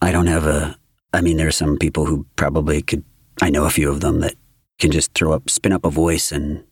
I 0.00 0.12
don't 0.12 0.26
have 0.26 0.46
a. 0.46 0.76
I 1.12 1.20
mean, 1.20 1.36
there 1.36 1.48
are 1.48 1.52
some 1.52 1.76
people 1.76 2.06
who 2.06 2.26
probably 2.36 2.82
could. 2.82 3.04
I 3.42 3.50
know 3.50 3.64
a 3.64 3.70
few 3.70 3.90
of 3.90 4.00
them 4.00 4.20
that 4.20 4.36
can 4.78 4.92
just 4.92 5.14
throw 5.14 5.32
up, 5.32 5.50
spin 5.50 5.72
up 5.72 5.84
a 5.84 5.90
voice, 5.90 6.30
and 6.30 6.62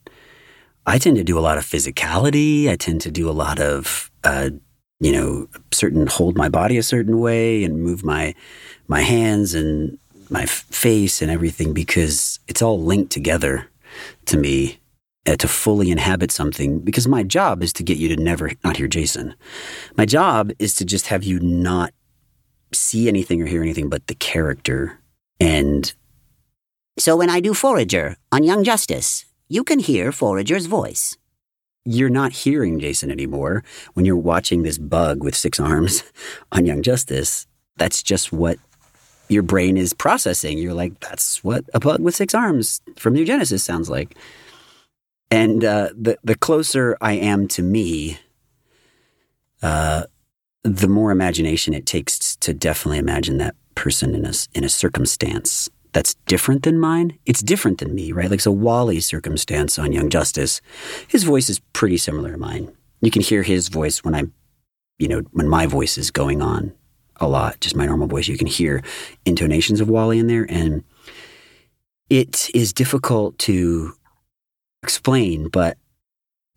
I 0.86 0.98
tend 0.98 1.16
to 1.16 1.24
do 1.24 1.36
a 1.36 1.40
lot 1.40 1.58
of 1.58 1.64
physicality. 1.64 2.68
I 2.68 2.76
tend 2.76 3.00
to 3.00 3.10
do 3.10 3.28
a 3.28 3.32
lot 3.32 3.58
of, 3.58 4.08
uh, 4.22 4.50
you 5.00 5.10
know, 5.10 5.48
certain 5.72 6.06
hold 6.06 6.36
my 6.36 6.48
body 6.48 6.78
a 6.78 6.84
certain 6.84 7.18
way 7.18 7.64
and 7.64 7.82
move 7.82 8.04
my 8.04 8.36
my 8.86 9.00
hands 9.00 9.52
and 9.52 9.98
my 10.30 10.46
face 10.46 11.20
and 11.20 11.28
everything 11.28 11.74
because 11.74 12.38
it's 12.46 12.62
all 12.62 12.80
linked 12.80 13.10
together 13.10 13.66
to 14.26 14.36
me 14.36 14.78
uh, 15.26 15.34
to 15.34 15.48
fully 15.48 15.90
inhabit 15.90 16.30
something 16.30 16.78
because 16.78 17.08
my 17.08 17.24
job 17.24 17.64
is 17.64 17.72
to 17.72 17.82
get 17.82 17.98
you 17.98 18.08
to 18.14 18.22
never 18.22 18.52
not 18.62 18.76
hear 18.76 18.86
Jason. 18.86 19.34
My 19.96 20.06
job 20.06 20.52
is 20.60 20.76
to 20.76 20.84
just 20.84 21.08
have 21.08 21.24
you 21.24 21.40
not 21.40 21.92
see 22.72 23.08
anything 23.08 23.42
or 23.42 23.46
hear 23.46 23.62
anything 23.62 23.88
but 23.88 24.06
the 24.06 24.14
character. 24.14 25.00
And 25.40 25.92
so 27.00 27.16
when 27.16 27.30
I 27.30 27.40
do 27.40 27.54
Forager 27.54 28.16
on 28.30 28.44
Young 28.44 28.62
Justice, 28.62 29.24
you 29.48 29.64
can 29.64 29.78
hear 29.78 30.12
Forager's 30.12 30.66
voice. 30.66 31.16
You're 31.84 32.10
not 32.10 32.32
hearing 32.32 32.78
Jason 32.78 33.10
anymore 33.10 33.64
when 33.94 34.04
you're 34.04 34.16
watching 34.16 34.62
this 34.62 34.76
bug 34.76 35.24
with 35.24 35.34
six 35.34 35.58
arms 35.58 36.04
on 36.52 36.66
Young 36.66 36.82
Justice. 36.82 37.46
That's 37.78 38.02
just 38.02 38.32
what 38.32 38.58
your 39.30 39.42
brain 39.42 39.78
is 39.78 39.94
processing. 39.94 40.58
You're 40.58 40.74
like, 40.74 41.00
that's 41.00 41.42
what 41.42 41.64
a 41.72 41.80
bug 41.80 42.02
with 42.02 42.14
six 42.14 42.34
arms 42.34 42.82
from 42.98 43.14
New 43.14 43.24
Genesis 43.24 43.64
sounds 43.64 43.88
like. 43.88 44.14
And 45.30 45.64
uh, 45.64 45.90
the 45.96 46.18
the 46.22 46.34
closer 46.34 46.98
I 47.00 47.12
am 47.14 47.48
to 47.48 47.62
me, 47.62 48.18
uh, 49.62 50.04
the 50.64 50.88
more 50.88 51.12
imagination 51.12 51.72
it 51.72 51.86
takes 51.86 52.36
to 52.36 52.52
definitely 52.52 52.98
imagine 52.98 53.38
that 53.38 53.54
person 53.74 54.14
in 54.14 54.26
a 54.26 54.32
in 54.52 54.64
a 54.64 54.68
circumstance 54.68 55.70
that's 55.92 56.14
different 56.26 56.62
than 56.62 56.78
mine. 56.78 57.18
It's 57.26 57.42
different 57.42 57.78
than 57.78 57.94
me, 57.94 58.12
right? 58.12 58.30
Like 58.30 58.40
so, 58.40 58.52
Wally's 58.52 59.06
circumstance 59.06 59.78
on 59.78 59.92
Young 59.92 60.10
Justice, 60.10 60.60
his 61.08 61.24
voice 61.24 61.48
is 61.48 61.58
pretty 61.72 61.96
similar 61.96 62.32
to 62.32 62.38
mine. 62.38 62.72
You 63.00 63.10
can 63.10 63.22
hear 63.22 63.42
his 63.42 63.68
voice 63.68 64.04
when 64.04 64.14
I'm, 64.14 64.32
you 64.98 65.08
know, 65.08 65.22
when 65.32 65.48
my 65.48 65.66
voice 65.66 65.96
is 65.98 66.10
going 66.10 66.42
on 66.42 66.72
a 67.16 67.28
lot, 67.28 67.60
just 67.60 67.76
my 67.76 67.86
normal 67.86 68.08
voice. 68.08 68.28
You 68.28 68.38
can 68.38 68.46
hear 68.46 68.82
intonations 69.24 69.80
of 69.80 69.88
Wally 69.88 70.18
in 70.18 70.26
there, 70.26 70.46
and 70.48 70.84
it 72.08 72.50
is 72.54 72.72
difficult 72.72 73.38
to 73.40 73.92
explain, 74.82 75.48
but 75.48 75.78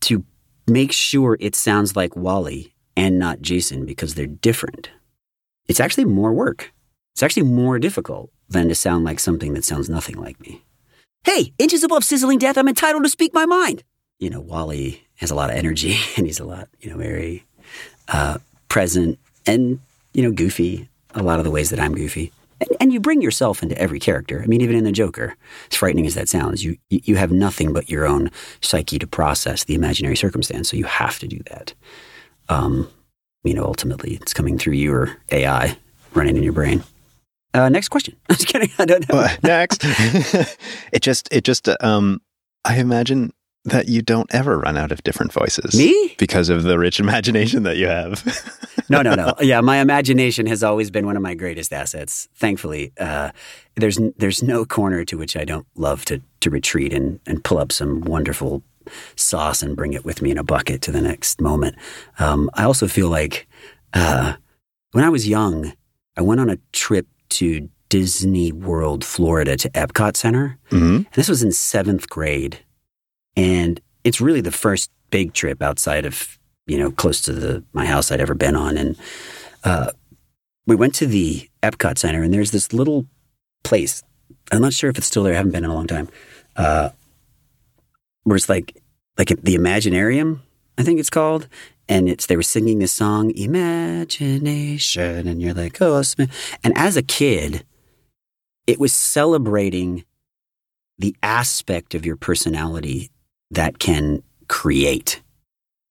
to 0.01 0.25
make 0.67 0.91
sure 0.91 1.37
it 1.39 1.55
sounds 1.55 1.95
like 1.95 2.15
Wally 2.15 2.73
and 2.95 3.19
not 3.19 3.41
Jason 3.41 3.85
because 3.85 4.15
they're 4.15 4.27
different. 4.27 4.89
It's 5.67 5.79
actually 5.79 6.05
more 6.05 6.33
work. 6.33 6.72
It's 7.13 7.21
actually 7.21 7.43
more 7.43 7.77
difficult 7.77 8.31
than 8.49 8.67
to 8.69 8.75
sound 8.75 9.05
like 9.05 9.19
something 9.19 9.53
that 9.53 9.63
sounds 9.63 9.89
nothing 9.89 10.15
like 10.15 10.39
me. 10.41 10.63
Hey, 11.23 11.53
inches 11.59 11.83
above 11.83 12.03
sizzling 12.03 12.39
death, 12.39 12.57
I'm 12.57 12.67
entitled 12.67 13.03
to 13.03 13.09
speak 13.09 13.33
my 13.33 13.45
mind. 13.45 13.83
You 14.19 14.29
know, 14.29 14.41
Wally 14.41 15.03
has 15.17 15.29
a 15.29 15.35
lot 15.35 15.49
of 15.49 15.55
energy 15.55 15.95
and 16.17 16.25
he's 16.25 16.39
a 16.39 16.45
lot, 16.45 16.69
you 16.79 16.89
know, 16.89 16.97
very 16.97 17.45
uh, 18.07 18.39
present 18.67 19.19
and, 19.45 19.79
you 20.13 20.23
know, 20.23 20.31
goofy, 20.31 20.89
a 21.13 21.21
lot 21.21 21.37
of 21.37 21.45
the 21.45 21.51
ways 21.51 21.69
that 21.69 21.79
I'm 21.79 21.93
goofy. 21.93 22.31
And, 22.59 22.69
and 22.79 22.93
you 22.93 22.99
bring 22.99 23.21
yourself 23.21 23.61
into 23.61 23.77
every 23.77 23.99
character. 23.99 24.41
I 24.41 24.47
mean, 24.47 24.61
even 24.61 24.75
in 24.75 24.83
the 24.83 24.91
Joker, 24.91 25.35
as 25.71 25.77
frightening 25.77 26.07
as 26.07 26.15
that 26.15 26.29
sounds, 26.29 26.63
you, 26.63 26.77
you 26.89 27.15
have 27.15 27.31
nothing 27.31 27.73
but 27.73 27.89
your 27.89 28.07
own 28.07 28.31
psyche 28.61 28.97
to 28.97 29.07
process 29.07 29.65
the 29.65 29.75
imaginary 29.75 30.15
circumstance. 30.15 30.69
So 30.69 30.77
you 30.77 30.85
have 30.85 31.19
to 31.19 31.27
do 31.27 31.39
that. 31.49 31.73
Um, 32.49 32.89
you 33.43 33.53
know, 33.53 33.65
ultimately 33.65 34.15
it's 34.15 34.33
coming 34.33 34.57
through 34.57 34.73
your 34.73 35.17
AI 35.31 35.77
running 36.13 36.37
in 36.37 36.43
your 36.43 36.53
brain. 36.53 36.83
Uh, 37.53 37.69
next 37.69 37.89
question. 37.89 38.15
I'm 38.29 38.35
just 38.37 38.47
kidding. 38.47 38.69
I 38.79 38.85
don't 38.85 39.07
know. 39.09 39.15
Well, 39.15 39.37
next, 39.43 39.81
it 40.91 41.01
just 41.01 41.27
it 41.31 41.43
just 41.43 41.67
uh, 41.69 41.77
um, 41.81 42.21
I 42.65 42.77
imagine 42.77 43.31
that 43.65 43.87
you 43.87 44.01
don't 44.01 44.33
ever 44.35 44.59
run 44.59 44.77
out 44.77 44.91
of 44.91 45.01
different 45.03 45.31
voices. 45.31 45.73
Me? 45.77 46.15
Because 46.17 46.49
of 46.49 46.63
the 46.63 46.77
rich 46.77 46.99
imagination 46.99 47.63
that 47.63 47.77
you 47.77 47.87
have. 47.87 48.21
no, 48.89 49.01
no, 49.01 49.15
no. 49.15 49.33
Yeah, 49.39 49.61
my 49.61 49.77
imagination 49.77 50.47
has 50.47 50.63
always 50.63 50.91
been 50.91 51.05
one 51.05 51.15
of 51.15 51.21
my 51.21 51.33
greatest 51.33 51.71
assets. 51.71 52.27
Thankfully, 52.35 52.91
uh, 52.99 53.31
there's 53.75 53.99
there's 54.17 54.43
no 54.43 54.65
corner 54.65 55.05
to 55.05 55.17
which 55.17 55.37
I 55.37 55.45
don't 55.45 55.67
love 55.75 56.03
to 56.05 56.21
to 56.41 56.49
retreat 56.49 56.93
and 56.93 57.19
and 57.25 57.43
pull 57.43 57.57
up 57.57 57.71
some 57.71 58.01
wonderful 58.01 58.63
sauce 59.15 59.63
and 59.63 59.77
bring 59.77 59.93
it 59.93 60.03
with 60.03 60.21
me 60.21 60.31
in 60.31 60.37
a 60.37 60.43
bucket 60.43 60.81
to 60.81 60.91
the 60.91 61.01
next 61.01 61.39
moment. 61.39 61.75
Um, 62.19 62.49
I 62.53 62.63
also 62.63 62.87
feel 62.87 63.09
like 63.09 63.47
uh, 63.93 64.33
when 64.91 65.05
I 65.05 65.09
was 65.09 65.27
young, 65.27 65.71
I 66.17 66.21
went 66.21 66.41
on 66.41 66.49
a 66.49 66.57
trip 66.73 67.07
to 67.37 67.69
Disney 67.89 68.51
World, 68.51 69.05
Florida, 69.05 69.55
to 69.57 69.69
Epcot 69.71 70.17
Center. 70.17 70.57
hmm 70.69 70.95
And 70.95 71.07
this 71.13 71.29
was 71.29 71.43
in 71.43 71.51
seventh 71.51 72.09
grade. 72.09 72.59
And 73.35 73.79
it's 74.03 74.19
really 74.21 74.41
the 74.41 74.51
first 74.51 74.89
big 75.09 75.33
trip 75.33 75.61
outside 75.61 76.05
of, 76.05 76.39
you 76.65 76.77
know, 76.77 76.91
close 76.91 77.21
to 77.23 77.33
the 77.33 77.63
my 77.73 77.85
house 77.85 78.11
I'd 78.11 78.21
ever 78.21 78.33
been 78.33 78.55
on. 78.55 78.77
And 78.77 78.97
uh, 79.63 79.91
we 80.65 80.75
went 80.75 80.95
to 80.95 81.07
the 81.07 81.49
Epcot 81.61 81.97
Center, 81.97 82.23
and 82.23 82.33
there's 82.33 82.51
this 82.51 82.73
little 82.73 83.05
place. 83.63 84.03
I'm 84.51 84.61
not 84.61 84.73
sure 84.73 84.89
if 84.89 84.97
it's 84.97 85.07
still 85.07 85.23
there. 85.23 85.33
I 85.33 85.37
haven't 85.37 85.51
been 85.51 85.63
in 85.63 85.69
a 85.69 85.73
long 85.73 85.87
time. 85.87 86.09
Uh, 86.55 86.89
where 88.23 88.35
it's 88.37 88.49
like, 88.49 88.81
like 89.17 89.29
the 89.29 89.55
Imaginarium, 89.55 90.39
I 90.77 90.83
think 90.83 90.99
it's 90.99 91.09
called. 91.09 91.47
And 91.89 92.07
it's 92.07 92.25
they 92.27 92.37
were 92.37 92.43
singing 92.43 92.79
this 92.79 92.93
song, 92.93 93.31
Imagination, 93.35 95.27
and 95.27 95.41
you're 95.41 95.53
like, 95.53 95.81
oh, 95.81 96.01
Sm-" 96.01 96.23
and 96.63 96.77
as 96.77 96.95
a 96.95 97.03
kid, 97.03 97.65
it 98.65 98.79
was 98.79 98.93
celebrating 98.93 100.05
the 100.97 101.15
aspect 101.21 101.93
of 101.95 102.05
your 102.05 102.15
personality 102.15 103.09
that 103.51 103.79
can 103.79 104.23
create, 104.47 105.21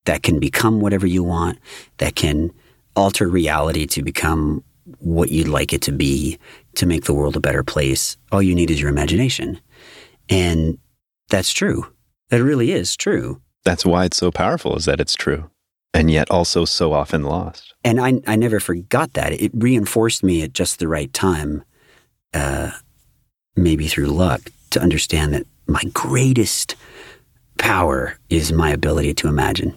that 0.06 0.22
can 0.22 0.38
become 0.40 0.80
whatever 0.80 1.06
you 1.06 1.22
want, 1.22 1.58
that 1.98 2.16
can 2.16 2.50
alter 2.96 3.28
reality 3.28 3.86
to 3.86 4.02
become 4.02 4.64
what 4.98 5.30
you'd 5.30 5.48
like 5.48 5.72
it 5.72 5.82
to 5.82 5.92
be, 5.92 6.38
to 6.74 6.86
make 6.86 7.04
the 7.04 7.14
world 7.14 7.36
a 7.36 7.40
better 7.40 7.62
place. 7.62 8.16
All 8.30 8.42
you 8.42 8.54
need 8.54 8.70
is 8.70 8.80
your 8.80 8.90
imagination. 8.90 9.60
And 10.28 10.78
that's 11.28 11.52
true. 11.52 11.86
That 12.30 12.42
really 12.42 12.72
is 12.72 12.96
true. 12.96 13.40
That's 13.64 13.84
why 13.84 14.06
it's 14.06 14.16
so 14.16 14.30
powerful, 14.30 14.76
is 14.76 14.86
that 14.86 15.00
it's 15.00 15.14
true, 15.14 15.50
and 15.94 16.10
yet 16.10 16.30
also 16.30 16.64
so 16.64 16.92
often 16.92 17.22
lost. 17.22 17.74
And 17.84 18.00
I, 18.00 18.20
I 18.26 18.36
never 18.36 18.60
forgot 18.60 19.12
that. 19.14 19.32
It 19.32 19.52
reinforced 19.54 20.22
me 20.22 20.42
at 20.42 20.52
just 20.52 20.78
the 20.78 20.88
right 20.88 21.12
time, 21.12 21.64
uh, 22.32 22.70
maybe 23.56 23.88
through 23.88 24.06
luck, 24.06 24.40
to 24.70 24.80
understand 24.80 25.34
that 25.34 25.46
my 25.66 25.82
greatest 25.92 26.76
power 27.58 28.18
is 28.28 28.52
my 28.52 28.70
ability 28.70 29.14
to 29.14 29.28
imagine 29.28 29.76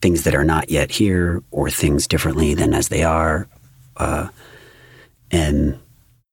things 0.00 0.24
that 0.24 0.34
are 0.34 0.44
not 0.44 0.70
yet 0.70 0.90
here 0.90 1.42
or 1.50 1.70
things 1.70 2.06
differently 2.06 2.54
than 2.54 2.74
as 2.74 2.88
they 2.88 3.02
are. 3.02 3.48
Uh, 3.96 4.28
and 5.30 5.78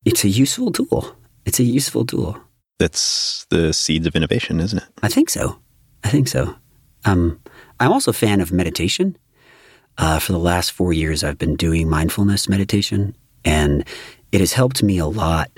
it's 0.06 0.24
a 0.24 0.30
useful 0.30 0.72
tool. 0.72 1.16
It's 1.46 1.60
a 1.60 1.64
useful 1.64 2.06
tool. 2.06 2.38
That's 2.78 3.46
the 3.50 3.74
seeds 3.74 4.06
of 4.06 4.16
innovation, 4.16 4.60
isn't 4.60 4.80
it? 4.80 4.90
I 5.02 5.08
think 5.08 5.30
so. 5.30 5.60
I 6.04 6.10
think 6.10 6.28
so. 6.28 6.56
Um, 7.06 7.40
I'm 7.84 7.92
also 7.92 8.12
a 8.12 8.14
fan 8.14 8.40
of 8.40 8.52
meditation. 8.52 9.18
Uh, 9.98 10.18
for 10.18 10.32
the 10.32 10.40
last 10.40 10.72
four 10.72 10.94
years, 10.94 11.24
I've 11.24 11.38
been 11.38 11.56
doing 11.56 11.90
mindfulness 11.90 12.50
meditation, 12.50 13.16
and 13.46 13.86
it 14.32 14.40
has 14.40 14.54
helped 14.54 14.82
me 14.82 14.98
a 14.98 15.06
lot, 15.06 15.52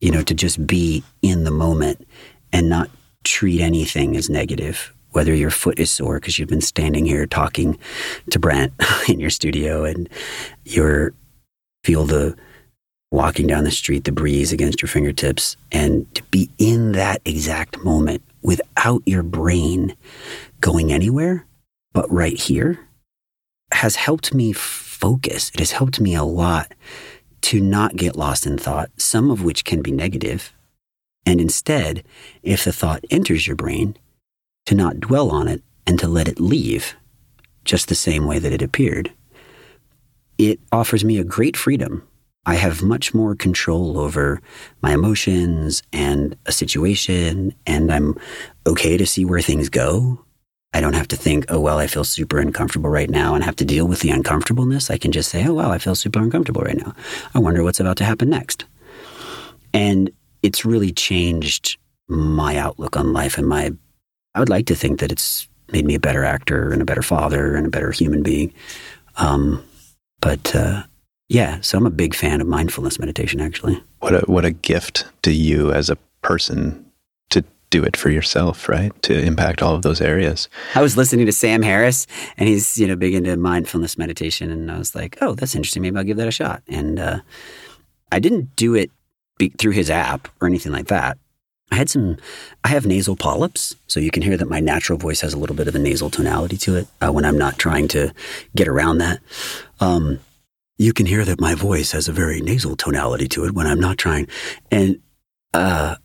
you 0.00 0.10
know, 0.10 0.22
to 0.22 0.34
just 0.34 0.64
be 0.66 1.02
in 1.22 1.44
the 1.44 1.50
moment 1.50 2.06
and 2.52 2.68
not 2.68 2.90
treat 3.24 3.60
anything 3.60 4.16
as 4.16 4.30
negative. 4.30 4.92
Whether 5.10 5.34
your 5.34 5.50
foot 5.50 5.78
is 5.78 5.90
sore 5.90 6.20
because 6.20 6.38
you've 6.38 6.48
been 6.48 6.60
standing 6.60 7.06
here 7.06 7.26
talking 7.26 7.78
to 8.30 8.38
Brent 8.38 8.72
in 9.08 9.18
your 9.18 9.30
studio, 9.30 9.84
and 9.84 10.08
you're 10.64 11.14
feel 11.82 12.04
the 12.04 12.36
walking 13.10 13.46
down 13.46 13.64
the 13.64 13.70
street, 13.70 14.04
the 14.04 14.12
breeze 14.12 14.52
against 14.52 14.82
your 14.82 14.88
fingertips, 14.88 15.56
and 15.70 16.12
to 16.14 16.22
be 16.24 16.50
in 16.58 16.92
that 16.92 17.22
exact 17.24 17.82
moment 17.84 18.22
without 18.42 19.02
your 19.06 19.22
brain 19.22 19.96
going 20.60 20.92
anywhere, 20.92 21.46
but 21.94 22.10
right 22.12 22.38
here, 22.38 22.86
has 23.72 23.96
helped 23.96 24.34
me 24.34 24.52
focus. 24.52 25.50
It 25.54 25.60
has 25.60 25.72
helped 25.72 25.98
me 25.98 26.14
a 26.14 26.22
lot 26.22 26.74
to 27.42 27.60
not 27.60 27.96
get 27.96 28.16
lost 28.16 28.46
in 28.46 28.58
thought, 28.58 28.90
some 28.98 29.30
of 29.30 29.42
which 29.42 29.64
can 29.64 29.80
be 29.80 29.90
negative, 29.90 30.52
and 31.24 31.40
instead, 31.40 32.04
if 32.42 32.64
the 32.64 32.72
thought 32.72 33.04
enters 33.10 33.46
your 33.46 33.56
brain, 33.56 33.96
to 34.66 34.74
not 34.74 35.00
dwell 35.00 35.30
on 35.30 35.48
it 35.48 35.62
and 35.86 35.98
to 35.98 36.08
let 36.08 36.28
it 36.28 36.38
leave 36.38 36.94
just 37.64 37.88
the 37.88 37.94
same 37.94 38.26
way 38.26 38.38
that 38.38 38.52
it 38.52 38.60
appeared. 38.60 39.10
It 40.36 40.60
offers 40.70 41.02
me 41.02 41.18
a 41.18 41.24
great 41.24 41.56
freedom 41.56 42.06
I 42.46 42.56
have 42.56 42.82
much 42.82 43.14
more 43.14 43.34
control 43.34 43.98
over 43.98 44.40
my 44.82 44.92
emotions 44.92 45.82
and 45.92 46.36
a 46.44 46.52
situation, 46.52 47.54
and 47.66 47.90
I'm 47.92 48.18
okay 48.66 48.98
to 48.98 49.06
see 49.06 49.24
where 49.24 49.40
things 49.40 49.70
go. 49.70 50.23
I 50.74 50.80
don't 50.80 50.94
have 50.94 51.08
to 51.08 51.16
think, 51.16 51.46
oh, 51.48 51.60
well, 51.60 51.78
I 51.78 51.86
feel 51.86 52.02
super 52.02 52.38
uncomfortable 52.38 52.90
right 52.90 53.08
now 53.08 53.34
and 53.34 53.44
have 53.44 53.54
to 53.56 53.64
deal 53.64 53.86
with 53.86 54.00
the 54.00 54.10
uncomfortableness. 54.10 54.90
I 54.90 54.98
can 54.98 55.12
just 55.12 55.30
say, 55.30 55.46
oh, 55.46 55.54
well, 55.54 55.70
I 55.70 55.78
feel 55.78 55.94
super 55.94 56.18
uncomfortable 56.18 56.62
right 56.62 56.76
now. 56.76 56.94
I 57.32 57.38
wonder 57.38 57.62
what's 57.62 57.78
about 57.78 57.96
to 57.98 58.04
happen 58.04 58.28
next. 58.28 58.64
And 59.72 60.10
it's 60.42 60.64
really 60.64 60.90
changed 60.90 61.78
my 62.08 62.56
outlook 62.56 62.96
on 62.96 63.12
life 63.12 63.38
and 63.38 63.46
my, 63.46 63.72
I 64.34 64.40
would 64.40 64.48
like 64.48 64.66
to 64.66 64.74
think 64.74 64.98
that 64.98 65.12
it's 65.12 65.48
made 65.72 65.86
me 65.86 65.94
a 65.94 66.00
better 66.00 66.24
actor 66.24 66.72
and 66.72 66.82
a 66.82 66.84
better 66.84 67.02
father 67.02 67.54
and 67.54 67.66
a 67.66 67.70
better 67.70 67.92
human 67.92 68.24
being. 68.24 68.52
Um, 69.16 69.64
but, 70.20 70.54
uh, 70.56 70.82
yeah, 71.28 71.60
so 71.60 71.78
I'm 71.78 71.86
a 71.86 71.90
big 71.90 72.14
fan 72.14 72.40
of 72.40 72.46
mindfulness 72.46 72.98
meditation, 72.98 73.40
actually. 73.40 73.82
What 74.00 74.14
a 74.14 74.20
what 74.26 74.44
a 74.44 74.50
gift 74.50 75.06
to 75.22 75.32
you 75.32 75.72
as 75.72 75.88
a 75.88 75.96
person 76.22 76.83
do 77.74 77.82
it 77.82 77.96
for 77.96 78.08
yourself, 78.08 78.68
right? 78.68 78.92
To 79.02 79.18
impact 79.18 79.60
all 79.60 79.74
of 79.74 79.82
those 79.82 80.00
areas. 80.00 80.48
I 80.76 80.80
was 80.80 80.96
listening 80.96 81.26
to 81.26 81.32
Sam 81.32 81.60
Harris, 81.60 82.06
and 82.36 82.48
he's 82.48 82.78
you 82.78 82.86
know 82.86 82.94
big 82.94 83.14
into 83.14 83.36
mindfulness 83.36 83.98
meditation, 83.98 84.52
and 84.52 84.70
I 84.70 84.78
was 84.78 84.94
like, 84.94 85.18
oh, 85.20 85.34
that's 85.34 85.56
interesting. 85.56 85.82
Maybe 85.82 85.96
I'll 85.96 86.04
give 86.04 86.16
that 86.18 86.28
a 86.28 86.30
shot. 86.30 86.62
And 86.68 87.00
uh, 87.00 87.18
I 88.12 88.20
didn't 88.20 88.54
do 88.54 88.76
it 88.76 88.92
be- 89.38 89.48
through 89.58 89.72
his 89.72 89.90
app 89.90 90.28
or 90.40 90.46
anything 90.46 90.70
like 90.70 90.86
that. 90.86 91.18
I 91.72 91.74
had 91.74 91.90
some. 91.90 92.16
I 92.62 92.68
have 92.68 92.86
nasal 92.86 93.16
polyps, 93.16 93.74
so 93.88 93.98
you 93.98 94.12
can 94.12 94.22
hear 94.22 94.36
that 94.36 94.48
my 94.48 94.60
natural 94.60 94.96
voice 94.96 95.20
has 95.22 95.34
a 95.34 95.38
little 95.38 95.56
bit 95.56 95.66
of 95.66 95.74
a 95.74 95.80
nasal 95.80 96.10
tonality 96.10 96.56
to 96.58 96.76
it 96.76 96.86
uh, 97.02 97.10
when 97.10 97.24
I'm 97.24 97.38
not 97.38 97.58
trying 97.58 97.88
to 97.88 98.14
get 98.54 98.68
around 98.68 98.98
that. 98.98 99.18
Um, 99.80 100.20
you 100.78 100.92
can 100.92 101.06
hear 101.06 101.24
that 101.24 101.40
my 101.40 101.56
voice 101.56 101.90
has 101.90 102.06
a 102.06 102.12
very 102.12 102.40
nasal 102.40 102.76
tonality 102.76 103.26
to 103.30 103.46
it 103.46 103.52
when 103.52 103.66
I'm 103.66 103.80
not 103.80 103.98
trying. 103.98 104.28
And 104.70 105.00
uh, 105.52 105.96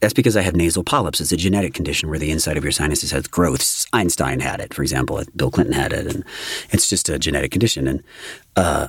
that's 0.00 0.14
because 0.14 0.36
I 0.36 0.42
have 0.42 0.54
nasal 0.54 0.84
polyps. 0.84 1.20
It's 1.20 1.32
a 1.32 1.36
genetic 1.36 1.72
condition 1.72 2.10
where 2.10 2.18
the 2.18 2.30
inside 2.30 2.56
of 2.56 2.64
your 2.64 2.72
sinuses 2.72 3.12
has 3.12 3.26
growths. 3.26 3.86
Einstein 3.92 4.40
had 4.40 4.60
it, 4.60 4.74
for 4.74 4.82
example. 4.82 5.22
Bill 5.34 5.50
Clinton 5.50 5.74
had 5.74 5.92
it. 5.92 6.06
And 6.06 6.24
it's 6.70 6.88
just 6.88 7.08
a 7.08 7.18
genetic 7.18 7.50
condition. 7.50 7.88
And 7.88 8.02
uh, 8.56 8.88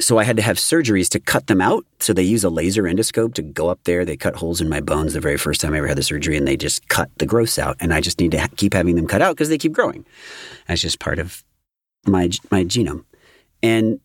so 0.00 0.18
I 0.18 0.24
had 0.24 0.36
to 0.36 0.42
have 0.42 0.56
surgeries 0.56 1.08
to 1.10 1.20
cut 1.20 1.46
them 1.46 1.60
out. 1.60 1.84
So 2.00 2.12
they 2.12 2.22
use 2.22 2.42
a 2.42 2.50
laser 2.50 2.82
endoscope 2.82 3.34
to 3.34 3.42
go 3.42 3.68
up 3.68 3.78
there. 3.84 4.04
They 4.04 4.16
cut 4.16 4.34
holes 4.34 4.60
in 4.60 4.68
my 4.68 4.80
bones 4.80 5.12
the 5.12 5.20
very 5.20 5.36
first 5.36 5.60
time 5.60 5.72
I 5.72 5.78
ever 5.78 5.86
had 5.86 5.98
the 5.98 6.02
surgery, 6.02 6.36
and 6.36 6.48
they 6.48 6.56
just 6.56 6.88
cut 6.88 7.10
the 7.18 7.26
growths 7.26 7.58
out. 7.58 7.76
And 7.78 7.94
I 7.94 8.00
just 8.00 8.18
need 8.18 8.32
to 8.32 8.40
ha- 8.40 8.48
keep 8.56 8.74
having 8.74 8.96
them 8.96 9.06
cut 9.06 9.22
out 9.22 9.36
because 9.36 9.50
they 9.50 9.58
keep 9.58 9.72
growing. 9.72 10.04
That's 10.66 10.80
just 10.80 10.98
part 10.98 11.18
of 11.18 11.44
my 12.06 12.30
my 12.50 12.64
genome. 12.64 13.04
And 13.62 14.00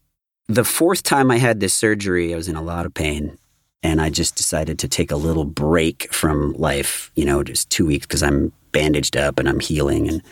the 0.47 0.65
fourth 0.65 1.01
time 1.01 1.31
I 1.31 1.37
had 1.37 1.59
this 1.59 1.73
surgery, 1.73 2.33
I 2.33 2.37
was 2.37 2.49
in 2.49 2.55
a 2.55 2.61
lot 2.61 2.85
of 2.85 2.93
pain. 2.93 3.37
And 3.85 4.01
I 4.01 4.09
just 4.09 4.35
decided 4.35 4.79
to 4.79 4.87
take 4.87 5.11
a 5.11 5.15
little 5.15 5.45
break 5.45 6.11
from 6.11 6.53
life, 6.53 7.11
you 7.13 7.23
know, 7.23 7.43
just 7.43 7.69
two 7.69 7.85
weeks 7.85 8.07
because 8.07 8.23
I'm 8.23 8.51
bandaged 8.71 9.15
up 9.15 9.37
and 9.37 9.47
I'm 9.47 9.59
healing. 9.59 10.09
And 10.09 10.23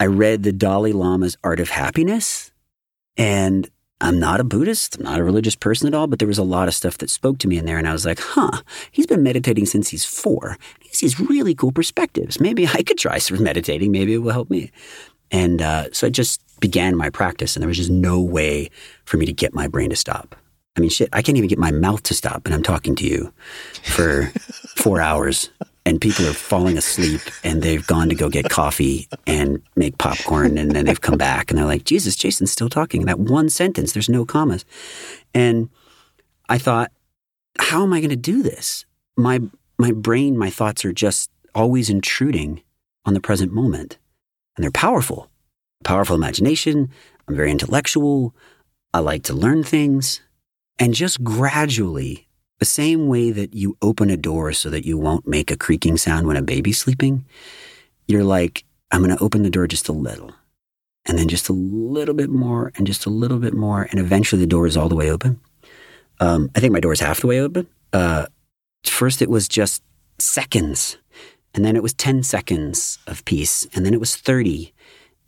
I 0.00 0.06
read 0.06 0.42
the 0.42 0.50
Dalai 0.50 0.90
Lama's 0.90 1.36
Art 1.44 1.60
of 1.60 1.68
Happiness. 1.68 2.50
And 3.16 3.70
I'm 4.00 4.18
not 4.18 4.40
a 4.40 4.44
Buddhist, 4.44 4.96
I'm 4.96 5.04
not 5.04 5.20
a 5.20 5.24
religious 5.24 5.54
person 5.54 5.86
at 5.86 5.94
all, 5.94 6.08
but 6.08 6.18
there 6.18 6.26
was 6.26 6.38
a 6.38 6.42
lot 6.42 6.66
of 6.66 6.74
stuff 6.74 6.98
that 6.98 7.08
spoke 7.08 7.38
to 7.38 7.48
me 7.48 7.56
in 7.56 7.66
there. 7.66 7.78
And 7.78 7.86
I 7.86 7.92
was 7.92 8.04
like, 8.04 8.18
huh, 8.20 8.62
he's 8.90 9.06
been 9.06 9.22
meditating 9.22 9.66
since 9.66 9.88
he's 9.88 10.04
four. 10.04 10.58
He 10.80 10.88
these 11.00 11.20
really 11.20 11.54
cool 11.54 11.70
perspectives. 11.70 12.40
Maybe 12.40 12.66
I 12.66 12.82
could 12.82 12.98
try 12.98 13.18
some 13.18 13.40
meditating. 13.44 13.92
Maybe 13.92 14.14
it 14.14 14.18
will 14.18 14.32
help 14.32 14.50
me. 14.50 14.72
And 15.30 15.62
uh, 15.62 15.92
so 15.92 16.08
I 16.08 16.10
just 16.10 16.42
began 16.58 16.96
my 16.96 17.10
practice, 17.10 17.54
and 17.54 17.62
there 17.62 17.68
was 17.68 17.76
just 17.76 17.90
no 17.90 18.20
way 18.20 18.70
for 19.04 19.18
me 19.18 19.26
to 19.26 19.32
get 19.32 19.54
my 19.54 19.68
brain 19.68 19.90
to 19.90 19.96
stop. 19.96 20.34
I 20.76 20.80
mean, 20.80 20.90
shit, 20.90 21.08
I 21.12 21.22
can't 21.22 21.38
even 21.38 21.48
get 21.48 21.58
my 21.58 21.70
mouth 21.70 22.02
to 22.04 22.14
stop, 22.14 22.44
and 22.44 22.54
I'm 22.54 22.62
talking 22.62 22.94
to 22.96 23.06
you 23.06 23.32
for 23.82 24.24
four 24.76 25.00
hours 25.00 25.50
and 25.86 26.00
people 26.00 26.26
are 26.26 26.32
falling 26.32 26.76
asleep 26.76 27.20
and 27.44 27.62
they've 27.62 27.86
gone 27.86 28.08
to 28.08 28.16
go 28.16 28.28
get 28.28 28.50
coffee 28.50 29.08
and 29.24 29.62
make 29.76 29.96
popcorn 29.98 30.58
and 30.58 30.72
then 30.72 30.84
they've 30.84 31.00
come 31.00 31.16
back 31.16 31.48
and 31.48 31.56
they're 31.56 31.64
like, 31.64 31.84
Jesus, 31.84 32.16
Jason's 32.16 32.50
still 32.50 32.68
talking. 32.68 33.04
That 33.04 33.20
one 33.20 33.48
sentence, 33.48 33.92
there's 33.92 34.08
no 34.08 34.26
commas. 34.26 34.64
And 35.32 35.70
I 36.48 36.58
thought, 36.58 36.90
how 37.60 37.84
am 37.84 37.92
I 37.92 38.00
going 38.00 38.10
to 38.10 38.16
do 38.16 38.42
this? 38.42 38.84
My 39.16 39.40
my 39.78 39.92
brain, 39.92 40.36
my 40.36 40.50
thoughts 40.50 40.84
are 40.84 40.92
just 40.92 41.30
always 41.54 41.88
intruding 41.88 42.62
on 43.04 43.14
the 43.14 43.20
present 43.20 43.52
moment. 43.52 43.98
And 44.56 44.64
they're 44.64 44.72
powerful. 44.72 45.30
Powerful 45.84 46.16
imagination. 46.16 46.90
I'm 47.28 47.36
very 47.36 47.52
intellectual. 47.52 48.34
I 48.92 48.98
like 49.00 49.22
to 49.24 49.34
learn 49.34 49.62
things. 49.62 50.20
And 50.78 50.94
just 50.94 51.24
gradually 51.24 52.26
the 52.58 52.64
same 52.64 53.06
way 53.06 53.30
that 53.30 53.54
you 53.54 53.76
open 53.82 54.10
a 54.10 54.16
door 54.16 54.52
so 54.52 54.70
that 54.70 54.86
you 54.86 54.96
won't 54.96 55.26
make 55.26 55.50
a 55.50 55.56
creaking 55.56 55.96
sound 55.96 56.26
when 56.26 56.36
a 56.36 56.42
baby's 56.42 56.78
sleeping, 56.78 57.24
you're 58.06 58.24
like, 58.24 58.64
I'm 58.90 59.02
going 59.02 59.16
to 59.16 59.22
open 59.22 59.42
the 59.42 59.50
door 59.50 59.66
just 59.66 59.88
a 59.88 59.92
little, 59.92 60.32
and 61.06 61.18
then 61.18 61.28
just 61.28 61.48
a 61.48 61.52
little 61.52 62.14
bit 62.14 62.30
more, 62.30 62.72
and 62.76 62.86
just 62.86 63.04
a 63.06 63.10
little 63.10 63.38
bit 63.38 63.54
more, 63.54 63.88
and 63.90 63.98
eventually 63.98 64.40
the 64.40 64.46
door 64.46 64.66
is 64.66 64.76
all 64.76 64.88
the 64.88 64.96
way 64.96 65.10
open. 65.10 65.40
Um, 66.20 66.50
I 66.54 66.60
think 66.60 66.72
my 66.72 66.80
door 66.80 66.92
is 66.92 67.00
half 67.00 67.20
the 67.20 67.26
way 67.26 67.40
open. 67.40 67.66
Uh, 67.92 68.26
first, 68.84 69.20
it 69.20 69.28
was 69.28 69.48
just 69.48 69.82
seconds, 70.18 70.98
and 71.52 71.64
then 71.64 71.76
it 71.76 71.82
was 71.82 71.94
10 71.94 72.22
seconds 72.22 72.98
of 73.06 73.24
peace, 73.24 73.66
and 73.74 73.84
then 73.84 73.92
it 73.92 74.00
was 74.00 74.16
30, 74.16 74.72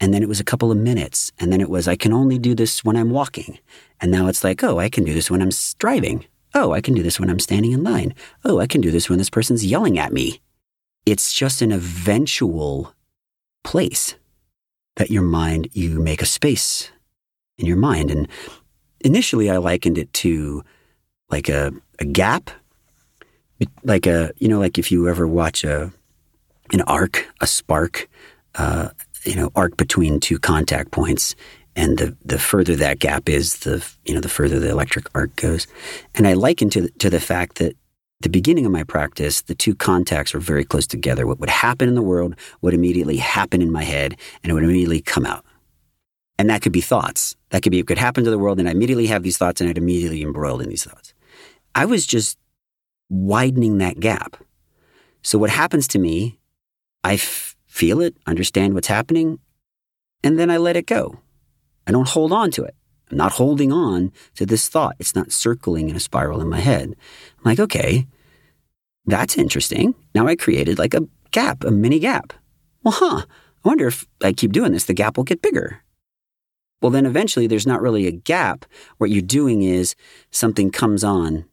and 0.01 0.15
then 0.15 0.23
it 0.23 0.29
was 0.29 0.41
a 0.41 0.45
couple 0.45 0.71
of 0.71 0.79
minutes, 0.79 1.33
and 1.39 1.53
then 1.53 1.61
it 1.61 1.71
was, 1.71 1.89
I 1.89 1.97
can 1.97 2.13
only 2.13 2.39
do 2.39 2.55
this 2.55 2.85
when 2.85 2.97
I'm 2.97 3.11
walking. 3.11 3.59
And 4.01 4.11
now 4.13 4.29
it's 4.29 4.45
like, 4.45 4.63
oh, 4.63 4.79
I 4.79 4.89
can 4.89 5.05
do 5.05 5.13
this 5.13 5.31
when 5.31 5.43
I'm 5.43 5.51
driving. 5.79 6.25
Oh, 6.55 6.73
I 6.73 6.81
can 6.81 6.95
do 6.95 7.03
this 7.03 7.19
when 7.19 7.29
I'm 7.29 7.41
standing 7.41 7.73
in 7.73 7.83
line. 7.83 8.15
Oh, 8.45 8.61
I 8.61 8.67
can 8.67 8.81
do 8.81 8.91
this 8.91 9.09
when 9.09 9.19
this 9.19 9.31
person's 9.31 9.65
yelling 9.65 9.99
at 9.99 10.13
me. 10.13 10.41
It's 11.05 11.33
just 11.33 11.63
an 11.63 11.73
eventual 11.73 12.95
place 13.65 14.15
that 14.97 15.11
your 15.11 15.23
mind, 15.23 15.69
you 15.73 16.01
make 16.01 16.23
a 16.23 16.27
space 16.27 16.91
in 17.59 17.67
your 17.67 17.77
mind. 17.77 18.11
And 18.11 18.29
initially, 19.01 19.51
I 19.51 19.59
likened 19.59 19.99
it 19.99 20.13
to 20.15 20.63
like 21.29 21.49
a, 21.49 21.73
a 21.99 22.05
gap, 22.05 22.51
like 23.83 24.07
a, 24.07 24.33
you 24.39 24.49
know, 24.49 24.59
like 24.59 24.79
if 24.79 24.91
you 24.93 25.09
ever 25.09 25.27
watch 25.27 25.65
a, 25.65 25.93
an 26.73 26.83
arc, 26.83 27.29
a 27.41 27.47
spark, 27.47 28.09
uh, 28.55 28.91
you 29.25 29.35
know, 29.35 29.51
arc 29.55 29.77
between 29.77 30.21
two 30.21 30.39
contact 30.39 30.91
points 30.91 31.35
and 31.77 31.99
the 31.99 32.17
the 32.25 32.39
further 32.39 32.75
that 32.77 32.99
gap 32.99 33.29
is, 33.29 33.59
the 33.59 33.87
you 34.05 34.15
know 34.15 34.21
the 34.21 34.29
further 34.29 34.59
the 34.59 34.69
electric 34.69 35.07
arc 35.15 35.35
goes. 35.37 35.67
And 36.15 36.27
I 36.27 36.33
liken 36.33 36.71
to 36.71 36.89
to 36.89 37.09
the 37.09 37.21
fact 37.21 37.59
that 37.59 37.77
the 38.21 38.29
beginning 38.29 38.67
of 38.67 38.73
my 38.73 38.83
practice, 38.83 39.43
the 39.43 39.55
two 39.55 39.77
contacts 39.77 40.35
were 40.35 40.41
very 40.41 40.65
close 40.65 40.89
together. 40.89 41.25
What 41.25 41.39
would 41.39 41.51
happen 41.51 41.89
in 41.89 41.95
the 41.95 42.03
world 42.03 42.35
would 42.63 42.75
immediately 42.75 43.17
happen 43.17 43.63
in 43.63 43.71
my 43.71 43.85
head, 43.85 44.17
and 44.43 44.51
it 44.51 44.55
would 44.55 44.65
immediately 44.65 45.01
come 45.01 45.25
out. 45.25 45.45
And 46.37 46.51
that 46.51 46.63
could 46.63 46.73
be 46.73 46.81
thoughts. 46.81 47.37
That 47.51 47.63
could 47.63 47.71
be 47.71 47.79
it 47.79 47.87
could 47.87 47.99
happen 47.99 48.25
to 48.25 48.31
the 48.31 48.39
world, 48.39 48.59
and 48.59 48.69
I 48.69 48.73
immediately 48.73 49.07
have 49.07 49.23
these 49.23 49.39
thoughts, 49.39 49.61
and 49.61 49.71
I'd 49.71 49.79
immediately 49.79 50.23
embroiled 50.23 50.63
in 50.63 50.69
these 50.69 50.85
thoughts. 50.85 51.15
I 51.75 51.85
was 51.85 52.07
just 52.07 52.39
widening 53.09 53.79
that 53.79 54.01
gap. 54.01 54.37
So 55.23 55.39
what 55.39 55.51
happens 55.51 55.87
to 55.89 55.99
me, 55.99 56.39
I 57.05 57.15
f- 57.15 57.57
feel 57.69 58.01
it, 58.01 58.17
understand 58.27 58.75
what's 58.75 58.89
happening, 58.89 59.39
and 60.25 60.39
then 60.39 60.51
I 60.51 60.57
let 60.57 60.77
it 60.77 60.87
go. 60.87 61.21
I 61.87 61.93
don't 61.93 62.09
hold 62.09 62.33
on 62.33 62.51
to 62.53 62.65
it. 62.65 62.75
I'm 63.11 63.17
not 63.17 63.33
holding 63.33 63.73
on 63.73 64.13
to 64.35 64.45
this 64.45 64.69
thought. 64.69 64.97
It's 64.99 65.15
not 65.15 65.33
circling 65.33 65.89
in 65.89 65.97
a 65.97 66.01
spiral 66.01 66.41
in 66.41 66.49
my 66.49 66.61
head. 66.61 66.95
I'm 67.39 67.45
like, 67.45 67.61
okay, 67.61 68.07
that's 69.07 69.39
interesting. 69.39 69.95
Now 70.15 70.27
I 70.27 70.37
created 70.37 70.79
like 70.79 70.95
a 70.95 71.07
gap, 71.31 71.65
a 71.65 71.71
mini 71.71 71.99
gap. 71.99 72.33
Well, 72.83 72.93
huh. 72.93 73.23
I 73.65 73.69
wonder 73.69 73.87
if 73.87 74.07
I 74.23 74.33
keep 74.33 74.53
doing 74.53 74.73
this, 74.73 74.85
the 74.85 74.95
gap 74.95 75.17
will 75.17 75.25
get 75.25 75.43
bigger. 75.43 75.83
Well, 76.81 76.91
then 76.91 77.07
eventually 77.07 77.47
there's 77.47 77.67
not 77.67 77.81
really 77.81 78.07
a 78.07 78.13
gap. 78.13 78.65
What 78.99 79.11
you're 79.11 79.23
doing 79.23 79.63
is 79.63 79.95
something 80.31 80.71
comes 80.71 81.03
on, 81.03 81.45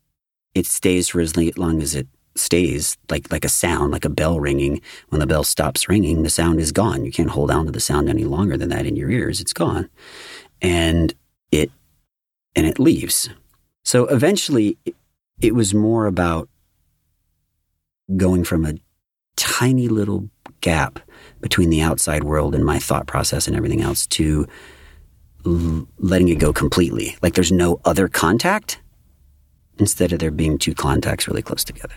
it 0.54 0.66
stays 0.66 1.10
for 1.10 1.20
as 1.20 1.36
long 1.36 1.82
as 1.82 1.96
it 1.96 2.08
stays, 2.36 2.98
like 3.10 3.32
like 3.32 3.46
a 3.46 3.50
sound, 3.50 3.92
like 3.92 4.06
a 4.06 4.10
bell 4.10 4.40
ringing. 4.40 4.82
When 5.10 5.20
the 5.20 5.28
bell 5.28 5.44
stops 5.44 5.88
ringing, 5.90 6.24
the 6.24 6.30
sound 6.30 6.60
is 6.60 6.72
gone. 6.72 7.06
You 7.06 7.12
can't 7.12 7.30
hold 7.30 7.52
on 7.52 7.66
to 7.66 7.72
the 7.72 7.80
sound 7.80 8.10
any 8.10 8.26
longer 8.26 8.58
than 8.58 8.70
that 8.70 8.86
in 8.86 8.96
your 8.96 9.10
ears. 9.10 9.40
It's 9.40 9.54
gone, 9.54 9.90
and 10.62 11.14
it 11.52 11.72
and 12.56 12.66
it 12.66 12.80
leaves. 12.80 13.30
So 13.84 14.06
eventually, 14.08 14.78
it, 15.40 15.54
was 15.54 15.74
more 15.74 16.08
about 16.08 16.50
going 18.18 18.44
from 18.44 18.66
a 18.66 18.74
tiny 19.36 19.88
little 19.88 20.30
gap 20.62 21.00
between 21.40 21.70
the 21.70 21.82
outside 21.82 22.24
world 22.24 22.56
and 22.56 22.66
my 22.66 22.80
thought 22.80 23.06
process 23.06 23.48
and 23.48 23.56
everything 23.56 23.82
else 23.82 24.08
to 24.08 24.48
l- 25.46 25.88
letting 26.00 26.30
it 26.30 26.40
go 26.40 26.52
completely. 26.52 27.16
Like 27.22 27.36
there's 27.36 27.52
no 27.52 27.80
other 27.86 28.08
contact 28.08 28.80
instead 29.78 30.14
of 30.14 30.20
there 30.20 30.32
being 30.32 30.58
two 30.58 30.74
contacts 30.74 31.28
really 31.28 31.44
close 31.44 31.64
together. 31.64 31.96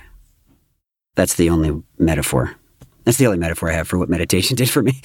That's 1.19 1.35
the 1.35 1.51
only 1.51 1.83
metaphor. 1.99 2.55
That's 3.03 3.19
the 3.19 3.27
only 3.27 3.41
metaphor 3.41 3.73
I 3.73 3.73
have 3.73 3.89
for 3.89 3.99
what 3.99 4.09
meditation 4.09 4.55
did 4.57 4.71
for 4.71 4.85
me. 4.85 5.03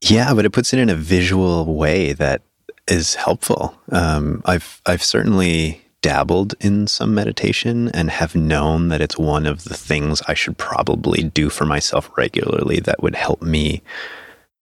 yeah, 0.00 0.34
but 0.34 0.44
it 0.44 0.50
puts 0.50 0.72
it 0.72 0.80
in 0.80 0.90
a 0.90 0.96
visual 0.96 1.76
way 1.76 2.12
that 2.14 2.42
is 2.88 3.14
helpful. 3.14 3.78
Um, 3.92 4.42
I've 4.46 4.82
I've 4.84 5.04
certainly 5.04 5.80
dabbled 6.02 6.54
in 6.60 6.88
some 6.88 7.14
meditation 7.14 7.88
and 7.90 8.10
have 8.10 8.34
known 8.34 8.88
that 8.88 9.00
it's 9.00 9.16
one 9.16 9.46
of 9.46 9.62
the 9.62 9.74
things 9.74 10.22
I 10.26 10.34
should 10.34 10.58
probably 10.58 11.22
do 11.22 11.50
for 11.50 11.66
myself 11.66 12.10
regularly 12.16 12.80
that 12.80 13.00
would 13.00 13.14
help 13.14 13.40
me 13.40 13.82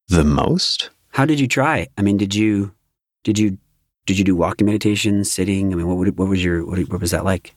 the 0.09 0.25
most. 0.25 0.91
How 1.13 1.25
did 1.25 1.41
you 1.41 1.49
try? 1.49 1.89
I 1.97 2.03
mean, 2.03 2.19
did 2.19 2.35
you 2.35 2.75
did 3.23 3.39
you 3.39 3.57
did 4.05 4.19
you 4.19 4.25
do 4.25 4.37
walking 4.37 4.67
meditation, 4.67 5.25
sitting? 5.25 5.73
I 5.73 5.77
mean, 5.77 5.87
what 5.87 6.07
what 6.17 6.29
was 6.29 6.45
your 6.45 6.67
what, 6.67 6.81
what 6.91 7.01
was 7.01 7.13
that 7.13 7.25
like? 7.25 7.55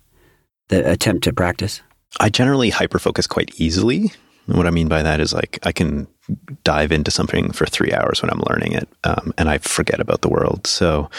The 0.70 0.90
attempt 0.90 1.26
to 1.26 1.34
practice. 1.34 1.82
I 2.20 2.30
generally 2.30 2.72
hyperfocus 2.72 3.28
quite 3.28 3.60
easily. 3.60 4.12
And 4.48 4.58
what 4.58 4.68
I 4.68 4.72
mean 4.72 4.88
by 4.88 5.04
that 5.04 5.20
is 5.20 5.34
like 5.34 5.60
I 5.64 5.72
can 5.72 6.08
dive 6.64 6.92
into 6.92 7.12
something 7.12 7.52
for 7.52 7.66
three 7.66 7.94
hours 7.94 8.22
when 8.22 8.32
I'm 8.32 8.42
learning 8.50 8.74
it, 8.74 8.88
um, 9.04 9.34
and 9.38 9.50
I 9.50 9.58
forget 9.60 10.00
about 10.00 10.22
the 10.22 10.30
world. 10.30 10.68
So 10.68 11.10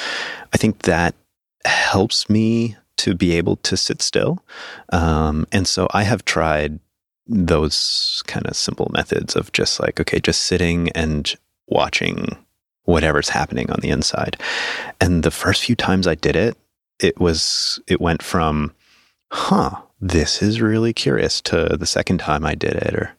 I 0.53 0.57
think 0.57 0.83
that 0.83 1.15
helps 1.65 2.29
me 2.29 2.77
to 2.99 3.15
be 3.15 3.37
able 3.37 3.57
to 3.57 3.77
sit 3.77 4.03
still. 4.03 4.45
Um, 4.93 5.47
and 5.53 5.69
so 5.69 5.87
I 5.93 6.03
have 6.03 6.25
tried 6.25 6.81
those 7.27 8.23
kind 8.27 8.47
of 8.47 8.57
simple 8.57 8.91
methods 8.93 9.37
of 9.37 9.53
just 9.53 9.81
like, 9.81 10.01
okay, 10.01 10.19
just 10.19 10.45
sitting 10.45 10.91
and 10.91 11.35
watching 11.69 12.37
whatever's 12.85 13.29
happening 13.29 13.71
on 13.71 13.81
the 13.81 13.91
inside. 13.91 14.37
And 15.01 15.23
the 15.23 15.31
first 15.31 15.65
few 15.65 15.77
times 15.77 16.07
I 16.07 16.15
did 16.15 16.37
it, 16.37 16.57
it 16.99 17.21
was, 17.21 17.79
it 17.87 18.01
went 18.01 18.23
from, 18.23 18.75
huh, 19.31 19.83
this 20.01 20.43
is 20.43 20.61
really 20.61 20.93
curious 20.93 21.41
to 21.43 21.77
the 21.79 21.87
second 21.87 22.19
time 22.19 22.45
I 22.45 22.55
did 22.55 22.75
it, 22.75 22.95
or 22.95 23.13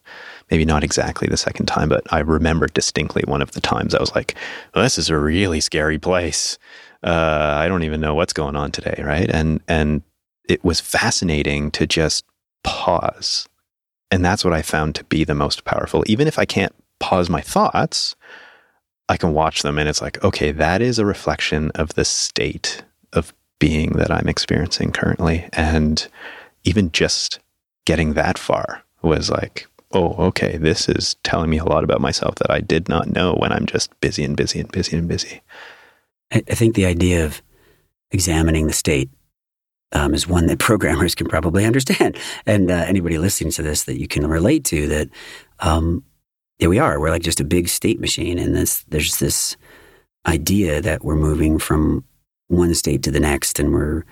maybe 0.50 0.66
not 0.66 0.84
exactly 0.84 1.28
the 1.28 1.38
second 1.38 1.66
time, 1.66 1.90
but 1.90 2.12
I 2.12 2.20
remember 2.20 2.68
distinctly 2.68 3.24
one 3.26 3.42
of 3.42 3.52
the 3.52 3.62
times 3.62 3.94
I 3.94 4.00
was 4.00 4.16
like, 4.16 4.36
well, 4.74 4.84
this 4.84 4.98
is 4.98 5.10
a 5.10 5.18
really 5.18 5.60
scary 5.60 6.00
place. 6.00 6.58
Uh, 7.04 7.56
I 7.58 7.68
don't 7.68 7.84
even 7.84 8.02
know 8.02 8.16
what's 8.16 8.34
going 8.34 8.56
on 8.56 8.72
today, 8.72 9.02
right? 9.04 9.30
And 9.30 9.62
and 9.68 10.02
it 10.48 10.64
was 10.64 10.80
fascinating 10.80 11.72
to 11.72 11.86
just 11.86 12.26
pause. 12.64 13.48
And 14.12 14.26
that's 14.26 14.44
what 14.44 14.54
I 14.54 14.64
found 14.64 14.96
to 14.96 15.04
be 15.06 15.24
the 15.24 15.36
most 15.36 15.64
powerful. 15.64 16.04
Even 16.08 16.28
if 16.28 16.40
I 16.40 16.46
can't 16.46 16.74
pause 17.00 17.30
my 17.30 17.42
thoughts, 17.42 18.16
I 19.08 19.18
can 19.18 19.34
watch 19.34 19.62
them 19.62 19.78
and 19.78 19.88
it's 19.88 20.02
like, 20.02 20.24
okay, 20.24 20.52
that 20.52 20.82
is 20.82 21.00
a 21.00 21.06
reflection 21.06 21.72
of 21.76 21.94
the 21.94 22.06
state 22.06 22.84
of 23.14 23.34
being 23.60 23.92
that 23.94 24.12
I'm 24.12 24.28
experiencing 24.28 24.92
currently. 24.92 25.48
And 25.54 26.08
even 26.64 26.92
just 26.92 27.40
getting 27.86 28.14
that 28.14 28.38
far 28.38 28.84
was 29.02 29.30
like, 29.30 29.68
oh, 29.92 30.14
okay, 30.28 30.58
this 30.58 30.88
is 30.88 31.16
telling 31.24 31.50
me 31.50 31.58
a 31.58 31.66
lot 31.66 31.84
about 31.84 32.02
myself 32.02 32.36
that 32.36 32.52
I 32.52 32.62
did 32.62 32.90
not 32.90 33.08
know 33.08 33.34
when 33.36 33.52
I'm 33.52 33.66
just 33.66 33.98
busy 34.02 34.24
and 34.24 34.36
busy 34.36 34.60
and 34.60 34.72
busy 34.72 34.98
and 34.98 35.08
busy. 35.08 35.42
I, 36.32 36.42
think 36.42 36.76
the 36.76 36.86
idea 36.86 37.26
of 37.26 37.42
examining 38.12 38.68
the 38.68 38.74
state 38.74 39.10
um, 39.94 40.14
is 40.14 40.28
one 40.28 40.46
that 40.46 40.60
programmers 40.60 41.16
can 41.16 41.28
probably 41.28 41.66
understand, 41.72 42.18
and 42.46 42.70
uh, 42.70 42.76
anybody 42.88 43.18
listening 43.18 43.52
to 43.54 43.64
this 43.64 43.86
that 43.86 44.00
you 44.00 44.08
can 44.08 44.28
relate 44.28 44.64
to. 44.66 44.88
That 44.88 45.10
um, 45.60 46.04
yeah, 46.60 46.68
we 46.68 46.78
are. 46.78 47.00
We're 47.00 47.10
like 47.10 47.24
just 47.24 47.40
a 47.40 47.46
big 47.46 47.68
state 47.68 48.00
machine, 48.00 48.38
and 48.38 48.56
this 48.56 48.84
there's 48.90 49.18
this 49.18 49.58
idea 50.28 50.82
that 50.82 51.04
we're 51.04 51.16
moving 51.16 51.58
from 51.58 52.04
one 52.48 52.76
state 52.76 53.02
to 53.04 53.12
the 53.12 53.20
next 53.20 53.60
and 53.60 53.74
we're 53.74 54.04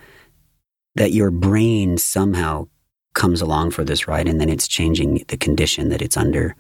that 0.98 1.14
your 1.14 1.32
brain 1.32 1.98
somehow 1.98 2.68
comes 3.14 3.42
along 3.42 3.72
for 3.72 3.84
this 3.84 4.08
ride 4.08 4.28
and 4.28 4.42
then 4.42 4.50
it's 4.50 4.68
changing 4.68 5.24
the 5.28 5.38
condition 5.38 5.90
that 5.90 6.02
it's 6.02 6.18
under 6.18 6.56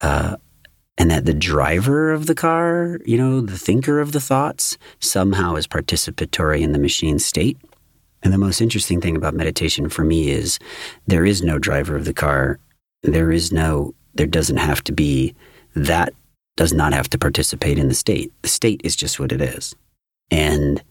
uh, 0.00 0.36
and 0.98 1.10
that 1.10 1.24
the 1.24 1.34
driver 1.34 2.10
of 2.10 2.26
the 2.26 2.34
car 2.34 2.98
you 3.04 3.16
know 3.16 3.40
the 3.40 3.58
thinker 3.58 4.00
of 4.00 4.12
the 4.12 4.20
thoughts 4.20 4.78
somehow 5.00 5.54
is 5.54 5.66
participatory 5.66 6.62
in 6.62 6.72
the 6.72 6.78
machine 6.78 7.18
state. 7.18 7.58
And 8.24 8.32
the 8.32 8.38
most 8.38 8.60
interesting 8.60 9.00
thing 9.00 9.16
about 9.16 9.34
meditation 9.34 9.88
for 9.88 10.04
me 10.04 10.30
is 10.30 10.60
there 11.08 11.26
is 11.26 11.42
no 11.42 11.58
driver 11.58 11.96
of 11.96 12.04
the 12.04 12.14
car. 12.14 12.60
There 13.02 13.32
is 13.32 13.52
no 13.52 13.94
there 14.14 14.26
doesn't 14.26 14.58
have 14.58 14.84
to 14.84 14.92
be 14.92 15.34
that 15.74 16.12
does 16.56 16.72
not 16.72 16.92
have 16.92 17.08
to 17.10 17.18
participate 17.18 17.78
in 17.78 17.88
the 17.88 17.94
state. 17.94 18.30
The 18.42 18.48
state 18.48 18.80
is 18.84 18.94
just 18.94 19.18
what 19.18 19.32
it 19.32 19.40
is. 19.40 19.74
And 20.30 20.82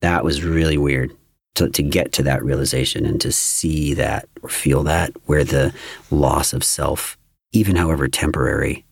that 0.00 0.24
was 0.24 0.42
really 0.42 0.78
weird 0.78 1.14
to, 1.54 1.68
to 1.70 1.82
get 1.82 2.12
to 2.12 2.22
that 2.24 2.44
realization 2.44 3.06
and 3.06 3.20
to 3.20 3.30
see 3.32 3.94
that 3.94 4.28
or 4.42 4.48
feel 4.48 4.82
that, 4.84 5.12
where 5.26 5.44
the 5.44 5.72
loss 6.10 6.52
of 6.52 6.64
self, 6.64 7.16
even 7.52 7.76
however 7.76 8.08
temporary, 8.08 8.84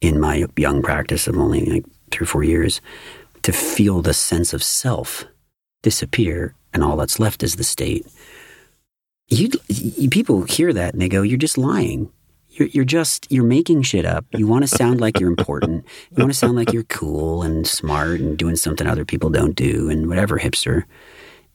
in 0.00 0.20
my 0.20 0.46
young 0.56 0.82
practice 0.82 1.26
of 1.26 1.38
only 1.38 1.64
like 1.64 1.84
three 2.10 2.24
or 2.24 2.28
four 2.28 2.44
years, 2.44 2.80
to 3.42 3.52
feel 3.52 4.02
the 4.02 4.14
sense 4.14 4.52
of 4.52 4.62
self 4.62 5.24
disappear 5.82 6.54
and 6.72 6.82
all 6.82 6.96
that's 6.96 7.20
left 7.20 7.42
is 7.42 7.56
the 7.56 7.64
state. 7.64 8.06
You, 9.28 9.50
you 9.68 10.10
people 10.10 10.42
hear 10.42 10.72
that 10.72 10.92
and 10.92 11.00
they 11.00 11.08
go, 11.08 11.22
"You're 11.22 11.38
just 11.38 11.56
lying. 11.56 12.10
You're, 12.50 12.68
you're 12.68 12.84
just 12.84 13.30
you're 13.30 13.44
making 13.44 13.82
shit 13.82 14.04
up. 14.04 14.26
You 14.32 14.46
want 14.46 14.64
to 14.64 14.68
sound 14.68 15.00
like 15.00 15.18
you're 15.18 15.30
important. 15.30 15.86
You 16.10 16.22
want 16.22 16.32
to 16.32 16.38
sound 16.38 16.56
like 16.56 16.72
you're 16.72 16.84
cool 16.84 17.42
and 17.42 17.66
smart 17.66 18.20
and 18.20 18.36
doing 18.36 18.56
something 18.56 18.86
other 18.86 19.04
people 19.04 19.30
don't 19.30 19.56
do 19.56 19.88
and 19.88 20.08
whatever 20.08 20.38
hipster." 20.38 20.84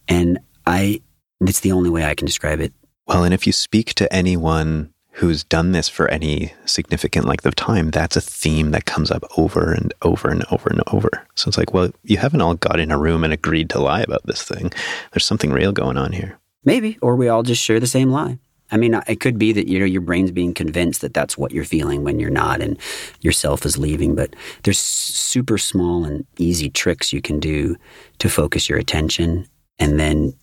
And 0.09 0.39
I, 0.65 1.01
it's 1.39 1.61
the 1.61 1.71
only 1.71 1.89
way 1.89 2.03
I 2.03 2.15
can 2.15 2.25
describe 2.25 2.59
it. 2.59 2.73
Well, 3.05 3.23
and 3.23 3.33
if 3.33 3.47
you 3.47 3.53
speak 3.53 3.93
to 3.95 4.11
anyone 4.13 4.93
who's 5.13 5.43
done 5.43 5.71
this 5.71 5.89
for 5.89 6.07
any 6.09 6.53
significant 6.65 7.25
length 7.25 7.45
of 7.45 7.55
time, 7.55 7.91
that's 7.91 8.15
a 8.15 8.21
theme 8.21 8.71
that 8.71 8.85
comes 8.85 9.11
up 9.11 9.23
over 9.37 9.71
and 9.71 9.93
over 10.01 10.29
and 10.29 10.45
over 10.51 10.69
and 10.69 10.81
over. 10.93 11.09
So 11.35 11.47
it's 11.47 11.57
like, 11.57 11.73
well, 11.73 11.91
you 12.03 12.17
haven't 12.17 12.41
all 12.41 12.55
got 12.55 12.79
in 12.79 12.91
a 12.91 12.97
room 12.97 13.23
and 13.23 13.33
agreed 13.33 13.69
to 13.71 13.79
lie 13.79 14.01
about 14.01 14.25
this 14.25 14.43
thing. 14.43 14.71
There's 15.11 15.25
something 15.25 15.51
real 15.51 15.71
going 15.71 15.97
on 15.97 16.11
here. 16.11 16.39
Maybe, 16.63 16.97
or 17.01 17.15
we 17.15 17.27
all 17.29 17.43
just 17.43 17.61
share 17.61 17.79
the 17.79 17.87
same 17.87 18.11
lie. 18.11 18.39
I 18.71 18.77
mean, 18.77 18.93
it 19.07 19.19
could 19.19 19.39
be 19.39 19.51
that 19.53 19.67
you 19.67 19.79
know 19.79 19.85
your 19.85 20.01
brain's 20.01 20.31
being 20.31 20.53
convinced 20.53 21.01
that 21.01 21.13
that's 21.13 21.37
what 21.37 21.51
you're 21.51 21.65
feeling 21.65 22.03
when 22.03 22.19
you're 22.19 22.29
not, 22.29 22.61
and 22.61 22.77
yourself 23.21 23.65
is 23.65 23.79
leaving. 23.79 24.13
But 24.13 24.35
there's 24.63 24.79
super 24.79 25.57
small 25.57 26.05
and 26.05 26.25
easy 26.37 26.69
tricks 26.69 27.11
you 27.11 27.21
can 27.21 27.39
do 27.39 27.77
to 28.19 28.29
focus 28.29 28.69
your 28.69 28.77
attention 28.77 29.47
and 29.79 29.99
then 29.99 30.33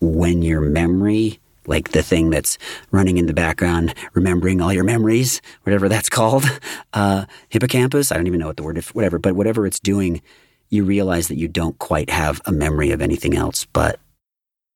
when 0.00 0.42
your 0.42 0.60
memory, 0.60 1.38
like 1.66 1.90
the 1.90 2.02
thing 2.02 2.30
that's 2.30 2.58
running 2.90 3.18
in 3.18 3.26
the 3.26 3.34
background, 3.34 3.94
remembering 4.14 4.60
all 4.60 4.72
your 4.72 4.84
memories, 4.84 5.40
whatever 5.62 5.88
that's 5.88 6.08
called, 6.18 6.44
uh, 6.92 7.26
hippocampus, 7.48 8.10
I 8.10 8.16
don't 8.16 8.26
even 8.26 8.40
know 8.40 8.46
what 8.46 8.56
the 8.56 8.62
word, 8.62 8.78
if, 8.78 8.94
whatever, 8.94 9.18
but 9.18 9.34
whatever 9.34 9.66
it's 9.66 9.80
doing, 9.80 10.22
you 10.70 10.84
realize 10.84 11.28
that 11.28 11.36
you 11.36 11.48
don't 11.48 11.78
quite 11.78 12.10
have 12.10 12.40
a 12.46 12.52
memory 12.52 12.92
of 12.92 13.02
anything 13.02 13.36
else 13.36 13.64
but 13.64 13.98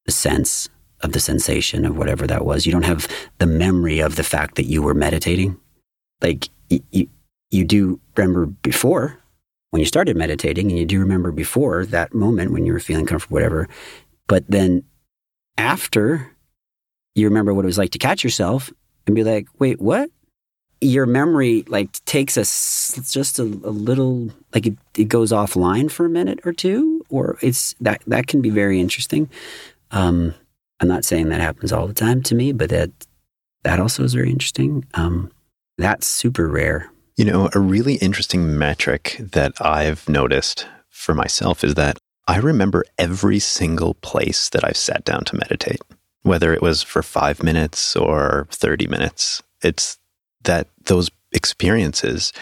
the 0.05 0.11
sense 0.11 0.69
of 1.01 1.13
the 1.13 1.19
sensation 1.19 1.85
of 1.85 1.97
whatever 1.97 2.27
that 2.27 2.45
was. 2.45 2.65
You 2.65 2.71
don't 2.71 2.83
have 2.83 3.07
the 3.39 3.45
memory 3.45 3.99
of 3.99 4.15
the 4.15 4.23
fact 4.23 4.55
that 4.55 4.65
you 4.65 4.81
were 4.81 4.93
meditating. 4.93 5.57
Like 6.21 6.49
you, 6.69 7.07
you 7.51 7.65
do 7.65 7.99
remember 8.15 8.45
before, 8.45 9.19
when 9.71 9.79
you 9.79 9.85
started 9.85 10.15
meditating 10.15 10.69
and 10.69 10.79
you 10.79 10.85
do 10.85 10.99
remember 10.99 11.31
before 11.31 11.85
that 11.87 12.13
moment 12.13 12.51
when 12.51 12.65
you 12.65 12.73
were 12.73 12.79
feeling 12.79 13.05
comfortable, 13.05 13.35
whatever. 13.35 13.67
But 14.27 14.45
then 14.47 14.83
after 15.57 16.31
you 17.15 17.27
remember 17.27 17.53
what 17.53 17.65
it 17.65 17.67
was 17.67 17.77
like 17.77 17.91
to 17.91 17.97
catch 17.97 18.23
yourself 18.23 18.71
and 19.05 19.15
be 19.15 19.23
like, 19.23 19.47
wait, 19.59 19.81
what? 19.81 20.09
Your 20.81 21.05
memory 21.05 21.63
like 21.67 21.91
takes 22.05 22.37
us 22.37 22.99
just 23.09 23.39
a, 23.39 23.43
a 23.43 23.71
little 23.71 24.29
like 24.53 24.67
it, 24.67 24.77
it 24.97 25.05
goes 25.05 25.31
offline 25.31 25.89
for 25.89 26.05
a 26.05 26.09
minute 26.09 26.39
or 26.43 26.51
two, 26.51 27.03
or 27.09 27.37
it's 27.41 27.73
that 27.79 28.01
that 28.07 28.27
can 28.27 28.41
be 28.41 28.49
very 28.49 28.79
interesting. 28.79 29.29
Um, 29.91 30.33
I'm 30.79 30.89
not 30.89 31.05
saying 31.05 31.29
that 31.29 31.39
happens 31.39 31.71
all 31.71 31.87
the 31.87 31.93
time 31.93 32.21
to 32.23 32.35
me, 32.35 32.51
but 32.51 32.69
that 32.69 32.91
that 33.63 33.79
also 33.79 34.03
is 34.03 34.13
very 34.13 34.29
interesting. 34.29 34.85
Um, 34.93 35.31
that's 35.77 36.07
super 36.07 36.47
rare. 36.47 36.91
You 37.17 37.25
know, 37.25 37.49
a 37.53 37.59
really 37.59 37.95
interesting 37.95 38.57
metric 38.57 39.15
that 39.19 39.53
I've 39.61 40.07
noticed 40.09 40.67
for 40.89 41.13
myself 41.13 41.63
is 41.63 41.75
that 41.75 41.97
I 42.27 42.37
remember 42.37 42.83
every 42.97 43.39
single 43.39 43.93
place 43.95 44.49
that 44.49 44.65
I've 44.65 44.75
sat 44.75 45.05
down 45.05 45.23
to 45.25 45.37
meditate, 45.37 45.79
whether 46.23 46.53
it 46.53 46.61
was 46.61 46.83
for 46.83 47.01
five 47.01 47.41
minutes 47.41 47.95
or 47.95 48.47
30 48.51 48.87
minutes. 48.87 49.41
It's 49.61 49.97
that 50.43 50.67
those 50.85 51.09
experiences, 51.31 52.33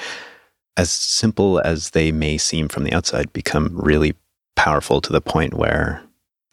as 0.75 0.89
simple 0.89 1.59
as 1.59 1.91
they 1.91 2.11
may 2.11 2.37
seem 2.37 2.67
from 2.67 2.83
the 2.83 2.93
outside, 2.93 3.31
become 3.31 3.77
really 3.79 4.15
powerful 4.55 5.01
to 5.01 5.11
the 5.11 5.21
point 5.21 5.53
where 5.53 6.01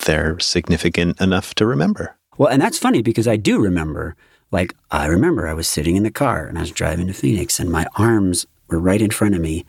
they're 0.01 0.39
significant 0.41 1.21
enough 1.21 1.55
to 1.55 1.65
remember. 1.65 2.17
Well, 2.37 2.51
and 2.51 2.61
that's 2.61 2.79
funny 2.79 3.01
because 3.01 3.29
I 3.29 3.37
do 3.37 3.61
remember 3.61 4.17
like, 4.51 4.75
I 4.91 5.07
remember 5.07 5.47
I 5.47 5.55
was 5.55 5.69
sitting 5.69 5.97
in 5.97 6.03
the 6.03 6.11
car 6.11 6.47
and 6.47 6.59
I 6.59 6.63
was 6.63 6.73
driving 6.73 7.07
to 7.07 7.13
Phoenix 7.13 7.61
and 7.61 7.71
my 7.71 7.87
arms 7.97 8.47
were 8.69 8.81
right 8.81 9.01
in 9.01 9.11
front 9.11 9.35
of 9.35 9.41
me. 9.41 9.65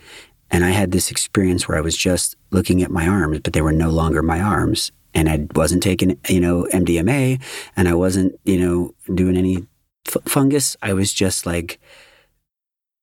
And 0.49 0.65
I 0.65 0.71
had 0.71 0.91
this 0.91 1.11
experience 1.11 1.67
where 1.67 1.77
I 1.77 1.81
was 1.81 1.95
just 1.95 2.35
looking 2.49 2.81
at 2.81 2.91
my 2.91 3.07
arms, 3.07 3.39
but 3.39 3.53
they 3.53 3.61
were 3.61 3.71
no 3.71 3.89
longer 3.89 4.21
my 4.21 4.41
arms. 4.41 4.91
And 5.13 5.29
I 5.29 5.47
wasn't 5.55 5.83
taking, 5.83 6.17
you 6.27 6.39
know, 6.39 6.67
MDMA 6.73 7.41
and 7.75 7.87
I 7.87 7.93
wasn't, 7.93 8.39
you 8.43 8.59
know, 8.59 8.93
doing 9.13 9.37
any 9.37 9.65
f- 10.07 10.23
fungus. 10.25 10.75
I 10.81 10.93
was 10.93 11.13
just 11.13 11.45
like, 11.45 11.79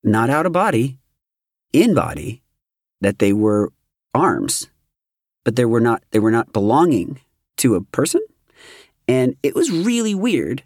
not 0.03 0.31
out 0.31 0.47
of 0.47 0.53
body, 0.53 0.99
in 1.73 1.95
body, 1.95 2.43
that 3.01 3.19
they 3.19 3.33
were 3.33 3.73
arms, 4.15 4.69
but 5.45 5.57
they 5.57 5.65
were 5.65 5.81
not, 5.81 6.03
they 6.11 6.19
were 6.19 6.31
not 6.31 6.53
belonging 6.53 7.21
to 7.59 7.75
a 7.75 7.81
person. 7.81 8.21
And 9.07 9.37
it 9.43 9.55
was 9.55 9.71
really 9.71 10.15
weird 10.15 10.63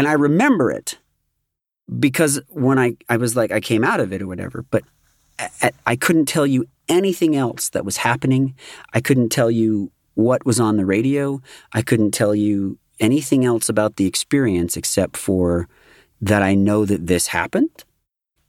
and 0.00 0.08
I 0.08 0.12
remember 0.12 0.70
it 0.70 0.96
because 1.98 2.40
when 2.48 2.78
I, 2.78 2.96
I 3.10 3.18
was 3.18 3.36
like, 3.36 3.52
I 3.52 3.60
came 3.60 3.84
out 3.84 4.00
of 4.00 4.14
it 4.14 4.22
or 4.22 4.26
whatever, 4.26 4.64
but 4.70 4.82
I, 5.38 5.72
I 5.84 5.94
couldn't 5.94 6.24
tell 6.24 6.46
you 6.46 6.66
anything 6.88 7.36
else 7.36 7.68
that 7.68 7.84
was 7.84 7.98
happening. 7.98 8.54
I 8.94 9.02
couldn't 9.02 9.28
tell 9.28 9.50
you 9.50 9.92
what 10.14 10.46
was 10.46 10.58
on 10.58 10.78
the 10.78 10.86
radio. 10.86 11.42
I 11.74 11.82
couldn't 11.82 12.12
tell 12.12 12.34
you 12.34 12.78
anything 12.98 13.44
else 13.44 13.68
about 13.68 13.96
the 13.96 14.06
experience 14.06 14.74
except 14.74 15.18
for 15.18 15.68
that 16.22 16.42
I 16.42 16.54
know 16.54 16.86
that 16.86 17.06
this 17.06 17.26
happened. 17.26 17.84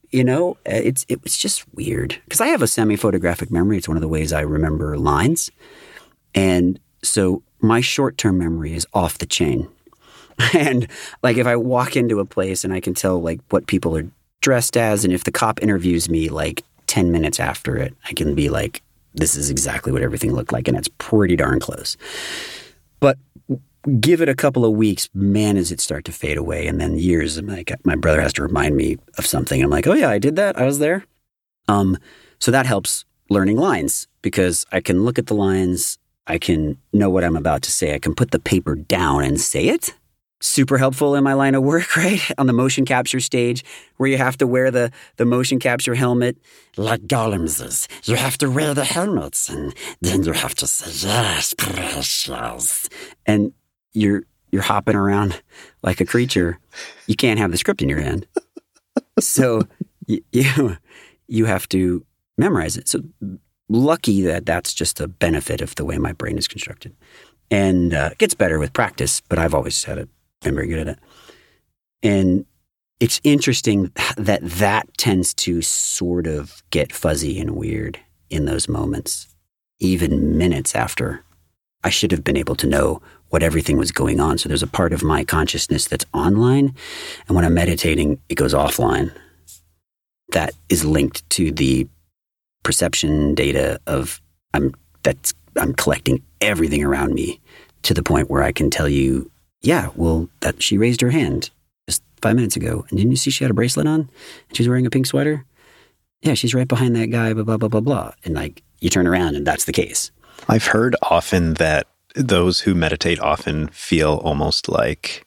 You 0.10 0.24
know, 0.24 0.52
uh, 0.66 0.80
it's 0.88 1.06
it 1.10 1.22
was 1.22 1.38
just 1.38 1.66
weird 1.74 2.18
because 2.24 2.40
I 2.40 2.48
have 2.48 2.62
a 2.62 2.68
semi-photographic 2.68 3.52
memory. 3.52 3.78
It's 3.78 3.90
one 3.90 3.98
of 3.98 4.02
the 4.02 4.08
ways 4.08 4.32
I 4.32 4.40
remember 4.40 4.98
lines, 4.98 5.52
and 6.34 6.80
so 7.04 7.44
my 7.60 7.82
short-term 7.82 8.38
memory 8.38 8.74
is 8.74 8.88
off 8.94 9.18
the 9.18 9.26
chain. 9.26 9.68
And 10.54 10.88
like 11.24 11.38
if 11.38 11.48
I 11.48 11.56
walk 11.56 11.96
into 11.96 12.20
a 12.20 12.26
place 12.26 12.64
and 12.66 12.74
I 12.74 12.82
can 12.82 12.94
tell 12.94 13.22
like 13.22 13.40
what 13.50 13.68
people 13.68 13.96
are 13.96 14.06
dressed 14.42 14.76
as, 14.76 15.06
and 15.06 15.14
if 15.14 15.24
the 15.24 15.32
cop 15.32 15.62
interviews 15.62 16.10
me 16.10 16.30
like 16.30 16.64
10 16.88 17.12
minutes 17.12 17.40
after 17.40 17.78
it, 17.78 17.96
I 18.06 18.14
can 18.14 18.36
be 18.36 18.50
like, 18.50 18.82
this 19.14 19.36
is 19.36 19.50
exactly 19.50 19.92
what 19.92 20.02
everything 20.02 20.34
looked 20.34 20.52
like. 20.52 20.68
And 20.68 20.78
it's 20.78 20.90
pretty 20.98 21.36
darn 21.36 21.60
close. 21.60 21.96
But 23.00 23.18
give 24.00 24.22
it 24.22 24.30
a 24.30 24.36
couple 24.36 24.66
of 24.66 24.74
weeks, 24.74 25.10
man, 25.14 25.56
does 25.56 25.72
it 25.72 25.80
start 25.80 26.06
to 26.06 26.12
fade 26.12 26.38
away. 26.38 26.68
And 26.68 26.80
then 26.80 26.98
years, 26.98 27.42
like 27.42 27.72
my 27.86 27.96
brother 27.96 28.22
has 28.22 28.34
to 28.34 28.44
remind 28.44 28.76
me 28.76 28.98
of 29.18 29.26
something. 29.26 29.62
I'm 29.62 29.70
like, 29.70 29.88
oh 29.88 29.94
yeah, 29.94 30.10
I 30.10 30.20
did 30.20 30.36
that. 30.36 30.58
I 30.58 30.66
was 30.66 30.80
there. 30.80 31.06
Um, 31.68 31.98
so 32.40 32.52
that 32.52 32.66
helps 32.66 33.06
learning 33.30 33.58
lines 33.58 34.08
because 34.22 34.66
I 34.72 34.82
can 34.82 35.04
look 35.04 35.18
at 35.18 35.28
the 35.28 35.34
lines. 35.34 35.98
I 36.28 36.38
can 36.38 36.78
know 36.94 37.10
what 37.10 37.24
I'm 37.24 37.36
about 37.36 37.62
to 37.64 37.72
say. 37.72 37.94
I 37.96 38.00
can 38.00 38.14
put 38.14 38.32
the 38.32 38.40
paper 38.40 38.76
down 38.76 39.24
and 39.24 39.40
say 39.40 39.68
it 39.68 39.96
super 40.42 40.78
helpful 40.78 41.16
in 41.16 41.24
my 41.24 41.34
line 41.34 41.56
of 41.56 41.64
work, 41.64 41.96
right? 41.98 42.20
On 42.38 42.48
the 42.48 42.54
motion 42.54 42.86
capture 42.86 43.20
stage, 43.20 43.64
where 43.98 44.10
you 44.10 44.18
have 44.18 44.38
to 44.38 44.48
wear 44.48 44.72
the, 44.72 44.92
the 45.18 45.26
motion 45.26 45.60
capture 45.60 45.96
helmet. 45.96 46.38
Like 46.78 47.02
Gollum's, 47.02 47.88
you 48.04 48.16
have 48.16 48.38
to 48.40 48.50
wear 48.50 48.74
the 48.74 48.84
helmets, 48.84 49.50
and 49.50 49.74
then 50.02 50.24
you 50.24 50.34
have 50.34 50.56
to 50.56 50.68
say, 50.68 51.08
yes, 51.08 51.54
precious. 51.54 52.90
And 53.26 53.54
you're, 53.94 54.24
you're 54.52 54.62
hopping 54.62 54.96
around 54.96 55.42
like 55.84 56.02
a 56.02 56.06
creature. 56.06 56.60
You 57.08 57.16
can't 57.16 57.40
have 57.40 57.52
the 57.52 57.58
script 57.58 57.82
in 57.82 57.90
your 57.90 58.02
hand. 58.02 58.28
so 59.20 59.68
you, 60.08 60.24
you, 60.32 60.78
you 61.28 61.46
have 61.46 61.70
to 61.70 62.06
memorize 62.38 62.78
it. 62.78 62.88
So 62.88 63.02
lucky 63.70 64.22
that 64.24 64.46
that's 64.46 64.74
just 64.74 65.00
a 65.00 65.08
benefit 65.08 65.62
of 65.62 65.76
the 65.76 65.86
way 65.86 65.98
my 65.98 66.12
brain 66.12 66.38
is 66.38 66.48
constructed. 66.48 66.96
And 67.50 67.94
uh, 67.94 68.10
it 68.14 68.18
gets 68.18 68.34
better 68.34 68.60
with 68.60 68.74
practice, 68.74 69.22
but 69.22 69.38
I've 69.38 69.54
always 69.54 69.84
had 69.84 69.98
it 69.98 70.10
I'm 70.44 70.56
very 70.56 70.68
good 70.68 70.80
at 70.80 70.88
it. 70.88 71.00
And 72.04 72.46
it's 73.00 73.20
interesting 73.24 73.92
that 74.18 74.42
that 74.44 74.88
tends 74.98 75.34
to 75.36 75.62
sort 75.62 76.28
of 76.28 76.64
get 76.70 76.94
fuzzy 76.94 77.40
and 77.40 77.56
weird 77.56 78.00
in 78.30 78.46
those 78.46 78.68
moments. 78.70 79.28
even 79.82 80.38
minutes 80.38 80.76
after. 80.76 81.24
I 81.84 81.90
should 81.90 82.12
have 82.12 82.24
been 82.24 82.38
able 82.38 82.56
to 82.56 82.68
know 82.68 83.02
what 83.30 83.42
everything 83.44 83.78
was 83.78 83.92
going 83.92 84.20
on. 84.20 84.38
So 84.38 84.48
there's 84.48 84.64
a 84.64 84.68
part 84.68 84.94
of 84.94 85.04
my 85.04 85.24
consciousness 85.24 85.88
that's 85.88 86.06
online. 86.14 86.76
And 87.28 87.36
when 87.36 87.44
I'm 87.44 87.56
meditating, 87.56 88.20
it 88.30 88.36
goes 88.36 88.54
offline. 88.54 89.12
That 90.34 90.54
is 90.70 90.86
linked 90.86 91.28
to 91.32 91.52
the 91.52 91.88
perception 92.64 93.34
data 93.34 93.80
of 93.88 94.22
I'm 94.54 94.74
that's 95.04 95.34
I'm 95.60 95.74
collecting 95.74 96.22
everything 96.40 96.84
around 96.84 97.14
me 97.16 97.42
to 97.84 97.94
the 97.94 98.04
point 98.04 98.30
where 98.30 98.44
I 98.44 98.52
can 98.52 98.70
tell 98.70 98.88
you, 98.88 99.30
yeah, 99.62 99.90
well, 99.96 100.30
that 100.40 100.62
she 100.62 100.78
raised 100.78 101.02
her 101.02 101.12
hand 101.12 101.52
just 101.88 102.04
five 102.22 102.36
minutes 102.36 102.56
ago. 102.56 102.86
And 102.90 102.98
didn't 102.98 103.12
you 103.12 103.18
see 103.18 103.32
she 103.32 103.44
had 103.44 103.52
a 103.52 103.56
bracelet 103.56 103.88
on? 103.88 104.02
And 104.50 104.58
she's 104.58 104.68
wearing 104.68 104.86
a 104.86 104.90
pink 104.90 105.06
sweater? 105.06 105.46
Yeah, 106.22 106.34
she's 106.34 106.54
right 106.54 106.68
behind 106.68 106.96
that 106.96 107.08
guy, 107.08 107.34
blah, 107.34 107.44
blah, 107.44 107.58
blah, 107.58 107.70
blah, 107.70 107.82
blah. 107.82 108.12
And 108.24 108.36
like 108.36 108.64
you 108.80 108.90
turn 108.90 109.08
around 109.08 109.36
and 109.36 109.46
that's 109.46 109.66
the 109.66 109.72
case. 109.72 110.12
I've 110.48 110.68
heard 110.68 110.96
often 111.04 111.56
that 111.56 111.88
those 112.16 112.62
who 112.62 112.76
meditate 112.76 113.20
often 113.20 113.68
feel 113.70 114.16
almost 114.24 114.68
like 114.68 115.26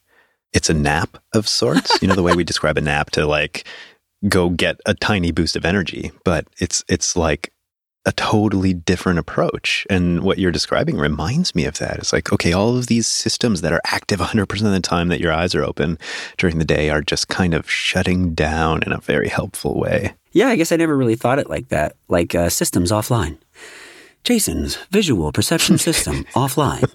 it's 0.53 0.71
a 0.71 0.75
nap 0.75 1.19
of 1.33 1.49
sorts. 1.49 2.01
you 2.03 2.09
know, 2.09 2.15
the 2.15 2.23
way 2.23 2.35
we 2.35 2.45
describe 2.53 2.77
a 2.77 2.81
nap 2.81 3.11
to 3.13 3.27
like 3.27 3.67
go 4.29 4.51
get 4.51 4.81
a 4.87 4.95
tiny 4.95 5.33
boost 5.33 5.57
of 5.57 5.65
energy, 5.65 6.13
but 6.25 6.47
it's 6.59 6.85
it's 6.89 7.17
like 7.17 7.53
a 8.07 8.13
totally 8.13 8.75
different 8.75 9.19
approach. 9.19 9.87
And 9.89 10.23
what 10.23 10.39
you're 10.39 10.53
describing 10.53 10.99
reminds 10.99 11.55
me 11.55 11.65
of 11.65 11.79
that. 11.79 11.99
It's 11.99 12.13
like, 12.13 12.33
okay, 12.33 12.53
all 12.53 12.77
of 12.77 12.87
these 12.87 13.07
systems 13.07 13.61
that 13.63 13.73
are 13.73 13.81
active 13.87 14.21
100% 14.21 14.43
of 14.51 14.73
the 14.73 14.81
time 14.81 15.09
that 15.09 15.21
your 15.21 15.33
eyes 15.33 15.55
are 15.55 15.65
open 15.65 15.99
during 16.37 16.59
the 16.59 16.65
day 16.65 16.91
are 16.91 17.03
just 17.03 17.29
kind 17.29 17.55
of 17.55 17.71
shutting 17.71 18.35
down 18.35 18.83
in 18.83 18.93
a 18.93 19.01
very 19.01 19.29
helpful 19.29 19.79
way. 19.79 20.15
Yeah, 20.33 20.49
I 20.49 20.57
guess 20.57 20.73
I 20.73 20.77
never 20.77 20.97
really 20.97 21.17
thought 21.17 21.39
it 21.39 21.49
like 21.49 21.69
that. 21.69 21.97
Like 22.09 22.35
uh, 22.35 22.49
systems 22.49 22.91
offline. 22.91 23.39
Jason's 24.25 24.77
visual 24.91 25.33
perception 25.33 25.79
system 25.79 26.25
offline. 26.35 26.91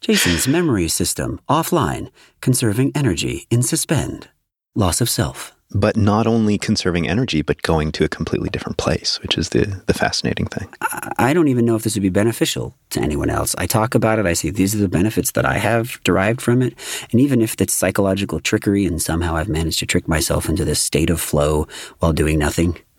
Jason's 0.00 0.46
memory 0.46 0.88
system 0.88 1.40
offline, 1.48 2.10
conserving 2.40 2.92
energy 2.94 3.46
in 3.50 3.62
suspend. 3.62 4.28
Loss 4.74 5.00
of 5.00 5.10
self 5.10 5.54
but 5.70 5.96
not 5.96 6.26
only 6.26 6.56
conserving 6.56 7.08
energy, 7.08 7.42
but 7.42 7.62
going 7.62 7.90
to 7.92 8.04
a 8.04 8.08
completely 8.08 8.48
different 8.48 8.78
place, 8.78 9.20
which 9.22 9.36
is 9.36 9.48
the, 9.50 9.82
the 9.86 9.94
fascinating 9.94 10.46
thing. 10.46 10.72
I 11.18 11.32
don't 11.32 11.48
even 11.48 11.64
know 11.64 11.74
if 11.74 11.82
this 11.82 11.96
would 11.96 12.02
be 12.02 12.10
beneficial 12.10 12.76
to 12.90 13.00
anyone 13.00 13.30
else. 13.30 13.54
I 13.58 13.66
talk 13.66 13.94
about 13.94 14.18
it. 14.18 14.26
I 14.26 14.34
say 14.34 14.50
these 14.50 14.74
are 14.74 14.78
the 14.78 14.88
benefits 14.88 15.32
that 15.32 15.44
I 15.44 15.58
have 15.58 16.00
derived 16.04 16.40
from 16.40 16.62
it. 16.62 16.74
And 17.10 17.20
even 17.20 17.40
if 17.40 17.56
that's 17.56 17.74
psychological 17.74 18.40
trickery 18.40 18.86
and 18.86 19.02
somehow 19.02 19.36
I've 19.36 19.48
managed 19.48 19.80
to 19.80 19.86
trick 19.86 20.06
myself 20.06 20.48
into 20.48 20.64
this 20.64 20.80
state 20.80 21.10
of 21.10 21.20
flow 21.20 21.66
while 21.98 22.12
doing 22.12 22.38
nothing, 22.38 22.78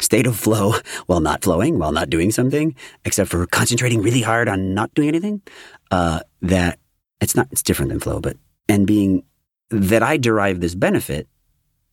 state 0.00 0.26
of 0.26 0.36
flow 0.36 0.74
while 1.06 1.20
not 1.20 1.42
flowing, 1.42 1.78
while 1.78 1.92
not 1.92 2.08
doing 2.08 2.30
something, 2.30 2.74
except 3.04 3.30
for 3.30 3.46
concentrating 3.46 4.00
really 4.02 4.22
hard 4.22 4.48
on 4.48 4.72
not 4.72 4.92
doing 4.94 5.08
anything, 5.08 5.42
uh, 5.90 6.20
that 6.40 6.78
it's 7.20 7.34
not, 7.34 7.48
it's 7.50 7.62
different 7.62 7.90
than 7.90 8.00
flow, 8.00 8.20
but, 8.20 8.36
and 8.68 8.86
being 8.86 9.24
that 9.70 10.02
I 10.02 10.16
derive 10.16 10.60
this 10.60 10.74
benefit 10.74 11.28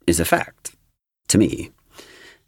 is 0.07 0.19
a 0.19 0.25
fact 0.25 0.75
to 1.27 1.37
me. 1.37 1.71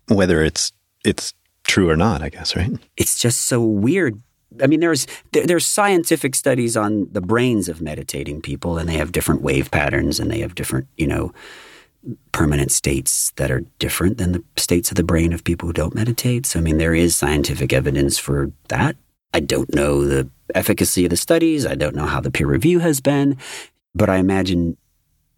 Whether 0.07 0.43
it's 0.43 0.71
it's 1.03 1.33
true 1.63 1.89
or 1.89 1.97
not, 1.97 2.21
I 2.21 2.29
guess, 2.29 2.55
right? 2.55 2.71
It's 2.95 3.19
just 3.19 3.41
so 3.41 3.61
weird. 3.61 4.21
I 4.61 4.67
mean, 4.67 4.79
there's 4.79 5.05
there, 5.33 5.45
there's 5.45 5.65
scientific 5.65 6.35
studies 6.35 6.77
on 6.77 7.07
the 7.11 7.21
brains 7.21 7.69
of 7.69 7.81
meditating 7.81 8.41
people, 8.41 8.77
and 8.77 8.87
they 8.87 8.97
have 8.97 9.11
different 9.11 9.41
wave 9.41 9.69
patterns, 9.71 10.19
and 10.19 10.31
they 10.31 10.39
have 10.39 10.55
different, 10.55 10.87
you 10.97 11.07
know, 11.07 11.33
permanent 12.31 12.71
states 12.71 13.31
that 13.35 13.51
are 13.51 13.65
different 13.79 14.17
than 14.17 14.31
the 14.31 14.43
states 14.55 14.89
of 14.89 14.95
the 14.95 15.03
brain 15.03 15.33
of 15.33 15.43
people 15.43 15.67
who 15.67 15.73
don't 15.73 15.95
meditate. 15.95 16.45
So, 16.45 16.59
I 16.59 16.61
mean, 16.61 16.77
there 16.77 16.95
is 16.95 17.15
scientific 17.15 17.73
evidence 17.73 18.17
for 18.17 18.51
that. 18.69 18.95
I 19.33 19.41
don't 19.41 19.73
know 19.75 20.05
the 20.05 20.29
efficacy 20.55 21.05
of 21.05 21.09
the 21.09 21.17
studies. 21.17 21.65
I 21.65 21.75
don't 21.75 21.95
know 21.95 22.05
how 22.05 22.21
the 22.21 22.31
peer 22.31 22.47
review 22.47 22.79
has 22.79 23.01
been, 23.01 23.37
but 23.93 24.09
I 24.09 24.17
imagine 24.17 24.77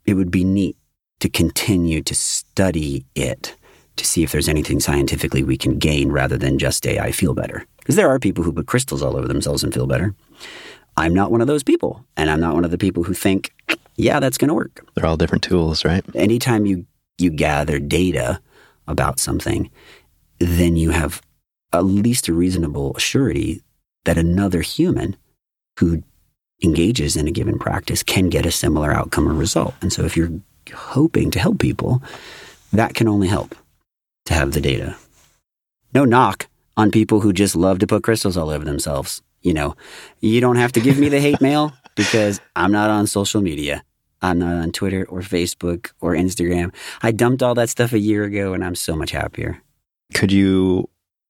it 0.05 0.13
would 0.13 0.31
be 0.31 0.43
neat 0.43 0.77
to 1.19 1.29
continue 1.29 2.01
to 2.03 2.15
study 2.15 3.05
it 3.15 3.55
to 3.97 4.05
see 4.05 4.23
if 4.23 4.31
there's 4.31 4.49
anything 4.49 4.79
scientifically 4.79 5.43
we 5.43 5.57
can 5.57 5.77
gain 5.77 6.11
rather 6.11 6.37
than 6.37 6.57
just 6.57 6.87
a 6.87 6.99
I 6.99 7.11
feel 7.11 7.33
better. 7.33 7.65
Because 7.79 7.95
there 7.95 8.09
are 8.09 8.19
people 8.19 8.43
who 8.43 8.53
put 8.53 8.67
crystals 8.67 9.03
all 9.03 9.17
over 9.17 9.27
themselves 9.27 9.63
and 9.63 9.73
feel 9.73 9.87
better. 9.87 10.15
I'm 10.95 11.13
not 11.13 11.31
one 11.31 11.41
of 11.41 11.47
those 11.47 11.63
people. 11.63 12.05
And 12.17 12.29
I'm 12.29 12.39
not 12.39 12.55
one 12.55 12.65
of 12.65 12.71
the 12.71 12.77
people 12.77 13.03
who 13.03 13.13
think, 13.13 13.53
yeah, 13.95 14.19
that's 14.19 14.37
going 14.37 14.49
to 14.49 14.53
work. 14.53 14.85
They're 14.95 15.05
all 15.05 15.17
different 15.17 15.43
tools, 15.43 15.83
right? 15.83 16.03
Anytime 16.15 16.65
you, 16.65 16.85
you 17.17 17.29
gather 17.29 17.79
data 17.79 18.41
about 18.87 19.19
something, 19.19 19.69
then 20.39 20.77
you 20.77 20.91
have 20.91 21.21
at 21.73 21.85
least 21.85 22.27
a 22.27 22.33
reasonable 22.33 22.97
surety 22.97 23.61
that 24.05 24.17
another 24.17 24.61
human 24.61 25.15
who 25.79 26.03
engages 26.63 27.15
in 27.15 27.27
a 27.27 27.31
given 27.31 27.59
practice 27.59 28.03
can 28.03 28.29
get 28.29 28.45
a 28.45 28.51
similar 28.51 28.91
outcome 28.91 29.27
or 29.27 29.33
result. 29.33 29.73
And 29.81 29.91
so 29.91 30.03
if 30.03 30.17
you're 30.17 30.31
hoping 30.73 31.31
to 31.31 31.39
help 31.39 31.59
people, 31.59 32.01
that 32.71 32.93
can 32.93 33.07
only 33.07 33.27
help 33.27 33.55
to 34.25 34.33
have 34.33 34.51
the 34.51 34.61
data. 34.61 34.95
No 35.93 36.05
knock 36.05 36.47
on 36.77 36.91
people 36.91 37.19
who 37.19 37.33
just 37.33 37.55
love 37.55 37.79
to 37.79 37.87
put 37.87 38.03
crystals 38.03 38.37
all 38.37 38.49
over 38.49 38.63
themselves. 38.63 39.21
You 39.41 39.53
know, 39.53 39.75
you 40.19 40.41
don't 40.41 40.57
have 40.57 40.71
to 40.73 40.81
give 40.81 40.99
me 40.99 41.09
the 41.09 41.19
hate 41.19 41.41
mail 41.41 41.73
because 41.95 42.39
I'm 42.55 42.71
not 42.71 42.89
on 42.89 43.07
social 43.07 43.41
media. 43.41 43.83
I'm 44.21 44.39
not 44.39 44.55
on 44.55 44.71
Twitter 44.71 45.05
or 45.05 45.21
Facebook 45.21 45.91
or 46.01 46.13
Instagram. 46.13 46.73
I 47.01 47.11
dumped 47.11 47.41
all 47.41 47.55
that 47.55 47.69
stuff 47.69 47.93
a 47.93 47.99
year 47.99 48.23
ago 48.23 48.53
and 48.53 48.63
I'm 48.63 48.75
so 48.75 48.95
much 48.95 49.11
happier. 49.11 49.61
Could 50.13 50.31
you 50.31 50.89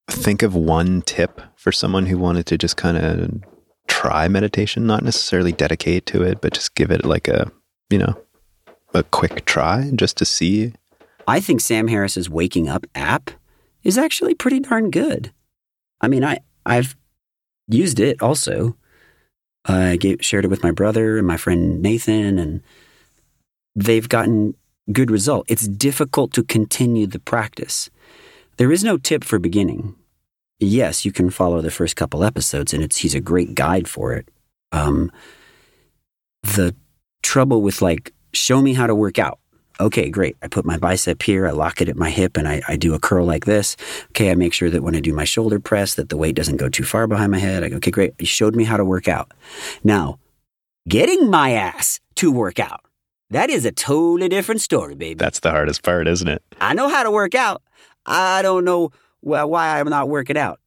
think 0.10 0.42
of 0.42 0.56
one 0.56 1.04
tip 1.04 1.42
for 1.56 1.72
someone 1.72 2.08
who 2.08 2.18
wanted 2.18 2.48
to 2.48 2.58
just 2.58 2.78
kind 2.78 2.98
of 2.98 3.44
try 3.88 4.28
meditation, 4.28 4.88
not 4.88 5.04
necessarily 5.04 5.52
dedicate 5.52 6.06
to 6.08 6.24
it, 6.24 6.42
but 6.42 6.54
just 6.54 6.76
give 6.76 6.90
it 6.90 7.06
like 7.06 7.28
a, 7.28 7.52
you 7.90 7.98
know, 7.98 8.18
a 8.94 9.04
quick 9.04 9.46
try 9.46 9.92
just 9.96 10.18
to 10.18 10.26
see? 10.26 10.74
I 11.28 11.40
think 11.40 11.62
Sam 11.62 11.88
Harris's 11.88 12.30
Waking 12.30 12.68
Up 12.68 12.86
app 12.96 13.32
is 13.84 13.98
actually 13.98 14.34
pretty 14.34 14.60
darn 14.60 14.90
good. 14.90 15.32
I 16.02 16.08
mean, 16.08 16.24
I 16.24 16.40
I've 16.66 16.96
used 17.68 18.00
it 18.00 18.22
also. 18.22 18.76
I 19.66 19.98
gave, 19.98 20.24
shared 20.26 20.46
it 20.46 20.50
with 20.50 20.64
my 20.64 20.72
brother 20.72 21.18
and 21.18 21.28
my 21.28 21.38
friend 21.38 21.82
Nathan, 21.82 22.40
and 22.40 22.62
they've 23.76 24.08
gotten 24.08 24.56
good 24.92 25.12
result. 25.12 25.46
It's 25.48 25.68
difficult 25.68 26.34
to 26.34 26.44
continue 26.44 27.06
the 27.06 27.20
practice. 27.20 27.90
There 28.58 28.72
is 28.72 28.84
no 28.84 28.98
tip 28.98 29.24
for 29.24 29.40
beginning. 29.40 29.96
Yes, 30.60 31.06
you 31.06 31.12
can 31.12 31.30
follow 31.30 31.62
the 31.62 31.72
first 31.72 31.96
couple 31.96 32.24
episodes, 32.24 32.74
and 32.74 32.84
it's 32.84 32.98
he's 32.98 33.16
a 33.16 33.22
great 33.22 33.56
guide 33.56 33.88
for 33.88 34.14
it. 34.14 34.28
Um, 34.72 35.12
the 36.44 36.76
trouble 37.22 37.62
with 37.62 37.82
like 37.82 38.14
show 38.34 38.62
me 38.62 38.74
how 38.74 38.88
to 38.88 38.96
work 38.96 39.20
out. 39.20 39.40
Okay, 39.80 40.10
great. 40.10 40.36
I 40.42 40.50
put 40.50 40.66
my 40.66 40.78
bicep 40.78 41.24
here, 41.24 41.48
I 41.48 41.52
lock 41.52 41.80
it 41.80 41.88
at 41.88 41.96
my 41.96 42.10
hip, 42.10 42.36
and 42.36 42.48
I, 42.48 42.62
I 42.68 42.76
do 42.76 42.94
a 42.94 43.00
curl 43.00 43.26
like 43.26 43.46
this. 43.46 43.78
Okay, 44.10 44.30
I 44.30 44.36
make 44.36 44.52
sure 44.52 44.70
that 44.70 44.84
when 44.84 44.96
I 44.96 45.00
do 45.00 45.14
my 45.14 45.24
shoulder 45.24 45.60
press, 45.60 45.96
that 45.96 46.10
the 46.10 46.18
weight 46.18 46.36
doesn't 46.36 46.58
go 46.58 46.68
too 46.68 46.84
far 46.84 47.08
behind 47.08 47.32
my 47.32 47.40
head. 47.40 47.64
I 47.64 47.70
go, 47.70 47.78
okay, 47.78 47.92
great. 47.92 48.14
You 48.20 48.26
showed 48.26 48.56
me 48.56 48.66
how 48.66 48.76
to 48.76 48.84
work 48.84 49.08
out. 49.08 49.32
Now, 49.84 50.20
getting 50.88 51.30
my 51.30 51.52
ass 51.52 52.02
to 52.16 52.30
work 52.30 52.60
out, 52.60 52.82
that 53.30 53.50
is 53.50 53.64
a 53.64 53.72
totally 53.72 54.28
different 54.28 54.60
story, 54.60 54.96
baby. 54.96 55.14
That's 55.14 55.40
the 55.40 55.52
hardest 55.52 55.82
part, 55.84 56.10
isn't 56.10 56.28
it? 56.28 56.44
I 56.60 56.74
know 56.74 56.90
how 56.90 57.04
to 57.04 57.12
work 57.12 57.36
out. 57.36 57.62
I 58.06 58.42
don't 58.42 58.66
know 58.66 58.92
why 59.22 59.80
I'm 59.80 59.90
not 59.90 60.10
working 60.10 60.38
out 60.38 60.60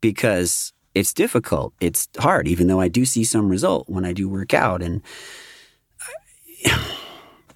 because 0.00 0.72
it's 0.94 1.12
difficult. 1.12 1.74
It's 1.80 2.08
hard, 2.18 2.48
even 2.48 2.68
though 2.68 2.80
I 2.80 2.88
do 2.88 3.04
see 3.04 3.24
some 3.24 3.50
result 3.50 3.88
when 3.88 4.04
I 4.04 4.12
do 4.12 4.28
work 4.28 4.54
out. 4.54 4.82
And 4.82 5.02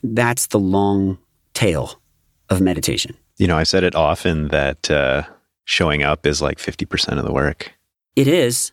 that's 0.02 0.48
the 0.48 0.58
long 0.58 1.18
tail 1.54 2.00
of 2.48 2.60
meditation. 2.60 3.16
You 3.36 3.46
know, 3.46 3.56
I 3.56 3.62
said 3.62 3.84
it 3.84 3.94
often 3.94 4.48
that 4.48 4.90
uh, 4.90 5.22
showing 5.64 6.02
up 6.02 6.26
is 6.26 6.42
like 6.42 6.58
50% 6.58 7.18
of 7.18 7.24
the 7.24 7.32
work. 7.32 7.72
It 8.16 8.28
is. 8.28 8.72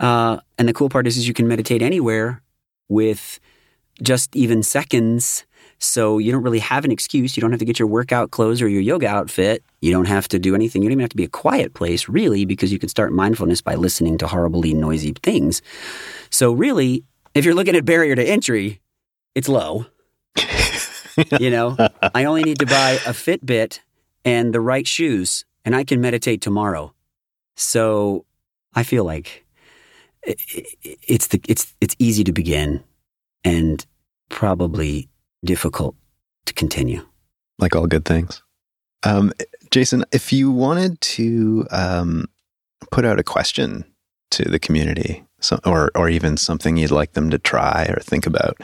Uh, 0.00 0.38
and 0.58 0.68
the 0.68 0.72
cool 0.72 0.88
part 0.88 1.06
is, 1.06 1.16
is 1.16 1.28
you 1.28 1.34
can 1.34 1.46
meditate 1.46 1.82
anywhere 1.82 2.42
with 2.88 3.38
just 4.02 4.34
even 4.34 4.62
seconds. 4.62 5.44
So 5.78 6.18
you 6.18 6.32
don't 6.32 6.42
really 6.42 6.58
have 6.60 6.84
an 6.84 6.90
excuse. 6.90 7.36
You 7.36 7.40
don't 7.40 7.50
have 7.50 7.60
to 7.60 7.64
get 7.64 7.78
your 7.78 7.88
workout 7.88 8.30
clothes 8.30 8.62
or 8.62 8.68
your 8.68 8.80
yoga 8.80 9.06
outfit. 9.06 9.62
You 9.80 9.92
don't 9.92 10.08
have 10.08 10.28
to 10.28 10.38
do 10.38 10.54
anything. 10.54 10.82
You 10.82 10.88
don't 10.88 10.94
even 10.94 11.02
have 11.02 11.10
to 11.10 11.16
be 11.16 11.24
a 11.24 11.28
quiet 11.28 11.74
place, 11.74 12.08
really, 12.08 12.44
because 12.44 12.72
you 12.72 12.78
can 12.78 12.88
start 12.88 13.12
mindfulness 13.12 13.60
by 13.60 13.74
listening 13.74 14.18
to 14.18 14.26
horribly 14.26 14.72
noisy 14.74 15.14
things. 15.22 15.62
So, 16.30 16.52
really, 16.52 17.04
if 17.34 17.44
you're 17.44 17.54
looking 17.54 17.76
at 17.76 17.84
barrier 17.84 18.14
to 18.14 18.24
entry, 18.24 18.80
it's 19.34 19.48
low. 19.48 19.86
you 21.40 21.50
know, 21.50 21.76
I 22.14 22.24
only 22.24 22.42
need 22.42 22.58
to 22.58 22.66
buy 22.66 22.92
a 23.06 23.12
Fitbit 23.12 23.80
and 24.24 24.52
the 24.52 24.60
right 24.60 24.86
shoes, 24.86 25.44
and 25.64 25.74
I 25.76 25.84
can 25.84 26.00
meditate 26.00 26.40
tomorrow. 26.40 26.92
So 27.56 28.24
I 28.74 28.82
feel 28.82 29.04
like 29.04 29.44
it's 30.24 31.28
the 31.28 31.40
it's 31.48 31.74
it's 31.80 31.94
easy 31.98 32.24
to 32.24 32.32
begin, 32.32 32.82
and 33.44 33.84
probably 34.28 35.08
difficult 35.44 35.94
to 36.46 36.54
continue. 36.54 37.06
Like 37.58 37.76
all 37.76 37.86
good 37.86 38.04
things. 38.04 38.42
Um, 39.04 39.32
Jason, 39.70 40.04
if 40.12 40.32
you 40.32 40.50
wanted 40.50 41.00
to 41.00 41.66
um, 41.70 42.26
put 42.90 43.04
out 43.04 43.18
a 43.18 43.22
question 43.22 43.84
to 44.30 44.44
the 44.44 44.58
community, 44.58 45.24
so, 45.40 45.60
or 45.64 45.90
or 45.94 46.08
even 46.08 46.36
something 46.36 46.76
you'd 46.76 46.90
like 46.90 47.12
them 47.12 47.30
to 47.30 47.38
try 47.38 47.86
or 47.88 48.00
think 48.00 48.26
about, 48.26 48.56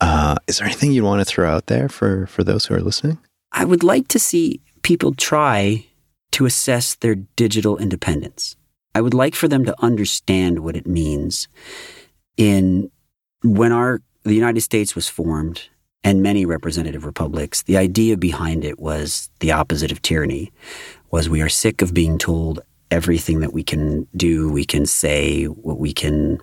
uh, 0.00 0.36
is 0.46 0.58
there 0.58 0.66
anything 0.66 0.92
you'd 0.92 1.04
want 1.04 1.20
to 1.20 1.24
throw 1.24 1.50
out 1.50 1.66
there 1.66 1.88
for 1.88 2.26
for 2.26 2.44
those 2.44 2.66
who 2.66 2.74
are 2.74 2.80
listening? 2.80 3.18
I 3.52 3.64
would 3.64 3.82
like 3.82 4.08
to 4.08 4.18
see 4.18 4.60
people 4.82 5.14
try 5.14 5.86
to 6.32 6.46
assess 6.46 6.94
their 6.94 7.14
digital 7.14 7.78
independence. 7.78 8.56
I 8.94 9.00
would 9.00 9.14
like 9.14 9.34
for 9.34 9.48
them 9.48 9.64
to 9.64 9.74
understand 9.82 10.60
what 10.60 10.76
it 10.76 10.86
means 10.86 11.48
in 12.36 12.90
when 13.42 13.72
our 13.72 14.02
the 14.24 14.34
United 14.34 14.60
States 14.60 14.94
was 14.94 15.08
formed 15.08 15.68
and 16.04 16.22
many 16.22 16.46
representative 16.46 17.04
republics, 17.04 17.62
the 17.62 17.76
idea 17.76 18.16
behind 18.16 18.64
it 18.64 18.78
was 18.78 19.30
the 19.40 19.52
opposite 19.52 19.90
of 19.90 20.02
tyranny, 20.02 20.52
was 21.10 21.28
we 21.28 21.42
are 21.42 21.48
sick 21.48 21.82
of 21.82 21.92
being 21.92 22.18
told 22.18 22.60
everything 22.90 23.40
that 23.40 23.52
we 23.52 23.62
can 23.62 24.06
do, 24.16 24.50
we 24.50 24.64
can 24.64 24.86
say, 24.86 25.44
what 25.44 25.78
we 25.78 25.92
can 25.92 26.38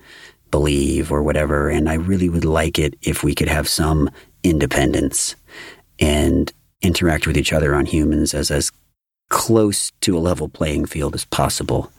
believe 0.56 1.12
or 1.12 1.22
whatever. 1.22 1.68
And 1.68 1.89
I 1.89 1.95
really 1.95 2.30
would 2.30 2.45
like 2.45 2.80
it 2.80 2.93
if 3.01 3.24
we 3.26 3.36
could 3.36 3.49
have 3.49 3.68
some 3.68 4.10
independence 4.41 5.36
and 5.99 6.49
interact 6.82 7.28
with 7.28 7.36
each 7.38 7.51
other 7.51 7.76
on 7.76 7.86
humans 7.86 8.34
as 8.34 8.49
as 8.51 8.72
close 9.30 9.91
to 9.99 10.18
a 10.18 10.26
level 10.30 10.47
playing 10.47 10.86
field 10.86 11.14
as 11.14 11.26
possible. 11.26 11.91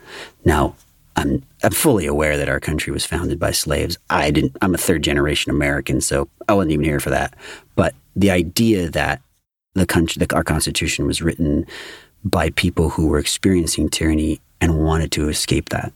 Now, 0.47 0.75
I'm 1.17 1.43
I'm 1.63 1.73
fully 1.73 2.07
aware 2.07 2.39
that 2.39 2.49
our 2.49 2.61
country 2.61 2.95
was 2.95 3.05
founded 3.05 3.39
by 3.39 3.51
slaves. 3.51 3.99
I 4.09 4.31
didn't. 4.31 4.57
I'm 4.63 4.75
a 4.75 4.79
third 4.79 5.03
generation 5.03 5.51
American, 5.51 6.01
so 6.01 6.27
I 6.49 6.55
wasn't 6.55 6.73
even 6.73 6.87
here 6.87 7.01
for 7.01 7.11
that. 7.11 7.35
But 7.75 7.95
the 8.15 8.31
idea 8.31 8.89
that 8.91 9.21
the 9.75 9.87
country, 9.87 10.19
that 10.21 10.33
our 10.33 10.45
Constitution 10.45 11.07
was 11.07 11.21
written 11.21 11.67
by 12.25 12.49
people 12.51 12.89
who 12.89 13.09
were 13.09 13.19
experiencing 13.19 13.91
tyranny 13.91 14.41
and 14.63 14.83
wanted 14.83 15.13
to 15.13 15.29
escape 15.29 15.69
that. 15.69 15.93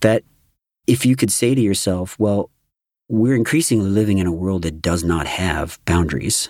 That 0.00 0.24
if 0.88 1.04
you 1.04 1.14
could 1.14 1.30
say 1.30 1.54
to 1.54 1.60
yourself, 1.60 2.18
well, 2.18 2.50
we're 3.08 3.36
increasingly 3.36 3.90
living 3.90 4.18
in 4.18 4.26
a 4.26 4.32
world 4.32 4.62
that 4.62 4.80
does 4.82 5.04
not 5.04 5.26
have 5.26 5.78
boundaries. 5.84 6.48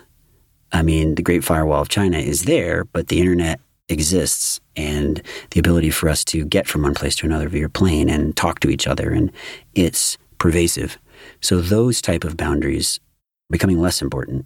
I 0.73 0.83
mean, 0.83 1.17
the 1.17 1.23
Great 1.23 1.45
Firewall 1.45 1.83
of 1.83 1.89
China 1.89 2.19
is 2.19 2.45
there, 2.45 2.85
but 2.85 3.09
the 3.09 3.19
internet 3.21 3.61
exists 3.89 4.61
and 4.77 5.23
the 5.51 5.61
ability 5.61 5.91
for 5.91 6.09
us 6.09 6.25
to 6.25 6.45
get 6.45 6.69
from 6.69 6.83
one 6.83 6.95
place 6.95 7.17
to 7.17 7.27
another 7.27 7.49
via 7.49 7.69
plane 7.69 8.09
and 8.09 8.37
talk 8.37 8.61
to 8.61 8.69
each 8.69 8.87
other 8.87 9.11
and 9.11 9.33
it's 9.75 10.19
pervasive 10.37 10.99
so 11.41 11.63
those 11.63 12.03
type 12.03 12.23
of 12.23 12.37
boundaries 12.37 12.99
are 12.99 13.53
becoming 13.53 13.81
less 13.81 14.03
important 14.03 14.45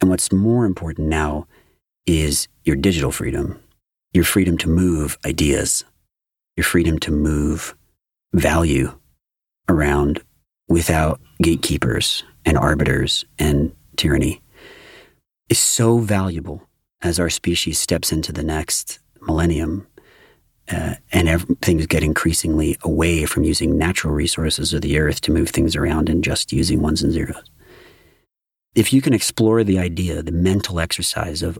and 0.00 0.08
what's 0.08 0.30
more 0.30 0.66
important 0.66 1.08
now 1.08 1.48
is 2.06 2.46
your 2.62 2.76
digital 2.76 3.10
freedom 3.10 3.60
your 4.12 4.22
freedom 4.22 4.56
to 4.56 4.68
move 4.68 5.18
ideas 5.26 5.82
your 6.56 6.62
freedom 6.62 6.96
to 6.96 7.10
move 7.10 7.74
value 8.34 8.92
around 9.68 10.20
without 10.68 11.20
gatekeepers 11.40 12.24
and 12.44 12.58
arbiters 12.58 13.24
and 13.38 13.72
tyranny 13.96 14.42
is 15.48 15.58
so 15.58 15.98
valuable 15.98 16.66
as 17.02 17.20
our 17.20 17.30
species 17.30 17.78
steps 17.78 18.12
into 18.12 18.32
the 18.32 18.42
next 18.42 18.98
millennium 19.20 19.86
uh, 20.70 20.94
and 21.12 21.58
things 21.60 21.86
get 21.86 22.02
increasingly 22.02 22.76
away 22.82 23.24
from 23.24 23.44
using 23.44 23.78
natural 23.78 24.12
resources 24.12 24.72
of 24.72 24.80
the 24.80 24.98
earth 24.98 25.20
to 25.20 25.32
move 25.32 25.50
things 25.50 25.76
around 25.76 26.08
and 26.08 26.24
just 26.24 26.52
using 26.52 26.80
ones 26.80 27.02
and 27.02 27.12
zeros. 27.12 27.44
If 28.74 28.92
you 28.92 29.00
can 29.00 29.12
explore 29.12 29.62
the 29.62 29.78
idea, 29.78 30.22
the 30.22 30.32
mental 30.32 30.80
exercise 30.80 31.42
of 31.42 31.58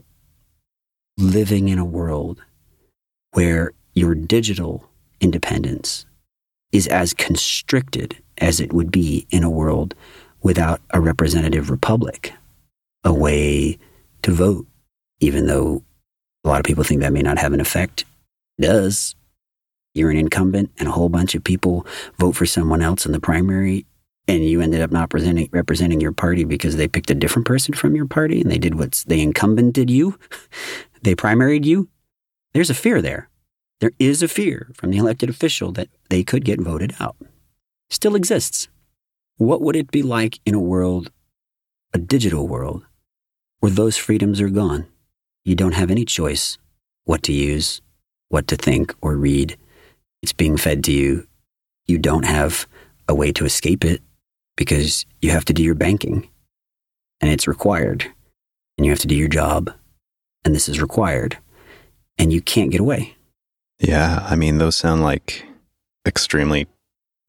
living 1.17 1.69
in 1.69 1.79
a 1.79 1.85
world 1.85 2.41
where 3.31 3.71
your 3.93 4.15
digital 4.15 4.89
independence 5.21 6.05
is 6.75 6.87
as 6.87 7.13
constricted 7.13 8.17
as 8.39 8.59
it 8.59 8.73
would 8.73 8.91
be 8.91 9.25
in 9.29 9.43
a 9.43 9.49
world 9.49 9.95
without 10.41 10.81
a 10.91 10.99
representative 10.99 11.69
republic, 11.69 12.33
a 13.05 13.13
way 13.13 13.77
to 14.21 14.31
vote, 14.31 14.67
even 15.21 15.47
though 15.47 15.81
a 16.43 16.49
lot 16.49 16.59
of 16.59 16.65
people 16.65 16.83
think 16.83 16.99
that 16.99 17.13
may 17.13 17.21
not 17.21 17.37
have 17.37 17.53
an 17.53 17.61
effect. 17.61 18.03
It 18.57 18.63
does. 18.63 19.15
You're 19.93 20.11
an 20.11 20.17
incumbent 20.17 20.71
and 20.77 20.89
a 20.89 20.91
whole 20.91 21.07
bunch 21.07 21.33
of 21.33 21.43
people 21.45 21.87
vote 22.19 22.35
for 22.35 22.45
someone 22.45 22.81
else 22.81 23.05
in 23.05 23.13
the 23.13 23.21
primary 23.21 23.85
and 24.27 24.43
you 24.43 24.59
ended 24.59 24.81
up 24.81 24.91
not 24.91 25.01
representing, 25.01 25.47
representing 25.53 26.01
your 26.01 26.11
party 26.11 26.43
because 26.43 26.75
they 26.75 26.87
picked 26.87 27.11
a 27.11 27.15
different 27.15 27.45
person 27.45 27.73
from 27.73 27.95
your 27.95 28.07
party 28.07 28.41
and 28.41 28.51
they 28.51 28.57
did 28.57 28.75
what 28.75 29.03
the 29.07 29.21
incumbent 29.21 29.73
did 29.73 29.89
you. 29.89 30.19
they 31.03 31.15
primaried 31.15 31.63
you. 31.63 31.87
There's 32.53 32.69
a 32.69 32.73
fear 32.73 33.01
there. 33.01 33.29
There 33.81 33.91
is 33.99 34.23
a 34.23 34.27
fear 34.27 34.71
from 34.73 34.91
the 34.91 34.97
elected 34.97 35.29
official 35.29 35.71
that 35.73 35.89
they 36.09 36.23
could 36.23 36.45
get 36.45 36.61
voted 36.61 36.95
out. 36.99 37.17
Still 37.89 38.15
exists. 38.15 38.69
What 39.37 39.61
would 39.61 39.75
it 39.75 39.91
be 39.91 40.01
like 40.01 40.39
in 40.45 40.55
a 40.55 40.59
world, 40.59 41.11
a 41.93 41.97
digital 41.97 42.47
world, 42.47 42.85
where 43.59 43.71
those 43.71 43.97
freedoms 43.97 44.39
are 44.39 44.49
gone? 44.49 44.87
You 45.43 45.55
don't 45.55 45.73
have 45.73 45.91
any 45.91 46.05
choice 46.05 46.57
what 47.03 47.21
to 47.23 47.33
use, 47.33 47.81
what 48.29 48.47
to 48.47 48.55
think 48.55 48.93
or 49.01 49.15
read. 49.15 49.57
It's 50.23 50.33
being 50.33 50.57
fed 50.57 50.83
to 50.85 50.91
you. 50.91 51.27
You 51.85 51.97
don't 51.97 52.25
have 52.25 52.67
a 53.07 53.13
way 53.13 53.31
to 53.33 53.45
escape 53.45 53.85
it 53.85 54.01
because 54.57 55.05
you 55.21 55.31
have 55.31 55.45
to 55.45 55.53
do 55.53 55.61
your 55.61 55.75
banking 55.75 56.29
and 57.21 57.31
it's 57.31 57.47
required. 57.47 58.11
And 58.77 58.85
you 58.85 58.91
have 58.91 58.99
to 58.99 59.07
do 59.07 59.15
your 59.15 59.27
job 59.27 59.71
and 60.43 60.55
this 60.55 60.67
is 60.67 60.81
required. 60.81 61.37
And 62.17 62.31
you 62.31 62.41
can't 62.41 62.71
get 62.71 62.81
away. 62.81 63.14
Yeah. 63.79 64.25
I 64.29 64.35
mean, 64.35 64.57
those 64.57 64.75
sound 64.75 65.03
like 65.03 65.45
extremely 66.05 66.67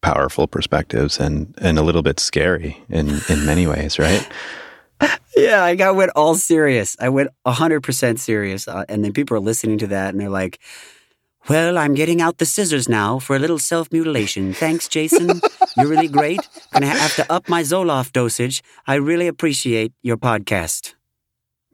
powerful 0.03 0.47
perspectives 0.47 1.18
and, 1.18 1.55
and 1.59 1.78
a 1.78 1.82
little 1.82 2.03
bit 2.03 2.20
scary 2.20 2.82
in, 2.88 3.20
in 3.28 3.44
many 3.44 3.66
ways, 3.66 3.99
right? 3.99 4.28
yeah, 5.36 5.64
I 5.64 5.74
got 5.74 5.97
went 5.97 6.12
all 6.14 6.34
serious. 6.34 6.97
I 7.01 7.09
went 7.09 7.30
100% 7.47 8.18
serious. 8.18 8.68
Uh, 8.68 8.84
and 8.88 9.05
then 9.05 9.12
people 9.12 9.36
are 9.36 9.40
listening 9.40 9.78
to 9.78 9.86
that 9.88 10.11
and 10.11 10.20
they're 10.20 10.30
like, 10.30 10.61
well, 11.49 11.78
I'm 11.78 11.94
getting 11.94 12.20
out 12.20 12.38
the 12.38 12.47
scissors 12.47 12.88
now 12.88 13.20
for 13.20 13.36
a 13.36 13.38
little 13.38 13.59
self 13.59 13.92
mutilation. 13.92 14.53
Thanks, 14.53 14.88
Jason. 14.88 15.40
You're 15.76 15.86
really 15.86 16.09
great. 16.09 16.40
Gonna 16.72 16.86
have 16.86 17.14
to 17.16 17.32
up 17.32 17.49
my 17.49 17.62
Zoloft 17.62 18.12
dosage. 18.12 18.62
I 18.86 18.97
really 18.97 19.28
appreciate 19.28 19.92
your 20.03 20.16
podcast. 20.16 20.94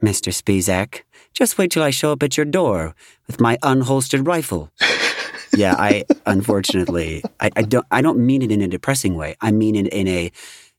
Mr. 0.03 0.31
Spisak, 0.31 1.03
just 1.33 1.59
wait 1.59 1.71
till 1.71 1.83
I 1.83 1.91
show 1.91 2.13
up 2.13 2.23
at 2.23 2.37
your 2.37 2.47
door 2.47 2.95
with 3.27 3.41
my 3.41 3.57
unholstered 3.63 4.27
rifle. 4.27 4.71
yeah, 5.57 5.75
I 5.79 6.05
unfortunately 6.27 7.23
I, 7.41 7.51
I 7.57 7.63
don't 7.63 7.87
I 7.91 8.03
don't 8.03 8.19
mean 8.19 8.43
it 8.43 8.53
in 8.53 8.61
a 8.61 8.69
depressing 8.69 9.17
way. 9.17 9.37
I 9.41 9.53
mean 9.53 9.75
it 9.75 9.89
in 9.89 10.09
a 10.09 10.31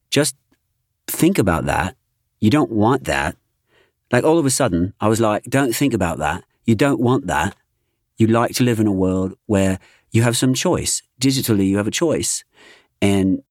just 0.09 0.35
think 1.07 1.37
about 1.37 1.65
that 1.65 1.95
you 2.43 2.49
don't 2.49 2.71
want 2.71 3.05
that. 3.05 3.37
Like 4.11 4.25
all 4.25 4.37
of 4.37 4.45
a 4.45 4.49
sudden, 4.49 4.93
I 4.99 5.07
was 5.07 5.21
like, 5.21 5.45
don't 5.45 5.73
think 5.73 5.93
about 5.93 6.17
that. 6.17 6.43
You 6.65 6.75
don't 6.75 6.99
want 6.99 7.27
that. 7.27 7.55
You 8.17 8.27
like 8.27 8.51
to 8.55 8.65
live 8.65 8.81
in 8.81 8.85
a 8.85 8.91
world 8.91 9.37
where 9.45 9.79
you 10.11 10.23
have 10.23 10.35
some 10.35 10.53
choice. 10.53 11.01
Digitally, 11.21 11.65
you 11.67 11.77
have 11.77 11.87
a 11.87 11.99
choice. 12.03 12.43
And 13.01 13.43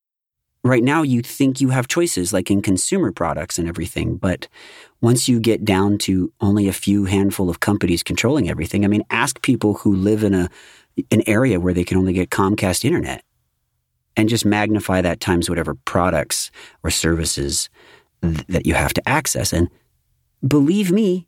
right 0.62 0.84
now, 0.84 1.00
you 1.00 1.22
think 1.22 1.62
you 1.62 1.70
have 1.70 1.88
choices, 1.88 2.34
like 2.34 2.50
in 2.50 2.60
consumer 2.60 3.12
products 3.12 3.58
and 3.58 3.66
everything. 3.66 4.18
But 4.18 4.46
once 5.02 5.28
you 5.28 5.40
get 5.40 5.64
down 5.64 5.98
to 5.98 6.32
only 6.40 6.68
a 6.68 6.72
few 6.72 7.04
handful 7.04 7.50
of 7.50 7.60
companies 7.60 8.02
controlling 8.02 8.48
everything, 8.48 8.84
I 8.84 8.88
mean, 8.88 9.02
ask 9.10 9.42
people 9.42 9.74
who 9.74 9.94
live 9.94 10.24
in 10.24 10.32
a 10.32 10.48
an 11.10 11.22
area 11.26 11.58
where 11.58 11.72
they 11.72 11.84
can 11.84 11.96
only 11.96 12.12
get 12.12 12.30
Comcast 12.30 12.84
internet 12.84 13.24
and 14.14 14.28
just 14.28 14.44
magnify 14.44 15.00
that 15.00 15.20
times 15.20 15.48
whatever 15.48 15.74
products 15.74 16.50
or 16.82 16.90
services 16.90 17.70
th- 18.22 18.46
that 18.48 18.66
you 18.66 18.74
have 18.74 18.92
to 18.92 19.08
access. 19.08 19.54
And 19.54 19.70
believe 20.46 20.92
me, 20.92 21.26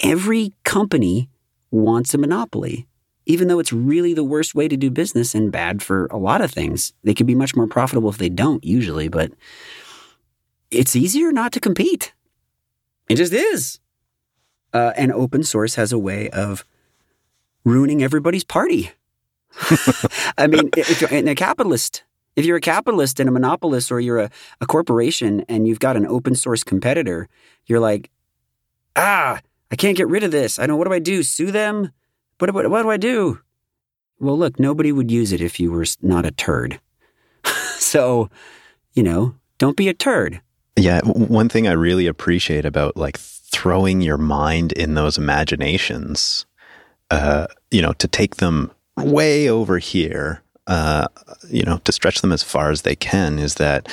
every 0.00 0.52
company 0.64 1.30
wants 1.70 2.12
a 2.12 2.18
monopoly, 2.18 2.88
even 3.26 3.46
though 3.46 3.60
it's 3.60 3.72
really 3.72 4.14
the 4.14 4.24
worst 4.24 4.54
way 4.54 4.66
to 4.66 4.76
do 4.76 4.90
business 4.90 5.32
and 5.32 5.52
bad 5.52 5.80
for 5.80 6.06
a 6.06 6.18
lot 6.18 6.40
of 6.40 6.50
things. 6.50 6.92
They 7.04 7.14
could 7.14 7.26
be 7.26 7.36
much 7.36 7.54
more 7.54 7.68
profitable 7.68 8.10
if 8.10 8.18
they 8.18 8.28
don't, 8.28 8.64
usually, 8.64 9.08
but 9.08 9.30
it's 10.72 10.96
easier 10.96 11.30
not 11.30 11.52
to 11.52 11.60
compete. 11.60 12.13
It 13.08 13.16
just 13.16 13.32
is. 13.32 13.80
Uh, 14.72 14.92
and 14.96 15.12
open 15.12 15.44
source 15.44 15.76
has 15.76 15.92
a 15.92 15.98
way 15.98 16.28
of 16.30 16.64
ruining 17.64 18.02
everybody's 18.02 18.44
party. 18.44 18.90
I 20.36 20.46
mean, 20.46 20.70
if 20.76 21.00
you're 21.00 21.10
in 21.10 21.28
a 21.28 21.34
capitalist 21.34 22.02
if 22.36 22.44
you're 22.44 22.56
a 22.56 22.60
capitalist 22.60 23.20
and 23.20 23.28
a 23.28 23.32
monopolist 23.32 23.92
or 23.92 24.00
you're 24.00 24.18
a, 24.18 24.30
a 24.60 24.66
corporation 24.66 25.44
and 25.48 25.68
you've 25.68 25.78
got 25.78 25.96
an 25.96 26.06
open 26.06 26.34
source 26.34 26.64
competitor, 26.64 27.28
you're 27.66 27.80
like, 27.80 28.10
ah, 28.96 29.40
I 29.70 29.76
can't 29.76 29.96
get 29.96 30.08
rid 30.08 30.24
of 30.24 30.30
this. 30.30 30.58
I 30.58 30.62
don't 30.62 30.74
know, 30.74 30.76
what 30.76 30.88
do 30.88 30.94
I 30.94 30.98
do? 30.98 31.22
Sue 31.22 31.50
them? 31.50 31.92
What, 32.38 32.52
what, 32.52 32.68
what 32.70 32.82
do 32.82 32.90
I 32.90 32.96
do? 32.96 33.40
Well, 34.18 34.38
look, 34.38 34.58
nobody 34.58 34.92
would 34.92 35.10
use 35.10 35.32
it 35.32 35.40
if 35.40 35.60
you 35.60 35.70
were 35.70 35.84
not 36.02 36.26
a 36.26 36.30
turd. 36.30 36.80
so, 37.78 38.30
you 38.92 39.02
know, 39.02 39.34
don't 39.58 39.76
be 39.76 39.88
a 39.88 39.94
turd. 39.94 40.40
Yeah. 40.76 41.00
One 41.02 41.48
thing 41.48 41.68
I 41.68 41.72
really 41.72 42.06
appreciate 42.06 42.64
about 42.64 42.96
like 42.96 43.18
throwing 43.18 44.00
your 44.00 44.18
mind 44.18 44.72
in 44.72 44.94
those 44.94 45.16
imaginations, 45.16 46.46
uh, 47.10 47.46
you 47.70 47.80
know, 47.80 47.92
to 47.94 48.08
take 48.08 48.36
them 48.36 48.70
way 48.96 49.48
over 49.48 49.78
here, 49.78 50.42
uh, 50.66 51.06
you 51.48 51.62
know, 51.62 51.78
to 51.84 51.92
stretch 51.92 52.20
them 52.20 52.32
as 52.32 52.42
far 52.42 52.70
as 52.70 52.82
they 52.82 52.96
can, 52.96 53.38
is 53.38 53.54
that 53.54 53.88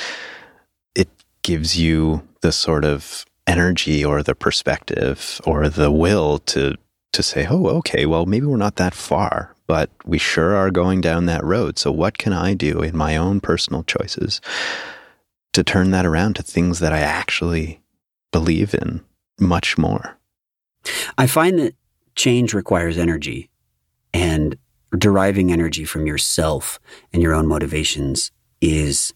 it 0.94 1.08
gives 1.42 1.78
you 1.78 2.26
the 2.40 2.52
sort 2.52 2.84
of 2.84 3.24
energy 3.46 4.04
or 4.04 4.22
the 4.22 4.34
perspective 4.34 5.40
or 5.44 5.68
the 5.68 5.90
will 5.90 6.38
to 6.38 6.76
to 7.12 7.22
say, 7.22 7.46
oh, 7.48 7.66
okay, 7.66 8.06
well, 8.06 8.24
maybe 8.24 8.46
we're 8.46 8.56
not 8.56 8.76
that 8.76 8.94
far, 8.94 9.54
but 9.66 9.90
we 10.06 10.16
sure 10.16 10.54
are 10.56 10.70
going 10.70 11.02
down 11.02 11.26
that 11.26 11.44
road. 11.44 11.78
So, 11.78 11.92
what 11.92 12.16
can 12.18 12.32
I 12.32 12.54
do 12.54 12.80
in 12.80 12.96
my 12.96 13.16
own 13.16 13.40
personal 13.40 13.84
choices 13.84 14.40
to 15.52 15.62
turn 15.62 15.90
that 15.90 16.06
around 16.06 16.36
to 16.36 16.42
things 16.42 16.78
that 16.78 16.92
I 16.92 17.00
actually 17.00 17.82
believe 18.30 18.74
in 18.74 19.02
much 19.38 19.76
more? 19.76 20.18
I 21.18 21.26
find 21.26 21.58
that 21.58 21.74
change 22.14 22.54
requires 22.54 22.98
energy 22.98 23.50
and 24.12 24.56
deriving 24.96 25.52
energy 25.52 25.84
from 25.84 26.06
yourself 26.06 26.78
and 27.12 27.22
your 27.22 27.34
own 27.34 27.46
motivations 27.46 28.30
is 28.60 29.12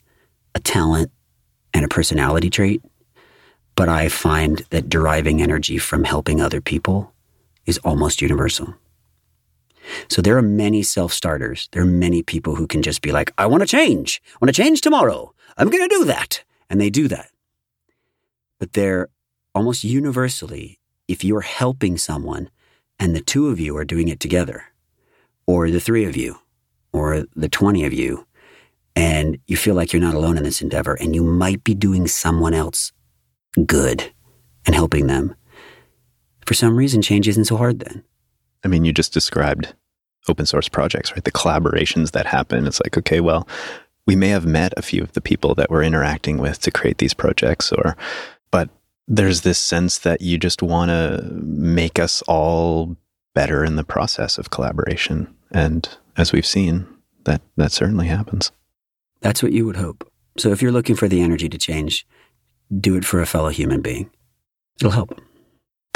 a 0.55 0.61
talent 0.61 1.11
and 1.75 1.85
a 1.85 1.89
personality 1.89 2.51
trait. 2.51 2.83
But 3.75 3.89
I 3.91 4.09
find 4.09 4.59
that 4.71 4.89
deriving 4.89 5.43
energy 5.43 5.77
from 5.77 6.05
helping 6.05 6.41
other 6.41 6.63
people 6.63 7.13
is 7.67 7.79
almost 7.79 8.23
universal. 8.23 8.75
So 10.09 10.23
there 10.23 10.37
are 10.37 10.43
many 10.43 10.83
self 10.83 11.13
starters. 11.13 11.69
There 11.73 11.83
are 11.83 11.87
many 11.87 12.23
people 12.23 12.57
who 12.57 12.67
can 12.67 12.83
just 12.83 13.03
be 13.03 13.13
like, 13.13 13.33
I 13.39 13.47
want 13.47 13.63
to 13.63 13.67
change. 13.67 14.23
I 14.29 14.39
want 14.41 14.55
to 14.55 14.63
change 14.63 14.81
tomorrow. 14.81 15.35
I'm 15.57 15.71
going 15.71 15.89
to 15.89 15.97
do 15.97 16.05
that. 16.05 16.45
And 16.69 16.81
they 16.81 16.91
do 16.91 17.09
that. 17.09 17.31
But 18.59 18.73
they're 18.73 19.09
almost 19.55 19.85
universally, 19.85 20.81
if 21.09 21.23
you're 21.23 21.43
helping 21.43 21.97
someone 21.97 22.51
and 22.99 23.15
the 23.15 23.21
two 23.21 23.49
of 23.49 23.61
you 23.61 23.77
are 23.77 23.85
doing 23.85 24.09
it 24.09 24.21
together, 24.21 24.65
or 25.47 25.71
the 25.71 25.81
three 25.81 26.05
of 26.05 26.17
you, 26.17 26.39
or 26.93 27.27
the 27.35 27.49
20 27.49 27.85
of 27.85 27.93
you, 27.93 28.27
and 28.97 29.39
you 29.47 29.57
feel 29.57 29.75
like 29.75 29.93
you're 29.93 30.03
not 30.03 30.15
alone 30.15 30.39
in 30.39 30.45
this 30.45 30.63
endeavor 30.63 30.95
and 30.95 31.15
you 31.15 31.23
might 31.23 31.63
be 31.63 31.75
doing 31.75 32.09
someone 32.09 32.55
else 32.55 32.93
good 33.67 34.13
and 34.65 34.75
helping 34.75 35.07
them, 35.07 35.35
for 36.47 36.55
some 36.55 36.77
reason, 36.77 37.03
change 37.03 37.29
isn't 37.29 37.45
so 37.45 37.57
hard 37.57 37.81
then. 37.81 38.03
I 38.65 38.69
mean, 38.69 38.85
you 38.85 38.93
just 38.93 39.13
described 39.13 39.75
open 40.29 40.47
source 40.47 40.69
projects, 40.69 41.13
right? 41.13 41.25
The 41.25 41.33
collaborations 41.33 42.13
that 42.13 42.27
happen. 42.27 42.67
It's 42.67 42.81
like, 42.83 42.97
okay, 42.97 43.21
well, 43.21 43.47
we 44.07 44.17
may 44.17 44.29
have 44.29 44.47
met 44.47 44.73
a 44.77 44.83
few 44.83 45.03
of 45.03 45.13
the 45.13 45.21
people 45.21 45.55
that 45.57 45.71
we're 45.71 45.83
interacting 45.83 46.39
with 46.39 46.61
to 46.61 46.71
create 46.71 46.99
these 46.99 47.15
projects, 47.15 47.73
or, 47.73 47.97
but 48.51 48.71
there's 49.09 49.43
this 49.43 49.59
sense 49.59 49.99
that 49.99 50.21
you 50.21 50.39
just 50.39 50.63
want 50.63 50.91
to 50.91 51.23
make 51.33 51.99
us 51.99 52.23
all 52.23 52.97
better 53.35 53.65
in 53.65 53.77
the 53.77 53.85
process 53.85 54.39
of 54.39 54.51
collaboration. 54.51 55.35
And 55.53 55.89
as 56.17 56.33
we've 56.33 56.47
seen, 56.47 56.87
that, 57.25 57.43
that 57.57 57.73
certainly 57.73 58.07
happens. 58.07 58.53
That's 59.21 59.43
what 59.43 59.53
you 59.53 59.67
would 59.67 59.77
hope. 59.77 60.11
So 60.39 60.53
if 60.53 60.63
you're 60.63 60.73
looking 60.73 60.97
for 60.97 61.09
the 61.09 61.21
energy 61.21 61.49
to 61.49 61.59
change, 61.59 62.07
do 62.81 62.97
it 62.97 63.05
for 63.05 63.21
a 63.21 63.27
fellow 63.27 63.49
human 63.49 63.81
being. 63.81 64.11
It'll 64.81 64.91
help. 64.91 65.21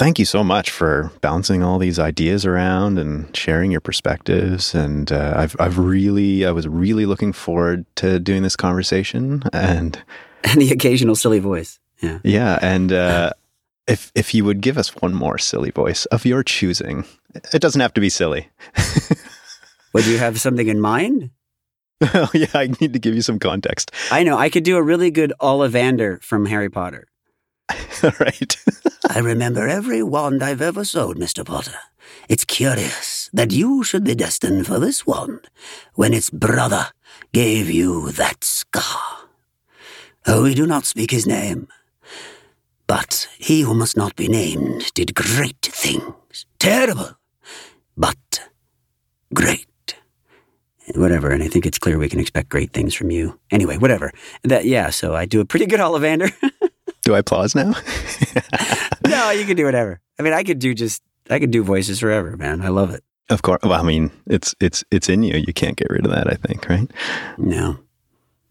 Thank 0.00 0.18
you 0.18 0.24
so 0.24 0.42
much 0.42 0.70
for 0.70 1.12
bouncing 1.20 1.62
all 1.62 1.78
these 1.78 1.98
ideas 1.98 2.46
around 2.46 2.98
and 2.98 3.36
sharing 3.36 3.70
your 3.70 3.82
perspectives. 3.82 4.74
And 4.74 5.12
uh, 5.12 5.34
I've, 5.36 5.54
I've 5.60 5.76
really, 5.76 6.46
I 6.46 6.52
was 6.52 6.66
really 6.66 7.04
looking 7.04 7.34
forward 7.34 7.84
to 7.96 8.18
doing 8.18 8.42
this 8.42 8.56
conversation. 8.56 9.42
And 9.52 10.02
and 10.42 10.58
the 10.62 10.70
occasional 10.70 11.16
silly 11.16 11.38
voice. 11.38 11.78
Yeah. 12.00 12.18
Yeah. 12.24 12.58
And 12.62 12.90
uh, 12.94 13.32
if 13.86 14.10
if 14.14 14.32
you 14.32 14.42
would 14.42 14.62
give 14.62 14.78
us 14.78 14.88
one 15.02 15.12
more 15.12 15.36
silly 15.36 15.70
voice 15.70 16.06
of 16.06 16.24
your 16.24 16.42
choosing, 16.42 17.04
it 17.52 17.60
doesn't 17.60 17.82
have 17.82 17.92
to 17.92 18.00
be 18.00 18.08
silly. 18.08 18.48
Would 19.92 20.06
you 20.06 20.16
have 20.16 20.40
something 20.40 20.68
in 20.68 20.80
mind? 20.80 21.28
oh 22.00 22.30
yeah, 22.32 22.46
I 22.54 22.68
need 22.80 22.94
to 22.94 22.98
give 22.98 23.14
you 23.14 23.20
some 23.20 23.38
context. 23.38 23.90
I 24.10 24.22
know. 24.22 24.38
I 24.38 24.48
could 24.48 24.64
do 24.64 24.78
a 24.78 24.82
really 24.82 25.10
good 25.10 25.34
Ollivander 25.42 26.22
from 26.22 26.46
Harry 26.46 26.70
Potter. 26.70 27.09
Right. 28.20 28.56
I 29.08 29.18
remember 29.18 29.68
every 29.68 30.02
wand 30.02 30.42
I've 30.42 30.62
ever 30.62 30.84
sewed, 30.84 31.18
Mr. 31.18 31.44
Potter. 31.44 31.78
It's 32.28 32.44
curious 32.44 33.28
that 33.32 33.52
you 33.52 33.82
should 33.84 34.04
be 34.04 34.14
destined 34.14 34.66
for 34.66 34.78
this 34.78 35.06
wand 35.06 35.48
when 35.94 36.14
its 36.14 36.30
brother 36.30 36.88
gave 37.32 37.68
you 37.68 38.10
that 38.12 38.44
scar. 38.44 39.28
Oh, 40.26 40.44
we 40.44 40.54
do 40.54 40.66
not 40.66 40.84
speak 40.86 41.10
his 41.10 41.26
name. 41.26 41.68
But 42.86 43.28
he 43.38 43.62
who 43.62 43.74
must 43.74 43.96
not 43.96 44.16
be 44.16 44.28
named 44.28 44.92
did 44.94 45.14
great 45.14 45.62
things. 45.62 46.46
Terrible, 46.58 47.16
but 47.96 48.48
great. 49.32 49.66
Whatever, 50.94 51.30
and 51.30 51.42
I 51.42 51.48
think 51.48 51.66
it's 51.66 51.78
clear 51.78 51.98
we 51.98 52.08
can 52.08 52.18
expect 52.18 52.48
great 52.48 52.72
things 52.72 52.94
from 52.94 53.12
you. 53.12 53.38
Anyway, 53.50 53.76
whatever. 53.78 54.10
That 54.42 54.64
yeah, 54.64 54.90
so 54.90 55.14
I 55.14 55.24
do 55.24 55.40
a 55.40 55.44
pretty 55.44 55.66
good 55.66 55.78
Ollivander. 55.78 56.32
Do 57.10 57.16
I 57.16 57.22
pause 57.22 57.56
now? 57.56 57.72
no, 59.08 59.30
you 59.30 59.44
can 59.44 59.56
do 59.56 59.64
whatever. 59.64 60.00
I 60.16 60.22
mean, 60.22 60.32
I 60.32 60.44
could 60.44 60.60
do 60.60 60.74
just 60.74 61.02
I 61.28 61.40
could 61.40 61.50
do 61.50 61.64
voices 61.64 61.98
forever, 61.98 62.36
man. 62.36 62.60
I 62.60 62.68
love 62.68 62.94
it. 62.94 63.02
of 63.30 63.42
course. 63.42 63.58
Well, 63.64 63.72
I 63.72 63.82
mean, 63.82 64.12
it's 64.28 64.54
it's 64.60 64.84
it's 64.92 65.08
in 65.08 65.24
you. 65.24 65.36
You 65.36 65.52
can't 65.52 65.76
get 65.76 65.90
rid 65.90 66.06
of 66.06 66.12
that. 66.12 66.30
I 66.30 66.36
think, 66.36 66.68
right? 66.68 66.88
No. 67.36 67.80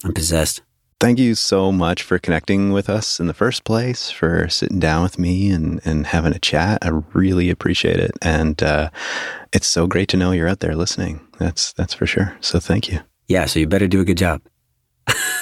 I'm 0.04 0.14
possessed. 0.14 0.62
Thank 1.00 1.20
you 1.20 1.36
so 1.36 1.72
much 1.72 2.04
for 2.04 2.20
connecting 2.20 2.74
with 2.74 2.90
us 2.90 3.22
in 3.22 3.28
the 3.28 3.34
first 3.34 3.64
place, 3.64 4.12
for 4.12 4.50
sitting 4.50 4.80
down 4.80 5.04
with 5.04 5.18
me 5.18 5.50
and, 5.52 5.80
and 5.86 6.08
having 6.08 6.34
a 6.34 6.40
chat. 6.40 6.80
I 6.82 6.90
really 7.14 7.50
appreciate 7.50 7.96
it. 7.96 8.12
And 8.22 8.62
uh, 8.62 8.90
it's 9.54 9.68
so 9.68 9.88
great 9.88 10.10
to 10.10 10.18
know 10.18 10.34
you're 10.34 10.50
out 10.50 10.60
there 10.60 10.76
listening. 10.76 11.26
That's 11.38 11.72
that's 11.72 11.94
for 11.94 12.06
sure. 12.06 12.36
So 12.42 12.60
thank 12.60 12.92
you. 12.92 13.00
Yeah, 13.30 13.46
so 13.46 13.58
you 13.62 13.68
better 13.68 13.88
do 13.88 14.02
a 14.02 14.06
good 14.06 14.18
job. 14.18 14.42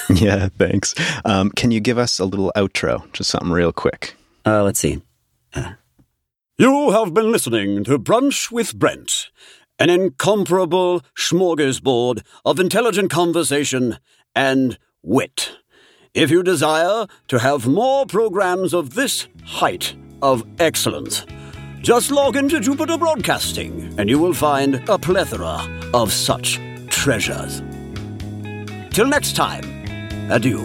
Yeah, 0.14 0.48
thanks. 0.56 0.94
Um, 1.24 1.50
can 1.50 1.70
you 1.70 1.80
give 1.80 1.98
us 1.98 2.18
a 2.18 2.24
little 2.24 2.50
outro? 2.56 3.10
Just 3.12 3.30
something 3.30 3.50
real 3.50 3.72
quick. 3.72 4.16
Uh, 4.46 4.62
let's 4.62 4.80
see. 4.80 5.02
You 6.56 6.90
have 6.90 7.14
been 7.14 7.30
listening 7.30 7.84
to 7.84 7.98
Brunch 7.98 8.50
with 8.50 8.76
Brent, 8.76 9.28
an 9.78 9.90
incomparable 9.90 11.02
smorgasbord 11.16 12.22
of 12.44 12.58
intelligent 12.58 13.10
conversation 13.10 13.98
and 14.34 14.78
wit. 15.02 15.52
If 16.14 16.30
you 16.30 16.42
desire 16.42 17.06
to 17.28 17.38
have 17.38 17.68
more 17.68 18.06
programs 18.06 18.74
of 18.74 18.94
this 18.94 19.28
height 19.44 19.94
of 20.20 20.44
excellence, 20.58 21.24
just 21.80 22.10
log 22.10 22.34
into 22.34 22.58
Jupiter 22.58 22.98
Broadcasting 22.98 23.94
and 23.98 24.08
you 24.10 24.18
will 24.18 24.34
find 24.34 24.76
a 24.88 24.98
plethora 24.98 25.60
of 25.94 26.12
such 26.12 26.58
treasures. 26.88 27.62
Till 28.90 29.06
next 29.06 29.36
time, 29.36 29.77
Adieu. 30.30 30.62